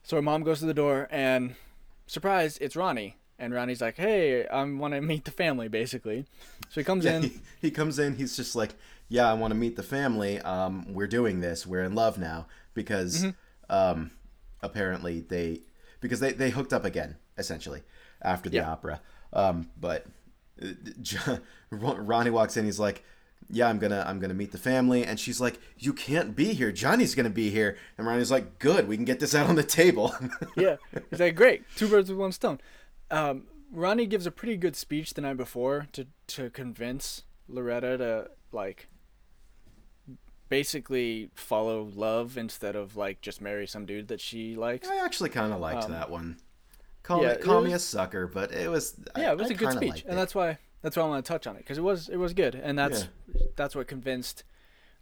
So 0.04 0.16
her 0.16 0.22
mom 0.22 0.44
goes 0.44 0.60
to 0.62 0.66
the 0.66 0.74
door, 0.74 1.08
and 1.12 1.56
surprise, 2.08 2.58
it's 2.60 2.76
Ronnie. 2.76 3.18
And 3.38 3.54
Ronnie's 3.54 3.82
like, 3.82 3.98
"Hey, 3.98 4.48
I 4.48 4.64
want 4.64 4.96
to 4.96 5.02
meet 5.02 5.26
the 5.26 5.32
family," 5.32 5.68
basically. 5.68 6.26
So 6.70 6.82
he 6.82 6.84
comes 6.84 7.06
Yeah, 7.06 7.18
in. 7.18 7.24
he, 7.24 7.42
he 7.62 7.72
comes 7.72 8.00
in. 8.00 8.16
He's 8.16 8.36
just 8.36 8.56
like, 8.56 8.74
"Yeah, 9.10 9.30
I 9.30 9.34
want 9.36 9.52
to 9.52 9.56
meet 9.56 9.76
the 9.76 9.84
family. 9.84 10.40
Um, 10.40 10.92
we're 10.92 11.06
doing 11.06 11.40
this. 11.42 11.68
We're 11.68 11.84
in 11.84 11.94
love 11.94 12.18
now 12.18 12.48
because 12.74 13.26
Mm-hmm. 13.26 13.72
um, 13.76 14.12
apparently 14.64 15.20
they 15.22 15.62
because 16.00 16.20
they 16.20 16.34
they 16.34 16.50
hooked 16.50 16.74
up 16.74 16.86
again 16.86 17.18
essentially 17.38 17.84
after 18.22 18.50
the 18.50 18.58
Yeah. 18.58 18.72
opera. 18.72 19.02
Um, 19.34 19.70
but 19.80 20.06
uh, 20.62 20.68
J- 21.02 21.40
Ronnie 21.70 22.30
walks 22.32 22.58
in. 22.58 22.66
He's 22.66 22.80
like." 22.80 23.04
Yeah, 23.50 23.70
I'm 23.70 23.80
gonna 23.80 24.04
I'm 24.06 24.20
gonna 24.20 24.34
meet 24.34 24.52
the 24.52 24.58
family, 24.58 25.06
and 25.06 25.18
she's 25.18 25.40
like, 25.40 25.58
"You 25.78 25.94
can't 25.94 26.36
be 26.36 26.54
here. 26.54 26.70
Johnny's 26.72 27.16
gonna 27.16 27.30
be 27.30 27.50
here." 27.50 27.78
And 27.98 28.06
Ronnie's 28.06 28.32
like, 28.32 28.60
"Good, 28.60 28.90
we 28.90 28.98
can 28.98 29.06
get 29.06 29.22
this 29.22 29.34
out 29.34 29.48
on 29.48 29.56
the 29.56 29.64
table." 29.64 30.14
yeah, 30.58 30.76
he's 31.12 31.20
like, 31.22 31.36
great, 31.36 31.64
two 31.78 31.88
birds 31.88 32.10
with 32.10 32.20
one 32.20 32.34
stone. 32.34 32.60
Um, 33.10 33.44
Ronnie 33.72 34.06
gives 34.08 34.26
a 34.26 34.32
pretty 34.32 34.58
good 34.58 34.76
speech 34.76 35.14
the 35.14 35.22
night 35.22 35.38
before 35.38 35.88
to 35.94 36.08
to 36.36 36.50
convince 36.50 37.24
Loretta 37.48 37.98
to 38.00 38.32
like 38.52 38.90
basically 40.50 41.30
follow 41.36 41.84
love 41.96 42.38
instead 42.38 42.76
of 42.76 42.96
like 42.96 43.22
just 43.22 43.42
marry 43.42 43.68
some 43.68 43.86
dude 43.86 44.08
that 44.08 44.22
she 44.22 44.56
likes. 44.56 44.88
I 44.88 44.98
actually 45.04 45.30
kind 45.30 45.54
of 45.54 45.60
liked 45.60 45.86
Um, 45.86 45.92
that 45.92 46.10
one. 46.10 46.38
Call 47.04 47.22
yeah, 47.24 47.36
me 47.36 47.42
call 47.42 47.62
me 47.62 47.74
a 47.74 47.80
sucker, 47.80 48.28
but 48.28 48.52
it 48.52 48.70
was 48.70 48.96
I- 49.16 49.22
yeah, 49.22 49.32
it 49.32 49.38
was 49.38 49.50
I 49.50 49.54
a 49.54 49.58
good 49.58 49.74
speech, 49.74 50.04
and 50.04 50.14
it. 50.14 50.16
that's 50.16 50.36
why 50.36 50.58
that's 50.82 50.96
why 50.98 51.04
I 51.04 51.08
want 51.08 51.26
to 51.26 51.28
touch 51.28 51.48
on 51.48 51.56
it 51.56 51.60
because 51.60 51.78
it 51.78 51.84
was 51.84 52.10
it 52.10 52.18
was 52.18 52.34
good, 52.34 52.56
and 52.56 52.78
that's 52.78 53.08
that's 53.56 53.76
what 53.76 53.88
convinced 53.88 54.44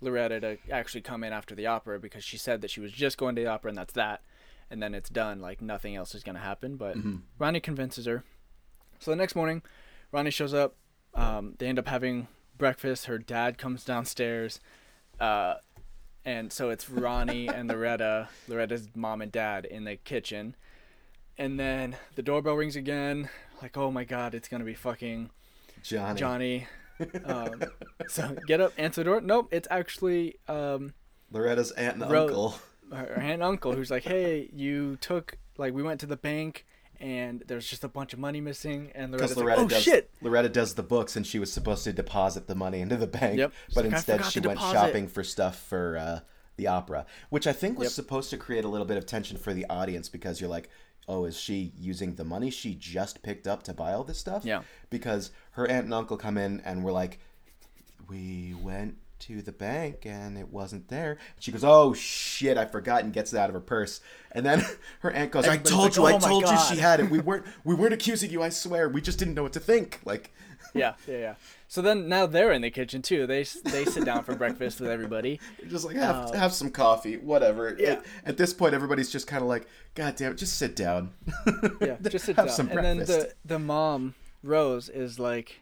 Loretta 0.01 0.39
to 0.39 0.57
actually 0.71 1.01
come 1.01 1.23
in 1.23 1.33
after 1.33 1.55
the 1.55 1.65
opera 1.67 1.99
because 1.99 2.23
she 2.23 2.37
said 2.37 2.61
that 2.61 2.69
she 2.69 2.79
was 2.79 2.91
just 2.91 3.17
going 3.17 3.35
to 3.35 3.41
the 3.41 3.47
opera 3.47 3.69
and 3.69 3.77
that's 3.77 3.93
that, 3.93 4.21
and 4.69 4.83
then 4.83 4.93
it's 4.93 5.09
done, 5.09 5.39
like 5.39 5.61
nothing 5.61 5.95
else 5.95 6.13
is 6.13 6.21
gonna 6.23 6.39
happen. 6.39 6.75
But 6.77 6.95
Mm-hmm. 6.97 7.15
Ronnie 7.39 7.59
convinces 7.59 8.05
her. 8.05 8.23
So 8.99 9.11
the 9.11 9.17
next 9.17 9.35
morning, 9.35 9.61
Ronnie 10.11 10.31
shows 10.31 10.53
up. 10.53 10.75
Um, 11.15 11.55
they 11.59 11.67
end 11.67 11.79
up 11.79 11.87
having 11.87 12.27
breakfast. 12.57 13.05
Her 13.05 13.17
dad 13.17 13.57
comes 13.57 13.83
downstairs, 13.83 14.59
uh, 15.19 15.55
and 16.23 16.51
so 16.51 16.69
it's 16.69 16.89
Ronnie 16.89 17.47
and 17.47 17.69
Loretta, 17.69 18.29
Loretta's 18.47 18.89
mom 18.95 19.21
and 19.21 19.31
dad, 19.31 19.65
in 19.65 19.83
the 19.83 19.95
kitchen. 19.95 20.55
And 21.37 21.59
then 21.59 21.97
the 22.15 22.21
doorbell 22.21 22.55
rings 22.55 22.75
again. 22.75 23.29
Like, 23.61 23.77
oh 23.77 23.91
my 23.91 24.03
god, 24.03 24.33
it's 24.33 24.47
gonna 24.47 24.63
be 24.63 24.73
fucking 24.73 25.29
Johnny. 25.83 26.19
Johnny. 26.19 26.67
um, 27.25 27.61
so 28.07 28.35
get 28.47 28.61
up, 28.61 28.73
answer 28.77 29.01
the 29.01 29.09
door. 29.09 29.21
Nope, 29.21 29.49
it's 29.51 29.67
actually 29.69 30.35
um, 30.47 30.93
Loretta's 31.31 31.71
aunt 31.71 32.01
and 32.01 32.11
Ro- 32.11 32.27
uncle. 32.27 32.59
her 32.91 32.97
her 32.97 33.15
aunt 33.15 33.33
and 33.33 33.43
uncle 33.43 33.73
who's 33.73 33.91
like, 33.91 34.03
hey, 34.03 34.49
you 34.53 34.97
took 34.97 35.37
like 35.57 35.73
we 35.73 35.83
went 35.83 35.99
to 36.01 36.05
the 36.05 36.17
bank 36.17 36.65
and 36.99 37.43
there's 37.47 37.67
just 37.67 37.83
a 37.83 37.87
bunch 37.87 38.13
of 38.13 38.19
money 38.19 38.41
missing, 38.41 38.91
and 38.95 39.11
Loretta's 39.11 39.35
like, 39.37 39.43
Loretta 39.45 39.61
oh 39.61 39.67
does 39.67 39.83
shit. 39.83 40.11
Loretta 40.21 40.49
does 40.49 40.75
the 40.75 40.83
books, 40.83 41.15
and 41.15 41.25
she 41.25 41.39
was 41.39 41.51
supposed 41.51 41.83
to 41.85 41.93
deposit 41.93 42.47
the 42.47 42.55
money 42.55 42.81
into 42.81 42.97
the 42.97 43.07
bank. 43.07 43.37
Yep. 43.37 43.53
But 43.73 43.85
like, 43.85 43.93
instead, 43.93 44.25
she 44.25 44.39
went 44.39 44.59
deposit." 44.59 44.73
shopping 44.73 45.07
for 45.07 45.23
stuff 45.23 45.57
for 45.59 45.97
uh, 45.97 46.19
the 46.57 46.67
opera, 46.67 47.05
which 47.29 47.47
I 47.47 47.53
think 47.53 47.77
was 47.77 47.87
Yep. 47.87 47.91
supposed 47.93 48.29
to 48.31 48.37
create 48.37 48.65
a 48.65 48.69
little 48.69 48.87
bit 48.87 48.97
of 48.97 49.05
tension 49.05 49.37
for 49.37 49.53
the 49.53 49.65
audience 49.69 50.09
because 50.09 50.39
you're 50.39 50.49
like, 50.49 50.69
oh, 51.07 51.25
is 51.25 51.37
she 51.39 51.71
using 51.77 52.15
the 52.15 52.23
money 52.23 52.49
she 52.49 52.73
just 52.75 53.21
picked 53.21 53.45
up 53.47 53.61
to 53.63 53.73
buy 53.73 53.93
all 53.93 54.03
this 54.03 54.17
stuff? 54.17 54.43
Yeah. 54.45 54.61
Because 54.89 55.31
her 55.51 55.67
aunt 55.67 55.85
and 55.85 55.93
uncle 55.93 56.17
come 56.17 56.37
in 56.37 56.61
and 56.61 56.83
we're 56.83 56.91
like, 56.91 57.19
we 58.07 58.55
went 58.61 58.97
to 59.19 59.41
the 59.41 59.51
bank 59.51 60.05
and 60.05 60.37
it 60.37 60.49
wasn't 60.49 60.87
there. 60.89 61.17
She 61.39 61.51
goes, 61.51 61.63
oh 61.63 61.93
shit, 61.93 62.57
I 62.57 62.65
forgot, 62.65 63.03
and 63.03 63.13
gets 63.13 63.33
it 63.33 63.37
out 63.39 63.49
of 63.49 63.53
her 63.53 63.61
purse. 63.61 64.01
And 64.31 64.45
then 64.45 64.63
her 64.99 65.11
aunt 65.11 65.31
goes, 65.31 65.47
I 65.47 65.57
told 65.57 65.97
like, 65.97 65.97
you, 65.97 66.05
I 66.05 66.11
"Oh 66.11 66.19
my 66.19 66.27
told 66.27 66.43
you 66.49 66.57
she 66.69 66.77
had 66.77 66.99
it. 66.99 67.09
We 67.09 67.19
weren't, 67.27 67.45
we 67.63 67.75
weren't 67.75 67.93
accusing 67.93 68.29
you. 68.31 68.43
I 68.43 68.49
swear, 68.49 68.89
we 68.89 69.01
just 69.01 69.17
didn't 69.19 69.33
know 69.33 69.43
what 69.43 69.53
to 69.53 69.59
think. 69.59 69.99
Like, 70.05 70.33
Yeah, 70.73 70.95
yeah, 71.07 71.17
yeah. 71.17 71.35
So 71.69 71.81
then 71.81 72.09
now 72.09 72.25
they're 72.25 72.51
in 72.51 72.61
the 72.61 72.69
kitchen 72.69 73.01
too. 73.01 73.25
They 73.25 73.43
they 73.63 73.85
sit 73.85 74.03
down 74.03 74.23
for 74.25 74.35
breakfast 74.35 74.81
with 74.81 74.89
everybody. 74.89 75.39
just 75.69 75.85
like 75.85 75.95
have 75.95 76.15
Uh, 76.15 76.31
have 76.33 76.53
some 76.53 76.69
coffee, 76.69 77.15
whatever. 77.15 77.75
Yeah. 77.79 77.91
At, 77.91 78.05
at 78.25 78.37
this 78.37 78.53
point, 78.53 78.73
everybody's 78.73 79.09
just 79.09 79.25
kind 79.25 79.41
of 79.41 79.47
like, 79.47 79.67
God 79.93 80.15
damn 80.17 80.33
it, 80.33 80.37
just 80.37 80.57
sit 80.57 80.75
down. 80.75 81.13
Yeah, 81.79 81.95
just 82.01 82.25
sit 82.25 82.35
have 82.35 82.47
down. 82.47 82.55
some 82.55 82.69
and 82.69 82.83
then 82.83 82.97
the 82.99 83.33
the 83.45 83.59
mom 83.59 84.15
Rose 84.43 84.89
is 84.89 85.17
like, 85.17 85.61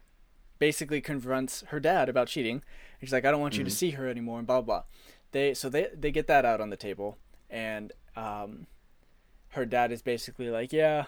basically 0.57 0.99
confronts 1.01 1.63
her 1.67 1.79
dad 1.79 2.09
about 2.09 2.27
cheating. 2.27 2.63
She's 3.05 3.13
like, 3.13 3.25
I 3.25 3.31
don't 3.31 3.41
want 3.41 3.57
you 3.57 3.63
to 3.63 3.69
Mm-hmm. 3.69 3.75
see 3.75 3.91
her 3.91 4.07
anymore, 4.07 4.37
and 4.39 4.47
blah 4.47 4.61
blah. 4.61 4.83
They 5.31 5.53
so 5.53 5.69
they 5.69 5.87
they 5.93 6.11
get 6.11 6.27
that 6.27 6.45
out 6.45 6.61
on 6.61 6.69
the 6.69 6.77
table, 6.77 7.17
and 7.49 7.91
um, 8.15 8.67
her 9.49 9.65
dad 9.65 9.91
is 9.91 10.01
basically 10.01 10.49
like, 10.49 10.71
yeah, 10.73 11.05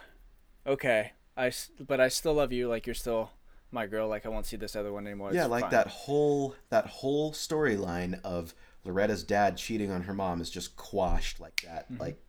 okay, 0.66 1.12
I 1.38 1.52
but 1.80 2.00
I 2.00 2.08
still 2.08 2.34
love 2.34 2.52
you. 2.52 2.68
Like 2.68 2.86
you're 2.88 2.93
still 2.96 3.32
my 3.72 3.86
girl. 3.88 4.08
Like 4.08 4.26
I 4.26 4.30
won't 4.30 4.46
see 4.46 4.58
this 4.58 4.76
other 4.76 4.91
one 4.93 5.06
anymore. 5.08 5.32
yeah, 5.34 5.41
It's 5.43 5.50
like 5.52 5.62
fine." 5.64 5.72
that 5.72 5.88
whole 5.88 6.56
that 6.70 6.88
whole 6.88 7.32
storyline 7.34 8.20
of 8.24 8.54
Loretta's 8.84 9.24
dad 9.24 9.58
cheating 9.58 9.91
on 9.91 10.04
her 10.04 10.14
mom 10.14 10.41
is 10.41 10.50
just 10.50 10.76
quashed 10.76 11.39
like 11.39 11.62
that. 11.62 11.91
Mm-hmm. 11.91 12.02
Like, 12.02 12.24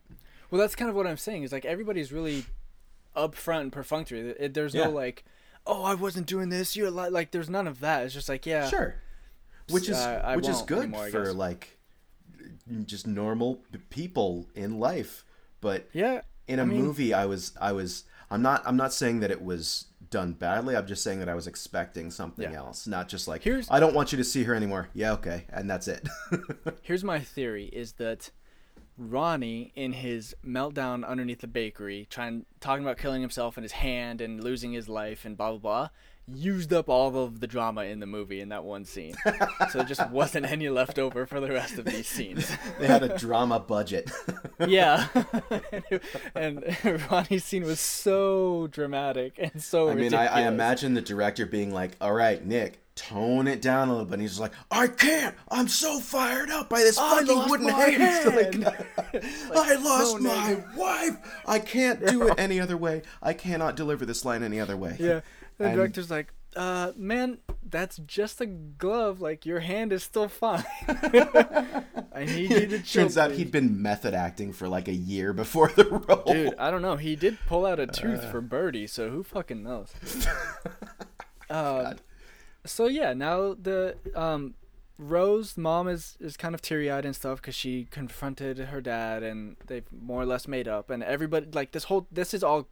Well, 0.51 0.61
that's 0.61 0.75
kind 0.75 0.89
of 0.91 0.97
what 0.97 1.07
I'm 1.07 1.17
saying. 1.19 1.43
Is 1.43 1.53
like 1.53 1.65
everybody's 1.65 2.13
really 2.13 2.45
upfront 3.17 3.61
and 3.63 3.73
perfunctory. 3.73 4.31
It, 4.39 4.55
there's 4.55 4.75
Yeah. 4.75 4.85
no 4.85 4.91
like, 4.91 5.25
oh, 5.67 5.83
I 5.83 5.95
wasn't 5.95 6.27
doing 6.27 6.49
this. 6.49 6.77
You're 6.77 6.91
li-. 6.91 7.11
like, 7.11 7.31
there's 7.31 7.51
none 7.51 7.67
of 7.67 7.81
that. 7.81 8.05
It's 8.05 8.15
just 8.15 8.29
like, 8.29 8.47
yeah, 8.47 8.69
sure, 8.69 8.97
which 9.71 9.89
is 9.89 9.97
Uh, 9.97 10.23
I 10.25 10.37
which 10.37 10.49
is 10.49 10.63
good 10.63 10.85
anymore, 10.85 11.09
for 11.11 11.33
like 11.33 11.79
just 12.85 13.07
normal 13.07 13.63
people 13.91 14.49
in 14.55 14.79
life. 14.79 15.25
But 15.61 15.89
yeah. 15.93 16.21
in 16.49 16.59
a 16.59 16.63
I 16.63 16.65
mean- 16.67 16.83
movie, 16.83 17.13
I 17.15 17.27
was 17.27 17.53
I 17.61 17.73
was 17.73 18.05
I'm 18.31 18.43
not 18.43 18.63
I'm 18.67 18.77
not 18.77 18.93
saying 18.93 19.21
that 19.21 19.31
it 19.31 19.43
was 19.43 19.87
done 20.11 20.33
badly. 20.33 20.77
I'm 20.77 20.87
just 20.87 21.03
saying 21.03 21.19
that 21.21 21.29
I 21.29 21.35
was 21.35 21.47
expecting 21.47 22.11
something 22.11 22.51
Yeah. 22.51 22.59
else, 22.59 22.87
not 22.87 23.09
just 23.09 23.27
like 23.29 23.43
Here's- 23.43 23.67
I 23.71 23.81
don't 23.81 23.95
want 23.95 24.13
you 24.13 24.19
to 24.19 24.25
see 24.25 24.45
her 24.45 24.55
anymore. 24.55 24.89
Yeah, 24.95 25.13
okay, 25.15 25.47
and 25.53 25.69
that's 25.69 25.89
it. 25.89 26.09
Here's 26.83 27.03
my 27.05 27.21
theory: 27.21 27.67
is 27.67 27.93
that 27.95 28.31
Ronnie, 28.99 29.73
in 29.77 29.93
his 29.93 30.35
meltdown 30.45 31.07
underneath 31.07 31.41
the 31.41 31.47
bakery, 31.49 32.07
trying 32.09 32.47
talking 32.61 32.85
about 32.85 32.97
killing 32.99 33.21
himself 33.21 33.57
in 33.59 33.63
his 33.63 33.73
hand 33.73 34.21
and 34.21 34.43
losing 34.43 34.73
his 34.73 34.89
life 34.89 35.25
and 35.25 35.37
blah 35.37 35.51
blah 35.51 35.59
blah, 35.59 35.89
used 36.33 36.73
up 36.73 36.89
all 36.89 37.17
of 37.17 37.41
the 37.41 37.47
drama 37.47 37.83
in 37.83 38.01
the 38.01 38.07
movie 38.07 38.41
in 38.41 38.49
that 38.49 38.65
one 38.65 38.85
scene. 38.85 39.15
so 39.71 39.79
there 39.79 39.85
just 39.85 40.11
wasn't 40.11 40.47
any 40.47 40.69
left 40.69 40.99
over 40.99 41.27
for 41.27 41.41
the 41.41 41.51
rest 41.51 41.79
of 41.79 41.85
these 41.85 42.09
scenes. 42.09 42.51
they 42.79 42.87
had 42.87 43.03
a 43.03 43.17
drama 43.17 43.61
budget. 43.61 44.11
yeah, 44.67 45.07
and 46.35 46.65
Ronnie's 47.11 47.45
scene 47.45 47.65
was 47.65 47.81
so 47.81 48.69
dramatic 48.71 49.35
and 49.39 49.63
so. 49.63 49.89
I 49.89 49.95
mean, 49.95 50.15
I, 50.15 50.27
I 50.27 50.41
imagine 50.43 50.95
the 50.95 51.03
director 51.03 51.47
being 51.47 51.73
like, 51.73 51.93
"All 52.01 52.13
right, 52.13 52.45
Nick, 52.45 52.81
tone 52.97 53.47
it 53.47 53.63
down 53.63 53.89
a 53.89 53.93
little 53.93 54.07
bit." 54.07 54.15
And 54.15 54.23
he's 54.23 54.33
just 54.33 54.41
like, 54.41 54.53
"I 54.71 54.89
can't. 54.89 55.35
I'm 55.49 55.69
so 55.69 56.01
fired 56.01 56.51
up 56.51 56.69
by 56.69 56.81
this 56.81 56.99
I 56.99 57.21
fucking 57.21 57.51
wooden 57.51 57.69
hand. 57.69 58.35
Like, 58.35 58.55
hand." 58.55 59.25
I 59.55 59.75
lost 59.77 60.21
my 60.21 60.63
wife. 60.77 61.17
I 61.47 61.61
can't 61.61 62.05
do 62.05 62.29
it 62.29 62.35
any 62.39 62.59
other 62.59 62.77
way. 62.77 63.03
I 63.23 63.33
cannot 63.33 63.77
deliver 63.77 64.05
this 64.05 64.25
line 64.25 64.43
any 64.43 64.59
other 64.59 64.77
way." 64.77 64.97
Yeah. 64.99 65.21
The 65.59 65.65
And- 65.67 65.77
director's 65.77 66.11
like, 66.11 66.33
uh, 66.55 66.93
man, 66.97 67.39
that's 67.69 67.99
just 68.07 68.41
a 68.41 68.47
glove. 68.47 69.21
Like, 69.21 69.45
your 69.45 69.61
hand 69.61 69.93
is 69.93 70.03
still 70.03 70.29
fine. 70.29 70.65
I 70.89 72.25
need 72.25 72.51
you 72.51 72.67
to 72.67 72.79
chill. 72.83 73.03
Turns 73.05 73.19
out 73.19 73.33
he'd 73.33 73.51
been 73.53 73.83
method 73.83 74.15
acting 74.15 74.53
for 74.55 74.67
like 74.69 74.89
a 74.89 74.95
year 74.95 75.33
before 75.35 75.69
the 75.69 75.85
role. 76.09 76.23
Dude, 76.27 76.55
I 76.59 76.71
don't 76.71 76.81
know. 76.83 76.97
He 76.97 77.15
did 77.15 77.37
pull 77.47 77.67
out 77.67 77.79
a 77.79 77.87
tooth 77.87 78.25
Uh. 78.25 78.31
for 78.31 78.41
Birdy, 78.41 78.87
so 78.87 79.11
who 79.11 79.23
fucking 79.23 79.63
knows? 79.63 79.93
um, 81.51 81.97
so 82.65 82.87
yeah, 82.87 83.13
now 83.13 83.55
the 83.61 83.97
um, 84.15 84.55
Rose 84.99 85.57
mom 85.59 85.89
is 85.89 86.17
is 86.21 86.37
kind 86.37 86.55
of 86.55 86.63
teary 86.63 86.91
eyed 86.91 87.05
and 87.05 87.15
stuff 87.15 87.41
because 87.41 87.55
she 87.55 87.87
confronted 87.91 88.59
her 88.59 88.81
dad 88.81 89.23
and 89.23 89.57
they've 89.67 89.85
more 89.93 90.23
or 90.23 90.27
less 90.27 90.49
made 90.49 90.67
up 90.69 90.89
and 90.91 91.03
everybody 91.03 91.47
like 91.53 91.73
this 91.73 91.85
whole 91.85 92.07
this 92.11 92.33
is 92.33 92.43
all 92.43 92.67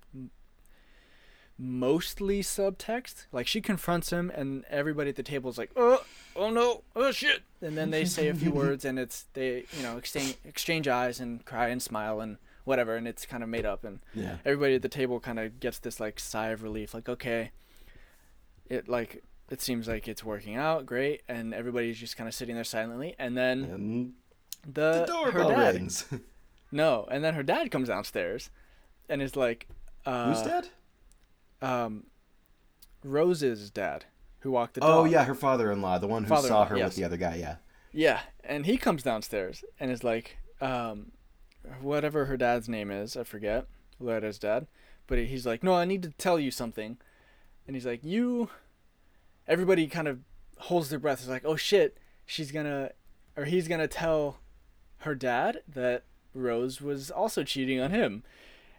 mostly 1.58 2.40
subtext. 2.42 3.26
Like 3.32 3.46
she 3.46 3.60
confronts 3.60 4.10
him 4.10 4.30
and 4.34 4.64
everybody 4.70 5.10
at 5.10 5.16
the 5.16 5.22
table 5.22 5.50
is 5.50 5.58
like, 5.58 5.70
oh, 5.76 6.04
oh 6.36 6.50
no, 6.50 6.82
oh 6.96 7.12
shit, 7.12 7.42
and 7.62 7.76
then 7.76 7.90
they 7.90 8.04
say 8.04 8.28
a 8.28 8.34
few 8.34 8.50
words 8.62 8.84
and 8.84 8.98
it's 8.98 9.26
they 9.34 9.64
you 9.76 9.82
know 9.82 9.96
exchange 9.96 10.36
exchange 10.44 10.88
eyes 10.88 11.20
and 11.20 11.44
cry 11.44 11.68
and 11.68 11.82
smile 11.82 12.20
and 12.20 12.38
whatever 12.64 12.96
and 12.96 13.06
it's 13.06 13.26
kind 13.26 13.42
of 13.42 13.48
made 13.48 13.66
up 13.66 13.84
and 13.84 14.00
Yeah. 14.14 14.36
everybody 14.44 14.74
at 14.74 14.82
the 14.82 14.88
table 14.88 15.20
kind 15.20 15.38
of 15.38 15.60
gets 15.60 15.78
this 15.78 16.00
like 16.00 16.18
sigh 16.18 16.48
of 16.48 16.62
relief 16.62 16.94
like 16.94 17.08
okay 17.10 17.50
it 18.66 18.88
like 18.88 19.22
it 19.50 19.60
seems 19.60 19.86
like 19.86 20.08
it's 20.08 20.24
working 20.24 20.56
out 20.56 20.86
great 20.86 21.20
and 21.28 21.52
everybody's 21.52 21.98
just 21.98 22.16
kind 22.16 22.26
of 22.26 22.34
sitting 22.34 22.54
there 22.54 22.64
silently 22.64 23.14
and 23.18 23.36
then 23.36 23.64
And 23.64 24.12
the, 24.66 25.04
the 25.06 25.12
doorbell 25.12 25.50
dad 25.50 25.74
rings. 25.74 26.06
no 26.72 27.06
and 27.10 27.22
then 27.22 27.34
her 27.34 27.42
dad 27.42 27.70
comes 27.70 27.88
downstairs 27.88 28.48
and 29.10 29.20
is 29.20 29.36
like 29.36 29.68
uh 30.06 30.32
Who's 30.32 30.42
dead? 30.42 30.68
Um 31.64 32.04
rose's 33.02 33.70
dad 33.70 34.04
who 34.40 34.50
walked 34.50 34.74
the 34.74 34.80
Oh 34.82 35.04
yeah, 35.04 35.24
her 35.24 35.34
father-in-law, 35.34 35.98
the 35.98 36.06
one 36.06 36.24
who 36.24 36.36
saw 36.36 36.66
her 36.66 36.76
yes. 36.76 36.88
with 36.88 36.96
the 36.96 37.04
other 37.04 37.16
guy. 37.16 37.36
Yeah. 37.36 37.56
Yeah, 37.92 38.20
and 38.42 38.66
he 38.66 38.76
comes 38.76 39.02
downstairs 39.02 39.64
and 39.78 39.90
is 39.90 40.04
like, 40.04 40.36
um, 40.60 41.12
whatever 41.80 42.26
her 42.26 42.36
dad's 42.36 42.68
name 42.68 42.90
is, 42.90 43.16
I 43.16 43.24
forget, 43.24 43.66
Loretta's 44.00 44.38
dad, 44.38 44.66
but 45.06 45.18
he's 45.18 45.46
like, 45.46 45.62
no, 45.62 45.74
I 45.74 45.84
need 45.84 46.02
to 46.02 46.10
tell 46.10 46.38
you 46.38 46.50
something, 46.50 46.98
and 47.66 47.76
he's 47.76 47.86
like, 47.86 48.04
you. 48.04 48.50
Everybody 49.46 49.86
kind 49.86 50.08
of 50.08 50.20
holds 50.58 50.88
their 50.88 50.98
breath. 50.98 51.20
It's 51.20 51.28
like, 51.28 51.44
oh 51.44 51.56
shit, 51.56 51.98
she's 52.26 52.50
gonna, 52.50 52.90
or 53.36 53.44
he's 53.44 53.68
gonna 53.68 53.86
tell 53.86 54.38
her 54.98 55.14
dad 55.14 55.60
that 55.68 56.04
Rose 56.34 56.80
was 56.80 57.10
also 57.10 57.44
cheating 57.44 57.78
on 57.78 57.90
him. 57.90 58.24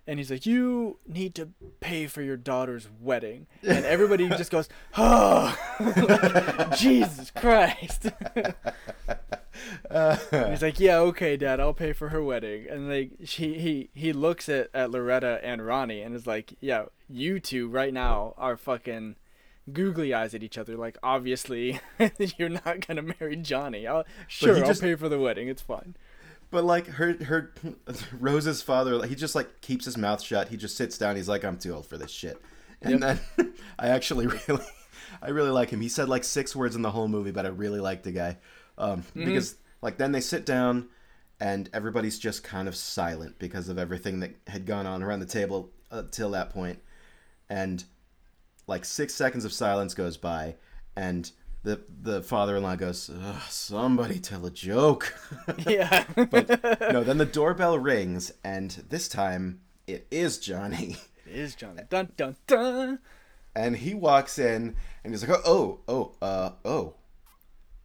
And 0.07 0.19
he's 0.19 0.29
like, 0.29 0.45
"You 0.45 0.99
need 1.07 1.33
to 1.35 1.49
pay 1.79 2.05
for 2.07 2.21
your 2.21 2.37
daughter's 2.37 2.87
wedding," 3.01 3.47
and 3.63 3.85
everybody 3.85 4.29
just 4.29 4.51
goes, 4.51 4.69
"Oh, 4.97 5.57
like, 5.79 6.77
Jesus 6.77 7.31
Christ!" 7.31 8.11
He's 10.31 10.61
like, 10.61 10.79
"Yeah, 10.79 10.99
okay, 10.99 11.37
Dad, 11.37 11.59
I'll 11.59 11.73
pay 11.73 11.93
for 11.93 12.09
her 12.09 12.21
wedding." 12.21 12.67
And 12.69 12.87
like, 12.89 13.11
she 13.23 13.57
he 13.57 13.89
he 13.93 14.13
looks 14.13 14.47
at 14.47 14.69
at 14.73 14.91
Loretta 14.91 15.39
and 15.43 15.65
Ronnie 15.65 16.01
and 16.01 16.13
is 16.15 16.27
like, 16.27 16.55
"Yeah, 16.59 16.85
you 17.09 17.39
two 17.39 17.67
right 17.67 17.93
now 17.93 18.35
are 18.37 18.57
fucking 18.57 19.15
googly 19.71 20.13
eyes 20.13 20.35
at 20.35 20.43
each 20.43 20.57
other. 20.57 20.75
Like, 20.75 20.97
obviously, 21.01 21.79
you're 22.37 22.49
not 22.49 22.85
gonna 22.85 23.01
marry 23.01 23.35
Johnny. 23.37 23.87
I'll 23.87 24.05
sure 24.27 24.55
he 24.55 24.61
I'll 24.61 24.75
pay 24.75 24.95
for 24.95 25.09
the 25.09 25.19
wedding. 25.19 25.47
It's 25.47 25.61
fine." 25.61 25.95
But 26.55 26.63
like 26.63 26.87
her, 26.87 27.21
her, 27.25 27.53
Rose's 28.17 28.61
father, 28.61 29.05
he 29.05 29.13
just 29.13 29.35
like 29.35 29.59
keeps 29.59 29.83
his 29.83 29.97
mouth 29.97 30.21
shut. 30.21 30.47
He 30.47 30.55
just 30.55 30.77
sits 30.77 30.97
down. 30.97 31.17
He's 31.17 31.27
like, 31.27 31.43
"I'm 31.43 31.57
too 31.57 31.73
old 31.75 31.85
for 31.85 31.97
this 31.97 32.11
shit." 32.11 32.41
And 32.81 33.03
then 33.03 33.19
I 33.77 33.89
actually 33.89 34.27
really, 34.47 34.63
I 35.21 35.31
really 35.31 35.49
like 35.49 35.69
him. 35.69 35.81
He 35.81 35.89
said 35.89 36.07
like 36.07 36.23
six 36.23 36.55
words 36.55 36.73
in 36.77 36.81
the 36.81 36.91
whole 36.91 37.09
movie, 37.09 37.31
but 37.31 37.45
I 37.45 37.49
really 37.49 37.81
like 37.81 38.03
the 38.03 38.13
guy 38.13 38.37
um, 38.77 39.03
because 39.13 39.57
like 39.81 39.97
then 39.97 40.13
they 40.13 40.21
sit 40.21 40.45
down, 40.45 40.87
and 41.41 41.69
everybody's 41.73 42.17
just 42.17 42.41
kind 42.41 42.69
of 42.69 42.75
silent 42.77 43.37
because 43.37 43.67
of 43.67 43.77
everything 43.77 44.21
that 44.21 44.33
had 44.47 44.65
gone 44.65 44.85
on 44.85 45.03
around 45.03 45.19
the 45.19 45.25
table 45.25 45.71
until 45.91 46.31
that 46.31 46.51
point, 46.51 46.79
and 47.49 47.83
like 48.65 48.85
six 48.85 49.13
seconds 49.13 49.43
of 49.43 49.51
silence 49.51 49.93
goes 49.93 50.15
by, 50.15 50.55
and 50.95 51.29
the 51.65 51.81
the 52.01 52.21
father-in-law 52.23 52.75
goes, 52.77 53.09
"Somebody 53.49 54.19
tell 54.19 54.45
a 54.45 54.51
joke." 54.51 55.13
Yeah. 55.67 56.05
But 56.15 56.81
no, 56.81 57.03
then 57.03 57.17
the 57.17 57.25
doorbell 57.25 57.77
rings, 57.79 58.31
and 58.43 58.71
this 58.89 59.07
time 59.09 59.59
it 59.87 60.07
is 60.11 60.37
Johnny. 60.39 60.97
it 61.25 61.35
is 61.35 61.55
Johnny. 61.55 61.83
Dun 61.89 62.11
dun 62.15 62.35
dun. 62.47 62.99
And 63.55 63.75
he 63.77 63.93
walks 63.93 64.37
in, 64.37 64.75
and 65.03 65.13
he's 65.13 65.27
like, 65.27 65.39
"Oh, 65.45 65.79
oh, 65.87 66.11
oh, 66.21 66.25
uh, 66.25 66.51
oh, 66.65 66.93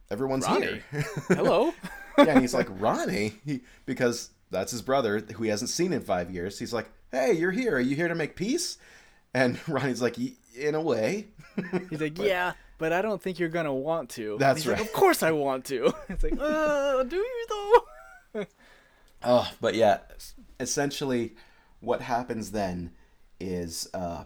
everyone's 0.09 0.45
Ronnie. 0.45 0.81
here." 0.91 1.05
Hello. 1.29 1.73
yeah, 2.17 2.25
and 2.25 2.41
he's 2.41 2.53
like, 2.53 2.67
"Ronnie," 2.69 3.33
he, 3.45 3.61
because 3.85 4.29
that's 4.51 4.71
his 4.71 4.81
brother 4.81 5.19
who 5.19 5.43
he 5.43 5.49
hasn't 5.49 5.69
seen 5.69 5.93
in 5.93 6.01
five 6.01 6.29
years. 6.29 6.59
He's 6.59 6.73
like, 6.73 6.89
"Hey, 7.11 7.33
you're 7.33 7.51
here. 7.51 7.75
Are 7.75 7.79
you 7.79 7.95
here 7.95 8.07
to 8.09 8.15
make 8.15 8.35
peace?" 8.35 8.77
And 9.33 9.57
Ronnie's 9.67 10.01
like, 10.01 10.17
"Y- 10.17 10.33
"In 10.57 10.75
a 10.75 10.81
way." 10.81 11.27
He's 11.89 12.01
like, 12.01 12.17
"Yeah, 12.17 12.53
but 12.81 12.91
I 12.91 13.01
don't 13.01 13.21
think 13.21 13.39
you're 13.39 13.47
gonna 13.49 13.73
want 13.73 14.09
to." 14.11 14.35
That's 14.39 14.63
he's 14.63 14.67
like, 14.67 14.79
right. 14.79 14.85
of 14.85 14.91
course 14.91 15.23
I 15.23 15.31
want 15.31 15.63
to. 15.65 15.93
It's 16.09 16.23
like, 16.23 16.33
uh, 16.37 17.03
do 17.03 17.15
you 17.15 17.45
though? 18.33 18.45
Oh, 19.23 19.47
but 19.61 19.75
yeah, 19.75 19.99
essentially, 20.59 21.35
what 21.79 22.01
happens 22.01 22.49
then 22.51 22.91
is 23.39 23.87
uh, 23.93 24.23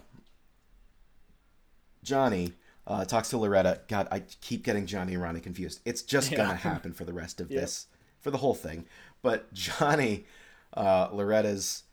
Johnny 2.04 2.54
uh, 2.88 3.04
talks 3.04 3.30
to 3.32 3.38
Loretta. 3.38 3.82
God, 3.88 4.08
I 4.12 4.20
keep 4.42 4.64
getting 4.64 4.86
Johnny 4.86 5.14
and 5.16 5.22
Ronnie 5.24 5.42
confused. 5.42 5.82
It's 5.86 6.02
just 6.02 6.32
Yeah. 6.32 6.38
gonna 6.38 6.56
happen 6.72 6.94
for 6.94 7.04
the 7.04 7.14
rest 7.14 7.42
of 7.42 7.52
Yep. 7.52 7.60
this, 7.62 7.88
for 8.22 8.32
the 8.32 8.38
whole 8.38 8.54
thing. 8.56 8.86
But 9.22 9.52
Johnny, 9.54 10.26
uh, 10.74 11.10
Loretta's, 11.12 11.84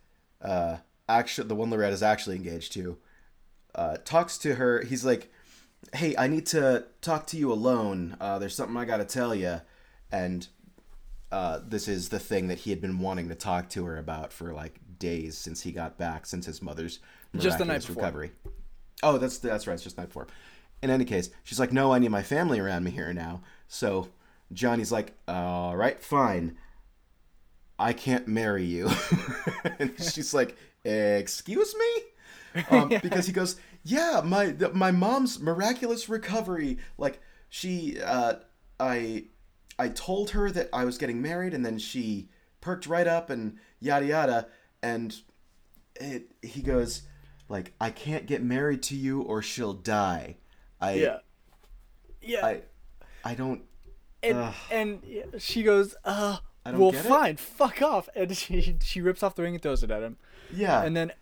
uh, 0.41 0.77
actually 1.09 1.49
the 1.49 1.55
one 1.57 1.71
Loretta's 1.71 2.03
actually 2.03 2.37
engaged 2.37 2.73
to, 2.75 2.99
uh, 3.75 3.97
talks 4.05 4.37
to 4.39 4.57
her. 4.57 4.83
He's 4.85 5.05
like, 5.05 5.33
"Hey, 5.95 6.15
I 6.17 6.27
need 6.27 6.47
to 6.47 6.85
talk 7.01 7.27
to 7.29 7.37
you 7.37 7.53
alone. 7.53 8.17
Uh, 8.21 8.39
there's 8.39 8.55
something 8.55 8.77
I 8.77 8.85
gotta 8.85 9.05
tell 9.05 9.35
you," 9.35 9.61
and 10.11 10.47
uh, 11.31 11.61
this 11.67 11.89
is 11.89 12.09
the 12.11 12.19
thing 12.19 12.49
that 12.49 12.59
he 12.59 12.71
had 12.71 12.81
been 12.81 12.99
wanting 12.99 13.29
to 13.29 13.35
talk 13.35 13.69
to 13.71 13.85
her 13.87 13.97
about 13.97 14.33
for 14.33 14.53
like 14.53 14.81
days 14.99 15.37
since 15.37 15.63
he 15.63 15.73
got 15.73 15.99
back, 15.99 16.27
since 16.27 16.47
his 16.47 16.61
mother's 16.63 17.01
Just 17.37 17.59
the 17.59 17.65
night 17.65 17.81
before. 17.81 17.97
recovery. 17.97 18.33
Oh, 19.03 19.19
that's 19.19 19.39
that's 19.39 19.67
right. 19.67 19.75
It's 19.75 19.83
just 19.83 19.97
night 19.99 20.09
before. 20.09 20.29
In 20.83 20.91
any 20.91 21.05
case, 21.05 21.31
she's 21.45 21.59
like, 21.61 21.73
"No, 21.73 21.93
I 21.93 21.99
need 21.99 22.11
my 22.11 22.23
family 22.23 22.61
around 22.61 22.85
me 22.85 22.91
here 22.91 23.13
now." 23.13 23.43
So 23.69 24.09
Johnny's 24.53 24.93
like, 24.93 25.15
"All 25.27 25.77
right, 25.77 26.01
fine. 26.03 26.57
I 27.79 27.93
can't 27.93 28.29
marry 28.29 28.65
you." 28.65 28.91
and 29.79 29.93
she's 29.99 30.35
like, 30.35 30.57
"Excuse 30.85 31.75
me?" 31.75 32.63
Um, 32.71 32.89
Because 33.03 33.27
he 33.27 33.33
goes, 33.33 33.57
"Yeah, 33.83 34.23
my 34.25 34.53
th- 34.53 34.73
my 34.73 34.91
mom's 34.91 35.41
miraculous 35.41 36.09
recovery. 36.09 36.79
Like 36.99 37.21
she, 37.49 38.01
uh, 38.01 38.35
I, 38.81 39.25
I 39.79 39.89
told 39.89 40.31
her 40.31 40.51
that 40.51 40.69
I 40.73 40.85
was 40.85 40.99
getting 40.99 41.21
married, 41.23 41.55
and 41.55 41.65
then 41.65 41.79
she 41.79 42.29
perked 42.61 42.87
right 42.87 43.07
up 43.07 43.31
and 43.31 43.59
yada 43.81 44.07
yada, 44.07 44.47
and 44.83 45.15
it." 45.97 46.33
He 46.43 46.63
goes, 46.63 47.03
"Like 47.49 47.73
I 47.81 47.91
can't 47.91 48.27
get 48.27 48.43
married 48.43 48.83
to 48.85 48.97
you, 48.97 49.23
or 49.23 49.43
she'll 49.43 49.75
die." 49.75 50.37
I, 50.81 50.95
Yeah. 50.95 51.19
Yeah. 52.21 52.47
I, 52.47 52.63
I 53.25 53.35
don't. 53.35 53.63
and 54.23 54.53
and 54.71 55.03
she 55.39 55.63
goes, 55.63 55.95
uh, 56.05 56.39
I 56.65 56.71
don't 56.71 56.81
well, 56.81 56.93
get 56.93 57.05
it. 57.05 57.09
fine, 57.09 57.37
fuck 57.37 57.83
off. 57.83 58.09
And 58.15 58.37
she 58.37 58.77
she 58.81 59.01
rips 59.01 59.23
off 59.23 59.35
the 59.35 59.43
ring 59.43 59.55
and 59.55 59.63
throws 59.63 59.83
it 59.83 59.91
at 59.91 60.03
him, 60.03 60.17
Yeah. 60.53 60.83
and 60.83 60.97
then 60.97 61.13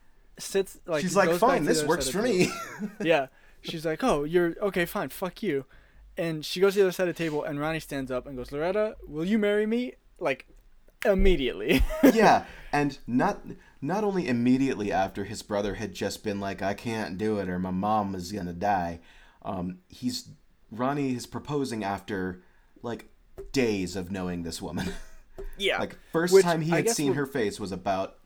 sits 0.43 0.79
like 0.87 1.03
She's 1.03 1.17
like, 1.17 1.33
fine, 1.39 1.65
this 1.65 1.85
works 1.85 2.09
for 2.09 2.23
me. 2.23 2.49
yeah. 3.01 3.27
She's 3.63 3.85
like, 3.85 4.03
oh, 4.03 4.25
you're 4.25 4.55
okay, 4.63 4.87
fine, 4.87 5.11
fuck 5.11 5.43
you. 5.43 5.67
And 6.17 6.45
she 6.45 6.61
goes 6.61 6.75
to 6.75 6.81
the 6.81 6.85
other 6.87 6.93
side 6.93 7.09
of 7.09 7.17
the 7.17 7.23
table, 7.23 7.45
and 7.45 7.61
Ronnie 7.61 7.81
stands 7.81 8.11
up 8.11 8.27
and 8.27 8.37
goes, 8.37 8.53
Loretta, 8.53 8.97
will 9.07 9.25
you 9.25 9.39
marry 9.39 9.67
me? 9.67 9.95
Like, 10.19 10.47
immediately. 11.05 11.83
yeah, 12.15 12.45
and 12.73 12.99
not 13.07 13.41
not 13.81 14.05
only 14.05 14.29
immediately 14.29 14.93
after 14.93 15.25
his 15.25 15.43
brother 15.43 15.75
had 15.75 15.95
just 15.95 16.23
been 16.23 16.41
like, 16.41 16.63
I 16.63 16.75
can't 16.75 17.17
do 17.17 17.39
it, 17.39 17.49
or 17.49 17.59
my 17.59 17.71
mom 17.71 18.15
is 18.15 18.33
gonna 18.33 18.53
die. 18.53 19.01
Um, 19.43 19.79
he's 19.89 20.29
Ronnie 20.71 21.15
is 21.15 21.27
proposing 21.27 21.85
after 21.85 22.43
like 22.83 23.07
days 23.53 23.97
of 23.97 24.11
knowing 24.11 24.43
this 24.43 24.61
woman. 24.61 24.93
yeah. 25.59 25.79
like 25.81 25.99
first 26.13 26.33
Which 26.35 26.45
time 26.45 26.61
he 26.61 26.73
I 26.73 26.77
had 26.77 26.91
seen 26.91 27.09
we're- 27.09 27.17
her 27.19 27.27
face 27.27 27.59
was 27.59 27.73
about 27.73 28.17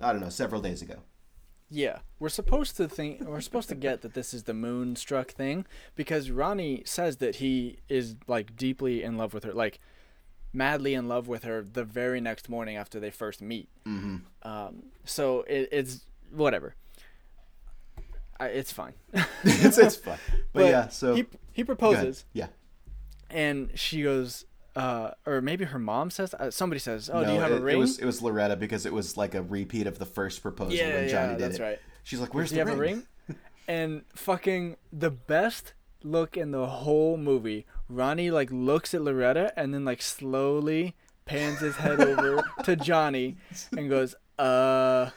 I 0.00 0.12
don't 0.12 0.20
know 0.20 0.28
several 0.30 0.60
days 0.60 0.82
ago. 0.82 0.96
Yeah, 1.70 1.98
we're 2.18 2.28
supposed 2.30 2.76
to 2.78 2.88
think 2.88 3.20
we're 3.20 3.40
supposed 3.40 3.68
to 3.68 3.76
get 3.76 4.02
that 4.02 4.14
this 4.14 4.34
is 4.34 4.42
the 4.42 4.54
moonstruck 4.54 5.30
thing 5.30 5.66
because 5.94 6.30
Ronnie 6.30 6.82
says 6.84 7.18
that 7.18 7.36
he 7.36 7.78
is 7.88 8.16
like 8.26 8.56
deeply 8.56 9.02
in 9.04 9.16
love 9.16 9.32
with 9.32 9.44
her, 9.44 9.52
like 9.52 9.78
madly 10.52 10.94
in 10.94 11.06
love 11.06 11.28
with 11.28 11.44
her 11.44 11.62
the 11.62 11.84
very 11.84 12.20
next 12.20 12.48
morning 12.48 12.76
after 12.76 12.98
they 12.98 13.10
first 13.10 13.40
meet. 13.40 13.68
Mm-hmm. 13.86 14.16
Um, 14.42 14.82
so 15.04 15.42
it, 15.42 15.68
it's 15.70 16.06
whatever. 16.32 16.74
I, 18.40 18.46
it's 18.46 18.72
fine. 18.72 18.94
it's 19.44 19.78
it's 19.78 19.96
fun, 19.96 20.18
but, 20.52 20.66
yeah. 20.66 20.88
So 20.88 21.14
he 21.14 21.26
he 21.52 21.62
proposes 21.62 22.24
Yeah. 22.32 22.46
and 23.30 23.70
she 23.76 24.02
goes, 24.02 24.44
uh, 24.76 25.10
or 25.26 25.40
maybe 25.40 25.64
her 25.66 25.78
mom 25.78 26.10
says, 26.10 26.34
uh, 26.34 26.50
somebody 26.50 26.78
says, 26.78 27.10
"Oh, 27.12 27.24
do 27.24 27.32
you 27.32 27.40
have 27.40 27.52
it, 27.52 27.58
a 27.58 27.60
ring?" 27.60 27.76
It 27.76 27.80
was 27.80 27.98
it 27.98 28.04
was 28.04 28.22
Loretta 28.22 28.56
because 28.56 28.86
it 28.86 28.92
was 28.92 29.16
like 29.16 29.34
a 29.34 29.42
repeat 29.42 29.86
of 29.86 29.98
the 29.98 30.06
first 30.06 30.42
proposal 30.42 30.74
yeah, 30.74 30.94
when 30.94 31.08
Johnny 31.08 31.32
yeah, 31.32 31.38
did 31.38 31.40
that's 31.40 31.58
it. 31.58 31.62
right. 31.62 31.78
She's 32.04 32.20
like, 32.20 32.34
"Where's 32.34 32.50
Do 32.50 32.56
you 32.56 32.64
the 32.64 32.70
have 32.70 32.78
ring?" 32.78 32.92
a 32.92 32.96
ring? 32.96 33.06
and 33.68 34.02
fucking 34.14 34.76
the 34.92 35.10
best 35.10 35.74
look 36.02 36.36
in 36.36 36.50
the 36.50 36.66
whole 36.66 37.16
movie. 37.16 37.66
Ronnie 37.88 38.30
like 38.30 38.50
looks 38.52 38.94
at 38.94 39.02
Loretta 39.02 39.52
and 39.58 39.74
then 39.74 39.84
like 39.84 40.00
slowly 40.02 40.94
pans 41.24 41.60
his 41.60 41.76
head 41.76 42.00
over 42.00 42.42
to 42.64 42.76
Johnny 42.76 43.36
and 43.76 43.88
goes, 43.90 44.14
"Uh, 44.38 45.10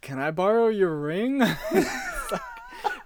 can 0.00 0.18
I 0.18 0.30
borrow 0.30 0.68
your 0.68 0.94
ring?" 0.94 1.42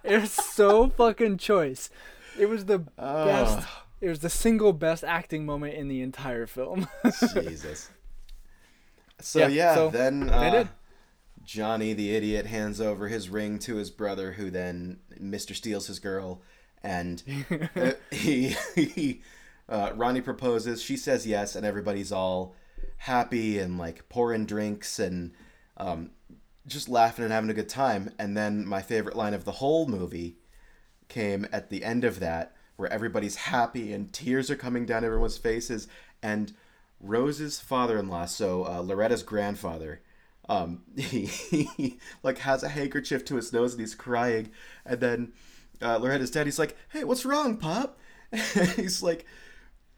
it 0.04 0.20
was 0.20 0.32
so 0.32 0.88
fucking 0.90 1.38
choice. 1.38 1.90
It 2.38 2.48
was 2.48 2.66
the 2.66 2.84
Oh. 2.98 3.24
best. 3.26 3.66
It 4.00 4.08
was 4.08 4.20
the 4.20 4.30
single 4.30 4.72
best 4.72 5.04
acting 5.04 5.44
moment 5.44 5.74
in 5.74 5.88
the 5.88 6.02
entire 6.02 6.46
film. 6.46 6.88
Jesus. 7.34 7.90
So 9.20 9.40
Yeah, 9.40 9.48
yeah, 9.48 9.74
so 9.74 9.90
then 9.90 10.30
uh. 10.30 10.68
Johnny 11.44 11.92
the 11.92 12.14
idiot 12.14 12.46
hands 12.46 12.80
over 12.80 13.08
his 13.08 13.28
ring 13.28 13.58
to 13.60 13.74
his 13.74 13.90
brother, 13.90 14.30
who 14.32 14.48
then 14.48 15.00
Mister 15.18 15.54
steals 15.54 15.88
his 15.88 15.98
girl, 15.98 16.40
and 16.84 17.22
uh, 17.74 17.92
he, 18.12 18.54
he 18.76 19.22
uh, 19.68 19.90
Ronnie 19.96 20.20
proposes. 20.20 20.82
She 20.82 20.96
says 20.96 21.26
yes, 21.26 21.56
and 21.56 21.66
everybody's 21.66 22.12
all 22.12 22.54
happy 22.98 23.58
and 23.58 23.78
like 23.78 24.08
pouring 24.08 24.46
drinks 24.46 24.98
and 24.98 25.32
um, 25.76 26.10
just 26.66 26.88
laughing 26.88 27.24
and 27.24 27.32
having 27.32 27.50
a 27.50 27.54
good 27.54 27.68
time. 27.68 28.12
And 28.18 28.36
then 28.36 28.66
my 28.66 28.82
favorite 28.82 29.16
line 29.16 29.34
of 29.34 29.44
the 29.44 29.52
whole 29.52 29.88
movie 29.88 30.36
came 31.08 31.46
at 31.52 31.70
the 31.70 31.82
end 31.84 32.04
of 32.04 32.20
that, 32.20 32.54
where 32.78 32.92
everybody's 32.92 33.34
happy 33.36 33.92
and 33.92 34.12
tears 34.12 34.50
are 34.50 34.56
coming 34.56 34.86
down 34.86 35.04
everyone's 35.04 35.36
faces, 35.36 35.88
and 36.22 36.54
Rose's 37.00 37.60
father-in-law, 37.60 38.26
so 38.26 38.64
uh, 38.64 38.80
Loretta's 38.80 39.22
grandfather, 39.22 40.00
um, 40.48 40.82
he, 40.96 41.26
he 41.26 41.98
like 42.22 42.38
has 42.38 42.62
a 42.62 42.68
handkerchief 42.68 43.24
to 43.26 43.36
his 43.36 43.52
nose 43.52 43.72
and 43.72 43.80
he's 43.80 43.94
crying, 43.94 44.50
and 44.86 45.00
then 45.00 45.32
uh, 45.82 45.98
Loretta's 45.98 46.30
dad, 46.30 46.46
he's 46.46 46.58
like, 46.58 46.76
"Hey, 46.90 47.04
what's 47.04 47.24
wrong, 47.24 47.56
pop?" 47.56 47.98
And 48.32 48.68
he's 48.76 49.02
like, 49.02 49.26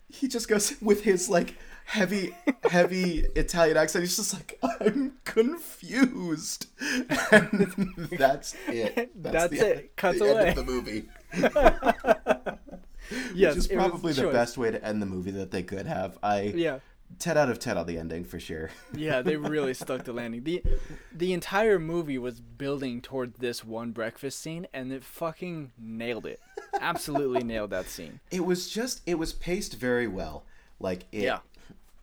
he 0.08 0.26
just 0.26 0.48
goes 0.48 0.74
with 0.82 1.04
his 1.04 1.28
like 1.28 1.56
heavy, 1.84 2.34
heavy 2.64 3.26
Italian 3.36 3.76
accent. 3.76 4.04
He's 4.04 4.16
just 4.16 4.34
like, 4.34 4.58
"I'm 4.62 5.18
confused," 5.24 6.66
and 7.30 8.08
that's 8.10 8.54
it. 8.68 9.10
That's 9.22 9.50
the 9.50 9.68
it. 9.68 9.96
Cuts 9.96 10.18
the 10.18 10.24
away. 10.24 10.48
End 10.48 10.58
of 10.58 10.66
the 10.66 10.72
movie. 10.72 11.08
yes, 13.34 13.54
Which 13.54 13.64
is 13.64 13.68
probably 13.68 14.12
the 14.12 14.22
choice. 14.22 14.32
best 14.32 14.58
way 14.58 14.70
to 14.70 14.84
end 14.84 15.00
the 15.02 15.06
movie 15.06 15.30
that 15.32 15.50
they 15.50 15.62
could 15.62 15.86
have. 15.86 16.18
I 16.22 16.42
Yeah. 16.54 16.78
10 17.18 17.36
out 17.36 17.50
of 17.50 17.58
10 17.58 17.76
on 17.76 17.86
the 17.86 17.98
ending 17.98 18.22
for 18.24 18.38
sure. 18.38 18.70
Yeah, 18.94 19.20
they 19.22 19.36
really 19.36 19.74
stuck 19.84 20.04
the 20.04 20.12
landing. 20.12 20.44
the 20.44 20.62
The 21.12 21.32
entire 21.32 21.78
movie 21.80 22.18
was 22.18 22.40
building 22.40 23.00
toward 23.02 23.34
this 23.34 23.64
one 23.64 23.90
breakfast 23.92 24.38
scene, 24.40 24.66
and 24.72 24.92
it 24.92 25.02
fucking 25.02 25.72
nailed 25.78 26.26
it. 26.26 26.40
Absolutely 26.80 27.42
nailed 27.42 27.70
that 27.70 27.86
scene. 27.86 28.20
It 28.30 28.44
was 28.44 28.68
just 28.70 29.02
it 29.06 29.16
was 29.16 29.32
paced 29.32 29.74
very 29.74 30.06
well. 30.06 30.44
Like 30.78 31.06
it 31.12 31.22
Yeah. 31.22 31.40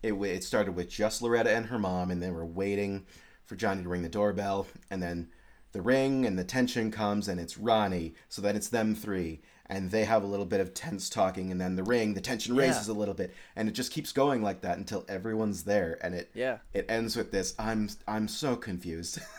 it 0.04 0.14
it 0.14 0.44
started 0.44 0.76
with 0.76 0.90
just 0.90 1.22
Loretta 1.22 1.52
and 1.52 1.68
her 1.68 1.80
mom 1.80 2.12
and 2.12 2.22
they 2.22 2.30
were 2.32 2.46
waiting 2.46 3.06
for 3.46 3.56
Johnny 3.56 3.84
to 3.84 3.90
ring 3.90 4.02
the 4.04 4.10
doorbell 4.10 4.68
and 4.92 5.02
then 5.02 5.30
the 5.72 5.82
ring 5.82 6.26
and 6.26 6.38
the 6.38 6.44
tension 6.44 6.92
comes 6.92 7.28
and 7.30 7.40
it's 7.40 7.58
Ronnie. 7.58 8.14
So 8.30 8.42
then 8.42 8.56
it's 8.58 8.68
them 8.70 8.94
three 8.94 9.40
and 9.70 9.92
they 9.92 10.06
have 10.06 10.24
a 10.24 10.28
little 10.28 10.46
bit 10.46 10.60
of 10.62 10.74
tense 10.74 11.10
talking 11.10 11.52
and 11.52 11.60
then 11.60 11.76
the 11.76 11.84
ring 11.84 12.14
the 12.14 12.22
tension 12.22 12.56
Yeah. 12.56 12.62
raises 12.62 12.88
a 12.88 12.94
little 12.94 13.14
bit 13.14 13.34
and 13.56 13.68
it 13.68 13.74
just 13.74 13.92
keeps 13.92 14.12
going 14.12 14.42
like 14.42 14.62
that 14.62 14.78
until 14.78 15.06
everyone's 15.10 15.64
there 15.64 15.98
and 16.02 16.16
it 16.16 16.30
Yeah. 16.34 16.60
it 16.74 16.86
ends 16.90 17.16
with 17.16 17.32
this 17.32 17.54
I'm 17.60 17.90
I'm 18.08 18.28
so 18.28 18.56
confused. 18.56 19.20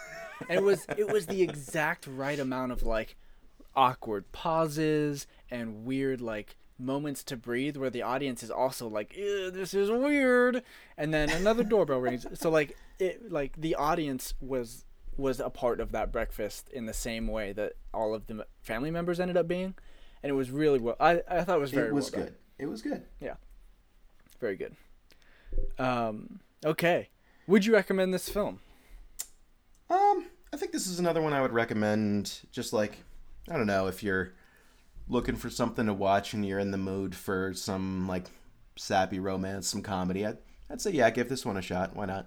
And 0.48 0.60
it 0.60 0.62
was 0.62 0.86
it 0.96 1.10
was 1.12 1.26
the 1.26 1.42
exact 1.42 2.06
right 2.06 2.38
amount 2.38 2.70
of 2.70 2.84
like 2.84 3.16
awkward 3.74 4.30
pauses 4.32 5.26
and 5.50 5.84
weird 5.84 6.20
like 6.20 6.56
moments 6.78 7.24
to 7.24 7.36
breathe 7.36 7.76
where 7.76 7.90
the 7.90 8.02
audience 8.02 8.44
is 8.44 8.50
also 8.50 8.86
like 8.86 9.12
this 9.16 9.74
is 9.74 9.90
weird 9.90 10.62
and 10.96 11.12
then 11.12 11.28
another 11.30 11.64
doorbell 11.64 11.98
rings 11.98 12.24
so 12.34 12.50
like 12.50 12.76
it 13.00 13.32
like 13.32 13.52
the 13.60 13.74
audience 13.74 14.34
was 14.40 14.84
was 15.16 15.40
a 15.40 15.50
part 15.50 15.80
of 15.80 15.90
that 15.90 16.12
breakfast 16.12 16.68
in 16.70 16.86
the 16.86 16.94
same 16.94 17.26
way 17.26 17.52
that 17.52 17.72
all 17.92 18.14
of 18.14 18.28
the 18.28 18.46
family 18.62 18.92
members 18.92 19.18
ended 19.18 19.36
up 19.36 19.48
being 19.48 19.74
and 20.22 20.30
it 20.30 20.34
was 20.34 20.50
really 20.50 20.78
well 20.78 20.96
i, 21.00 21.22
I 21.28 21.42
thought 21.44 21.56
it 21.56 21.60
was 21.60 21.70
very 21.70 21.88
it 21.88 21.94
was 21.94 22.10
well 22.12 22.22
done. 22.22 22.28
good. 22.30 22.34
It 22.58 22.66
was 22.66 22.82
good. 22.82 23.02
Yeah, 23.20 23.34
very 24.40 24.56
good 24.56 24.74
um 25.78 26.40
okay 26.64 27.08
would 27.46 27.64
you 27.64 27.72
recommend 27.72 28.12
this 28.12 28.28
film 28.28 28.60
Um, 29.90 30.26
I 30.52 30.56
think 30.56 30.72
this 30.72 30.86
is 30.86 30.98
another 30.98 31.22
one 31.22 31.32
I 31.32 31.40
would 31.40 31.52
recommend. 31.52 32.40
Just 32.52 32.72
like, 32.72 32.98
I 33.50 33.56
don't 33.56 33.66
know, 33.66 33.86
if 33.86 34.02
you're 34.02 34.32
looking 35.08 35.36
for 35.36 35.48
something 35.48 35.86
to 35.86 35.94
watch 35.94 36.34
and 36.34 36.44
you're 36.44 36.58
in 36.58 36.70
the 36.72 36.78
mood 36.78 37.14
for 37.14 37.54
some 37.54 38.06
like 38.06 38.26
sappy 38.76 39.18
romance, 39.18 39.66
some 39.68 39.80
comedy, 39.82 40.26
I'd, 40.26 40.36
I'd 40.70 40.80
say 40.82 40.90
yeah, 40.90 41.08
give 41.10 41.28
this 41.30 41.46
one 41.46 41.56
a 41.56 41.62
shot. 41.62 41.96
Why 41.96 42.04
not? 42.06 42.26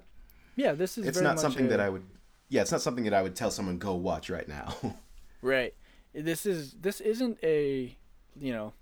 Yeah, 0.56 0.74
this 0.74 0.98
is. 0.98 1.06
It's 1.06 1.22
not 1.22 1.40
something 1.40 1.66
a- 1.66 1.70
that 1.70 1.80
I 1.80 1.90
would. 1.90 2.04
Yeah, 2.50 2.62
it's 2.62 2.72
not 2.72 2.82
something 2.82 3.04
that 3.06 3.14
I 3.14 3.22
would 3.22 3.36
tell 3.36 3.52
someone 3.52 3.78
go 3.78 3.94
watch 3.96 4.30
right 4.30 4.48
now. 4.48 4.76
Right. 5.44 5.74
This 6.14 6.46
is 6.46 6.74
this 6.74 7.02
isn't 7.02 7.38
a 7.44 7.96
you 8.40 8.54
know 8.54 8.74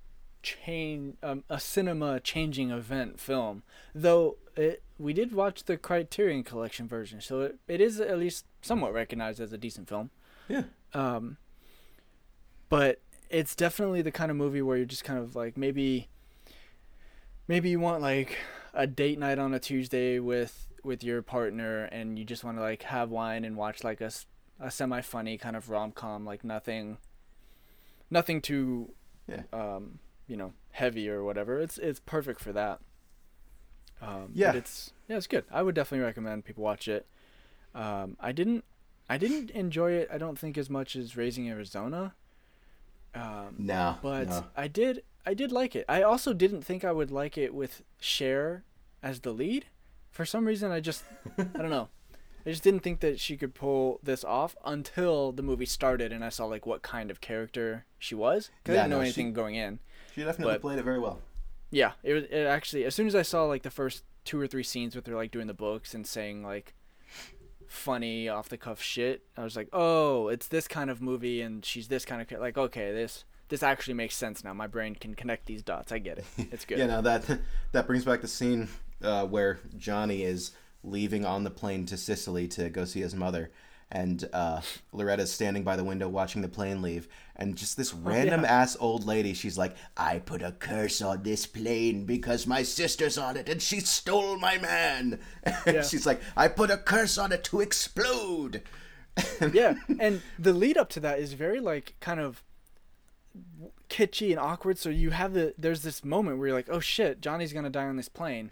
chain 0.41 1.17
um, 1.21 1.43
a 1.49 1.59
cinema 1.59 2.19
changing 2.21 2.71
event 2.71 3.19
film 3.19 3.61
though 3.93 4.37
it, 4.55 4.81
we 4.97 5.11
did 5.11 5.33
watch 5.33 5.65
the 5.65 5.75
Criterion 5.75 6.43
Collection 6.43 6.87
version 6.87 7.19
so 7.19 7.41
it, 7.41 7.59
it 7.67 7.81
is 7.81 7.99
at 7.99 8.17
least 8.17 8.45
somewhat 8.61 8.93
recognized 8.93 9.39
as 9.39 9.51
a 9.51 9.57
decent 9.57 9.89
film. 9.89 10.09
yeah. 10.47 10.63
Um, 10.93 11.37
but 12.69 13.01
it's 13.29 13.55
definitely 13.55 14.01
the 14.01 14.11
kind 14.11 14.31
of 14.31 14.37
movie 14.37 14.61
where 14.61 14.77
you're 14.77 14.85
just 14.85 15.03
kind 15.03 15.19
of 15.19 15.35
like 15.35 15.57
maybe 15.57 16.07
maybe 17.47 17.69
you 17.69 17.79
want 17.79 18.01
like 18.01 18.37
a 18.73 18.87
date 18.87 19.19
night 19.19 19.39
on 19.39 19.53
a 19.53 19.59
Tuesday 19.59 20.19
with 20.19 20.67
with 20.83 21.03
your 21.03 21.21
partner 21.21 21.85
and 21.85 22.17
you 22.17 22.25
just 22.25 22.43
want 22.43 22.57
to 22.57 22.61
like 22.61 22.83
have 22.83 23.09
wine 23.09 23.43
and 23.43 23.57
watch 23.57 23.83
like 23.83 24.01
a, 24.01 24.11
a 24.59 24.71
semi 24.71 25.01
funny 25.01 25.37
kind 25.37 25.55
of 25.55 25.69
rom 25.69 25.91
com 25.91 26.25
like 26.25 26.43
nothing 26.43 26.97
nothing 28.09 28.41
too 28.41 28.91
Yeah. 29.27 29.43
um 29.53 29.99
you 30.27 30.35
know 30.37 30.53
heavy 30.71 31.09
or 31.09 31.23
whatever 31.23 31.59
it's 31.59 31.77
it's 31.77 31.99
perfect 31.99 32.39
for 32.39 32.51
that 32.53 32.79
um 34.01 34.31
Yeah. 34.33 34.47
but 34.51 34.55
it's 34.57 34.93
yeah 35.07 35.17
it's 35.17 35.27
good 35.27 35.45
I 35.51 35.61
would 35.61 35.75
definitely 35.75 36.05
recommend 36.05 36.45
people 36.45 36.63
watch 36.63 36.87
it 36.87 37.05
um 37.75 38.15
I 38.19 38.31
didn't 38.31 38.63
I 39.09 39.17
didn't 39.17 39.49
enjoy 39.51 39.91
it 39.93 40.09
I 40.11 40.17
don't 40.17 40.37
think 40.39 40.57
as 40.57 40.69
much 40.69 40.95
as 40.95 41.15
Raising 41.17 41.49
Arizona 41.49 42.13
um 43.15 43.55
No. 43.57 43.97
but 44.01 44.29
no. 44.29 44.45
I 44.55 44.67
did 44.67 45.03
I 45.25 45.33
did 45.33 45.51
like 45.51 45.75
it. 45.75 45.85
I 45.89 46.01
also 46.01 46.33
didn't 46.33 46.63
think 46.63 46.83
I 46.83 46.91
would 46.91 47.11
like 47.11 47.37
it 47.37 47.53
with 47.53 47.83
Cher 47.99 48.63
as 49.03 49.19
the 49.19 49.31
lead. 49.31 49.65
For 50.09 50.25
some 50.25 50.45
reason 50.45 50.71
I 50.71 50.79
just 50.79 51.03
I 51.37 51.43
don't 51.43 51.69
know. 51.69 51.89
I 52.45 52.49
just 52.51 52.63
didn't 52.63 52.81
think 52.81 52.99
that 53.01 53.19
she 53.19 53.37
could 53.37 53.53
pull 53.53 53.99
this 54.03 54.23
off 54.23 54.55
until 54.65 55.31
the 55.31 55.43
movie 55.43 55.65
started 55.65 56.11
and 56.11 56.23
I 56.23 56.29
saw 56.29 56.45
like 56.45 56.65
what 56.65 56.81
kind 56.81 57.11
of 57.11 57.21
character 57.21 57.85
she 57.97 58.15
was. 58.15 58.49
'Cause 58.63 58.75
Yeah, 58.75 58.81
I 58.81 58.83
didn't 58.83 58.89
know 58.91 58.97
no, 58.97 59.03
she- 59.03 59.07
anything 59.07 59.33
going 59.33 59.55
in. 59.55 59.79
She 60.15 60.23
definitely 60.23 60.53
but- 60.55 60.61
played 60.61 60.79
it 60.79 60.83
very 60.83 60.99
well. 60.99 61.21
Yeah, 61.71 61.91
it 62.03 62.13
was 62.13 62.23
it 62.25 62.45
actually 62.47 62.83
as 62.85 62.95
soon 62.95 63.05
as 63.07 63.13
I 63.15 63.21
saw 63.21 63.45
like 63.45 63.61
the 63.63 63.69
first 63.69 64.03
two 64.25 64.39
or 64.41 64.47
three 64.47 64.63
scenes 64.63 64.95
with 64.95 65.05
her 65.07 65.15
like 65.15 65.31
doing 65.31 65.47
the 65.47 65.53
books 65.53 65.93
and 65.93 66.05
saying 66.07 66.43
like 66.43 66.73
funny 67.67 68.27
off 68.27 68.49
the 68.49 68.57
cuff 68.57 68.81
shit, 68.81 69.23
I 69.37 69.43
was 69.43 69.55
like, 69.55 69.69
"Oh, 69.73 70.27
it's 70.29 70.47
this 70.47 70.67
kind 70.67 70.89
of 70.89 71.01
movie 71.01 71.41
and 71.41 71.63
she's 71.63 71.87
this 71.87 72.05
kind 72.05 72.21
of 72.21 72.39
like 72.39 72.57
okay, 72.57 72.91
this 72.91 73.25
this 73.49 73.63
actually 73.63 73.93
makes 73.95 74.15
sense 74.15 74.43
now. 74.43 74.53
My 74.53 74.67
brain 74.67 74.95
can 74.95 75.15
connect 75.15 75.45
these 75.45 75.61
dots. 75.63 75.91
I 75.91 75.99
get 75.99 76.19
it. 76.19 76.25
It's 76.37 76.65
good." 76.65 76.79
Yeah, 76.79 76.87
now 76.87 77.01
that 77.01 77.39
that 77.71 77.87
brings 77.87 78.05
back 78.05 78.21
the 78.21 78.27
scene 78.27 78.67
uh, 79.03 79.25
where 79.27 79.59
Johnny 79.77 80.23
is 80.23 80.51
leaving 80.83 81.25
on 81.25 81.43
the 81.43 81.49
plane 81.51 81.85
to 81.87 81.97
Sicily 81.97 82.47
to 82.49 82.69
go 82.69 82.85
see 82.85 83.01
his 83.01 83.15
mother, 83.15 83.51
and 83.91 84.27
uh, 84.33 84.61
Loretta's 84.93 85.31
standing 85.31 85.63
by 85.63 85.75
the 85.75 85.83
window 85.83 86.07
watching 86.07 86.41
the 86.41 86.47
plane 86.47 86.81
leave, 86.81 87.07
and 87.35 87.55
just 87.55 87.75
this 87.75 87.93
random 87.93 88.45
ass 88.45 88.77
old 88.79 89.05
lady. 89.05 89.33
She's 89.33 89.57
like, 89.57 89.75
"I 89.97 90.19
put 90.19 90.41
a 90.41 90.51
curse 90.51 91.01
on 91.01 91.23
this 91.23 91.45
plane 91.45 92.05
because 92.05 92.45
my 92.47 92.63
sister's 92.63 93.17
on 93.17 93.35
it, 93.37 93.49
and 93.49 93.61
she 93.61 93.79
stole 93.79 94.37
my 94.37 94.57
man." 94.57 95.19
And 95.43 95.55
Yeah. 95.75 95.81
she's 95.81 96.05
like, 96.05 96.21
"I 96.37 96.47
put 96.47 96.69
a 96.71 96.77
curse 96.77 97.17
on 97.17 97.31
it 97.31 97.43
to 97.45 97.61
explode." 97.61 98.61
yeah, 99.53 99.73
and 99.99 100.21
the 100.37 100.53
lead 100.53 100.77
up 100.77 100.89
to 100.89 100.99
that 101.01 101.19
is 101.19 101.33
very 101.33 101.59
like 101.59 101.95
kind 101.99 102.19
of 102.19 102.41
kitschy 103.89 104.29
and 104.31 104.39
awkward. 104.39 104.77
So 104.77 104.89
you 104.89 105.09
have 105.11 105.33
the 105.33 105.53
there's 105.57 105.81
this 105.81 106.03
moment 106.03 106.37
where 106.37 106.47
you're 106.49 106.57
like, 106.57 106.69
oh 106.69 106.79
shit, 106.79 107.21
Johnny's 107.21 107.53
gonna 107.53 107.69
die 107.69 107.85
on 107.87 107.97
this 107.97 108.07
plane, 108.09 108.51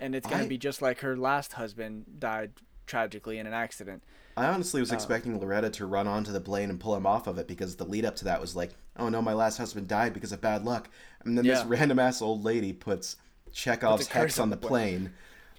and 0.00 0.14
it's 0.14 0.28
gonna 0.28 0.44
I- 0.44 0.48
be 0.48 0.58
just 0.58 0.82
like 0.82 1.00
her 1.00 1.16
last 1.16 1.54
husband 1.54 2.04
died 2.18 2.52
tragically 2.86 3.38
in 3.38 3.46
an 3.46 3.54
accident. 3.54 4.02
I 4.36 4.46
honestly 4.46 4.80
was 4.80 4.90
um, 4.90 4.96
expecting 4.96 5.38
Loretta 5.40 5.70
to 5.70 5.86
run 5.86 6.08
onto 6.08 6.32
the 6.32 6.40
plane 6.40 6.68
and 6.68 6.80
pull 6.80 6.96
him 6.96 7.06
off 7.06 7.26
of 7.28 7.38
it 7.38 7.46
because 7.46 7.76
the 7.76 7.84
lead 7.84 8.04
up 8.04 8.16
to 8.16 8.24
that 8.24 8.40
was 8.40 8.56
like, 8.56 8.70
oh 8.96 9.08
no, 9.08 9.22
my 9.22 9.32
last 9.32 9.58
husband 9.58 9.86
died 9.86 10.12
because 10.12 10.32
of 10.32 10.40
bad 10.40 10.64
luck. 10.64 10.88
And 11.24 11.38
then 11.38 11.46
this 11.46 11.64
random 11.64 11.98
ass 12.00 12.20
old 12.20 12.42
lady 12.44 12.72
puts 12.72 13.16
Chekhov's 13.52 14.08
hex 14.08 14.38
on 14.40 14.50
the 14.50 14.56
plane. 14.56 15.12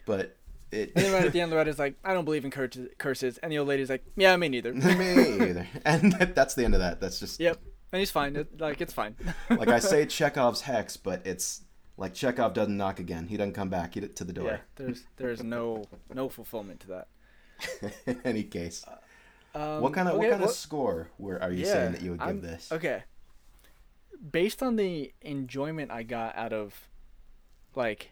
But 0.05 0.35
it. 0.71 0.91
And 0.95 1.05
then 1.05 1.13
right 1.13 1.25
at 1.25 1.31
the 1.31 1.39
end, 1.41 1.51
Loretta's 1.51 1.79
like, 1.79 1.95
I 2.03 2.13
don't 2.13 2.25
believe 2.25 2.43
in 2.45 2.51
cur- 2.51 2.69
curses, 2.97 3.37
and 3.39 3.51
the 3.51 3.57
old 3.59 3.67
lady's 3.69 3.89
like, 3.89 4.03
Yeah, 4.17 4.35
me 4.35 4.49
neither. 4.49 4.73
me 4.73 5.49
either. 5.49 5.67
And 5.85 6.11
that, 6.13 6.35
that's 6.35 6.53
the 6.55 6.65
end 6.65 6.73
of 6.73 6.81
that. 6.81 6.99
That's 6.99 7.19
just. 7.19 7.39
yep, 7.39 7.57
and 7.93 7.99
he's 7.99 8.11
fine. 8.11 8.35
It, 8.35 8.59
like 8.59 8.81
it's 8.81 8.93
fine. 8.93 9.15
Like 9.49 9.69
I 9.69 9.79
say 9.79 10.05
Chekhov's 10.05 10.61
hex, 10.61 10.97
but 10.97 11.25
it's 11.25 11.61
like 11.97 12.13
Chekhov 12.13 12.53
doesn't 12.53 12.75
knock 12.75 12.99
again. 12.99 13.27
He 13.27 13.37
doesn't 13.37 13.53
come 13.53 13.69
back 13.69 13.93
he, 13.93 14.01
to 14.01 14.23
the 14.23 14.33
door. 14.33 14.45
yeah, 14.45 14.57
there's 14.75 15.03
there's 15.17 15.43
no 15.43 15.85
no 16.13 16.29
fulfillment 16.29 16.81
to 16.81 16.87
that. 16.87 17.07
In 18.05 18.19
any 18.25 18.43
case. 18.43 18.85
Um, 19.53 19.79
what 19.81 19.93
kind 19.93 20.09
of 20.09 20.15
okay, 20.15 20.23
what 20.25 20.29
kind 20.31 20.41
what- 20.41 20.49
of 20.49 20.55
score 20.55 21.09
were 21.17 21.41
are 21.41 21.51
you 21.51 21.65
Yeah, 21.65 21.71
saying 21.73 21.91
that 21.93 22.01
you 22.01 22.11
would 22.11 22.19
give 22.19 22.27
I'm- 22.27 22.41
this? 22.41 22.71
Okay. 22.71 23.03
Based 24.31 24.61
on 24.63 24.75
the 24.75 25.13
enjoyment 25.21 25.91
I 25.91 26.03
got 26.03 26.35
out 26.35 26.51
of 26.51 26.87
like 27.75 28.11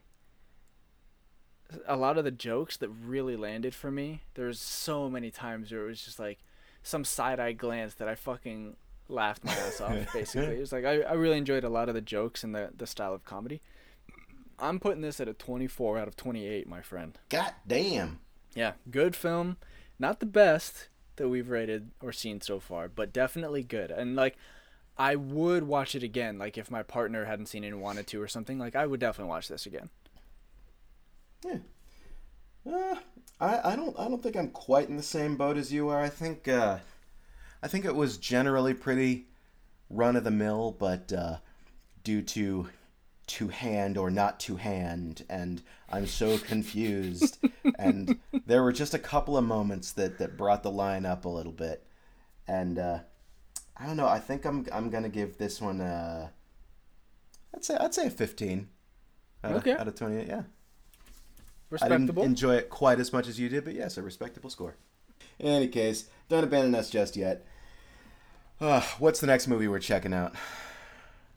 a 1.88 1.96
lot 1.96 2.18
of 2.18 2.24
the 2.24 2.32
jokes 2.32 2.78
that 2.78 2.90
really 2.90 3.36
landed 3.36 3.74
for 3.74 3.90
me, 3.92 4.22
there's 4.36 4.60
so 4.60 5.10
many 5.10 5.32
times 5.32 5.72
where 5.72 5.84
it 5.84 5.88
was 5.88 6.02
just 6.04 6.20
like 6.20 6.40
some 6.84 7.04
side 7.04 7.40
eye 7.40 7.54
glance 7.54 7.96
that 7.96 8.08
I 8.08 8.16
fucking 8.16 8.76
laughed 9.10 9.44
my 9.44 9.54
ass 9.54 9.82
off 9.82 9.96
basically. 10.14 10.58
It 10.58 10.60
was 10.60 10.72
like 10.72 10.86
I, 10.86 11.02
I 11.02 11.14
really 11.14 11.38
enjoyed 11.38 11.64
a 11.64 11.70
lot 11.70 11.90
of 11.90 11.96
the 11.96 12.02
jokes 12.02 12.44
and 12.44 12.54
the, 12.54 12.70
the 12.78 12.88
style 12.88 13.14
of 13.14 13.24
comedy. 13.26 13.62
I'm 14.60 14.80
putting 14.80 15.02
this 15.02 15.20
at 15.20 15.28
a 15.28 15.34
24 15.34 15.98
out 15.98 16.08
of 16.08 16.16
28, 16.16 16.68
my 16.68 16.82
friend. 16.82 17.18
God 17.30 17.54
damn. 17.68 18.20
Yeah, 18.56 18.74
good 18.90 19.16
film. 19.16 19.58
Not 20.00 20.20
the 20.20 20.26
best 20.26 20.88
that 21.16 21.30
we've 21.30 21.50
rated 21.50 21.92
or 22.02 22.12
seen 22.12 22.42
so 22.42 22.60
far, 22.60 22.88
but 22.88 23.14
definitely 23.14 23.64
good. 23.64 23.92
And 23.92 24.16
like, 24.16 24.38
I 24.98 25.16
would 25.16 25.64
watch 25.64 25.96
it 25.96 26.04
again. 26.04 26.38
Like, 26.38 26.58
if 26.58 26.70
my 26.70 26.84
partner 26.84 27.26
hadn't 27.26 27.48
seen 27.48 27.64
it 27.64 27.68
and 27.68 27.82
wanted 27.82 28.08
to 28.08 28.22
or 28.22 28.28
something, 28.28 28.60
like 28.60 28.76
I 28.76 28.86
would 28.86 29.00
definitely 29.00 29.30
watch 29.30 29.48
this 29.48 29.66
again. 29.66 29.90
Yeah. 31.46 31.58
Uh, 32.72 32.96
I, 33.40 33.74
I 33.74 33.76
don't 33.76 33.98
I 34.00 34.08
don't 34.08 34.24
think 34.24 34.38
I'm 34.38 34.50
quite 34.50 34.88
in 34.88 34.96
the 34.96 35.04
same 35.04 35.36
boat 35.36 35.58
as 35.58 35.74
you 35.74 35.90
are. 35.90 36.02
I 36.02 36.10
think 36.10 36.48
uh, 36.48 36.78
I 37.62 37.68
think 37.68 37.86
it 37.86 37.96
was 37.96 38.18
generally 38.18 38.74
pretty 38.74 39.28
run 39.90 40.16
of 40.16 40.24
the 40.24 40.32
mill, 40.32 40.76
but 40.80 41.12
uh, 41.12 41.38
due 42.04 42.22
to 42.22 42.70
to 43.38 43.48
hand 43.48 43.98
or 43.98 44.10
not 44.12 44.40
to 44.42 44.56
hand, 44.56 45.24
and 45.30 45.62
I'm 45.90 46.08
so 46.08 46.38
confused. 46.38 47.38
and 47.80 48.20
there 48.46 48.64
were 48.64 48.74
just 48.74 48.94
a 48.94 49.00
couple 49.00 49.38
of 49.38 49.44
moments 49.46 49.92
that 49.94 50.18
that 50.20 50.38
brought 50.38 50.64
the 50.64 50.72
line 50.72 51.06
up 51.06 51.26
a 51.26 51.30
little 51.30 51.52
bit, 51.52 51.86
and 52.48 52.78
uh, 52.80 53.00
I 53.78 53.86
don't 53.86 53.98
know. 53.98 54.08
I 54.08 54.20
think 54.20 54.46
I'm 54.46 54.66
I'm 54.72 54.90
gonna 54.90 55.10
give 55.10 55.38
this 55.38 55.60
one 55.62 55.82
uh, 55.82 56.30
I'd 57.56 57.64
say 57.64 57.76
I'd 57.78 57.94
say 57.94 58.08
a 58.08 58.10
15. 58.10 58.68
Out 59.44 59.52
of- 59.52 59.58
Okay. 59.58 59.72
Out 59.74 59.88
of 59.88 59.96
28, 59.96 60.28
yeah. 60.28 60.44
I 61.82 61.90
didn't 61.90 62.08
enjoy 62.26 62.56
it 62.56 62.70
quite 62.70 63.00
as 63.00 63.12
much 63.12 63.28
as 63.28 63.40
you 63.40 63.50
did, 63.50 63.66
but 63.66 63.74
yes, 63.74 63.98
a 63.98 64.02
respectable 64.04 64.50
score. 64.50 64.76
In 65.40 65.48
any 65.48 65.68
case, 65.68 66.06
don't 66.30 66.44
abandon 66.44 66.76
us 66.76 66.90
just 66.90 67.16
yet. 67.16 67.46
Uh, 68.62 68.82
what's 69.00 69.20
the 69.20 69.28
next 69.28 69.48
movie 69.48 69.68
we're 69.68 69.80
checking 69.80 70.14
out? 70.14 70.36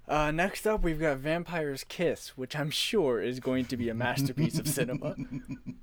Uh, 0.09 0.30
next 0.30 0.66
up, 0.66 0.82
we've 0.82 1.00
got 1.00 1.18
Vampire's 1.18 1.82
Kiss, 1.84 2.36
which 2.36 2.54
I'm 2.54 2.70
sure 2.70 3.20
is 3.20 3.40
going 3.40 3.64
to 3.66 3.76
be 3.76 3.88
a 3.88 3.94
masterpiece 3.94 4.59
of 4.59 4.68
cinema. 4.68 5.16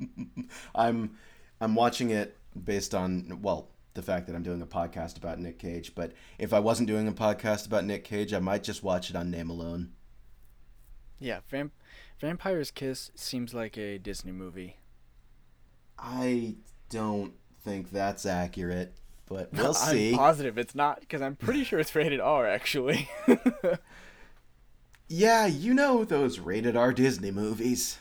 I'm 0.76 1.18
I'm 1.60 1.76
watching 1.76 2.10
it 2.12 2.38
based 2.64 2.96
on 2.96 3.40
well 3.42 3.70
the 3.96 4.02
fact 4.02 4.28
that 4.28 4.36
I'm 4.36 4.44
doing 4.44 4.62
a 4.62 4.66
podcast 4.66 5.18
about 5.18 5.40
Nick 5.40 5.60
Cage. 5.60 5.94
But 5.94 6.14
if 6.40 6.54
I 6.54 6.60
wasn't 6.60 6.88
doing 6.88 7.08
a 7.08 7.12
podcast 7.12 7.68
about 7.68 7.84
Nick 7.86 8.04
Cage, 8.06 8.34
I 8.34 8.40
might 8.40 8.64
just 8.64 8.82
watch 8.82 9.10
it 9.10 9.16
on 9.16 9.30
name 9.30 9.50
alone. 9.50 9.92
Yeah, 11.20 11.40
Vamp- 11.50 11.74
Vampire's 12.20 12.72
Kiss 12.72 13.12
seems 13.16 13.54
like 13.54 13.78
a 13.78 13.98
Disney 13.98 14.32
movie. 14.32 14.78
I 16.00 16.56
don't 16.90 17.34
think 17.62 17.92
that's 17.92 18.26
accurate, 18.26 18.94
but 19.28 19.52
we'll 19.54 19.68
I'm 19.68 19.74
see. 19.74 20.16
positive 20.16 20.58
it's 20.58 20.76
not 20.76 21.02
because 21.02 21.22
I'm 21.22 21.36
pretty 21.36 21.64
sure 21.66 21.80
it's 21.80 21.94
rated 21.94 22.20
R 22.22 22.48
actually. 22.48 23.10
Yeah, 25.16 25.46
you 25.46 25.76
know 25.76 26.04
those 26.04 26.40
rated 26.40 26.76
R 26.76 26.92
Disney 26.92 27.30
movies. 27.30 28.00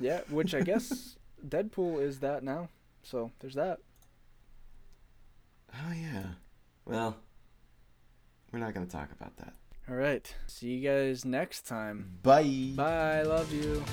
yeah, 0.00 0.22
which 0.28 0.52
I 0.52 0.62
guess 0.62 1.14
Deadpool 1.48 2.02
is 2.02 2.18
that 2.18 2.42
now. 2.42 2.70
So 3.04 3.30
there's 3.38 3.54
that. 3.54 3.78
Oh 5.72 5.92
yeah. 5.92 6.24
Well, 6.86 7.16
we're 8.50 8.58
not 8.58 8.74
gonna 8.74 8.86
talk 8.86 9.12
about 9.12 9.36
that. 9.36 9.54
All 9.88 9.94
right. 9.94 10.34
See 10.48 10.70
you 10.74 10.88
guys 10.88 11.24
next 11.24 11.68
time. 11.68 12.18
Bye. 12.24 12.72
Bye. 12.74 13.22
Love 13.22 13.52
you. 13.52 13.84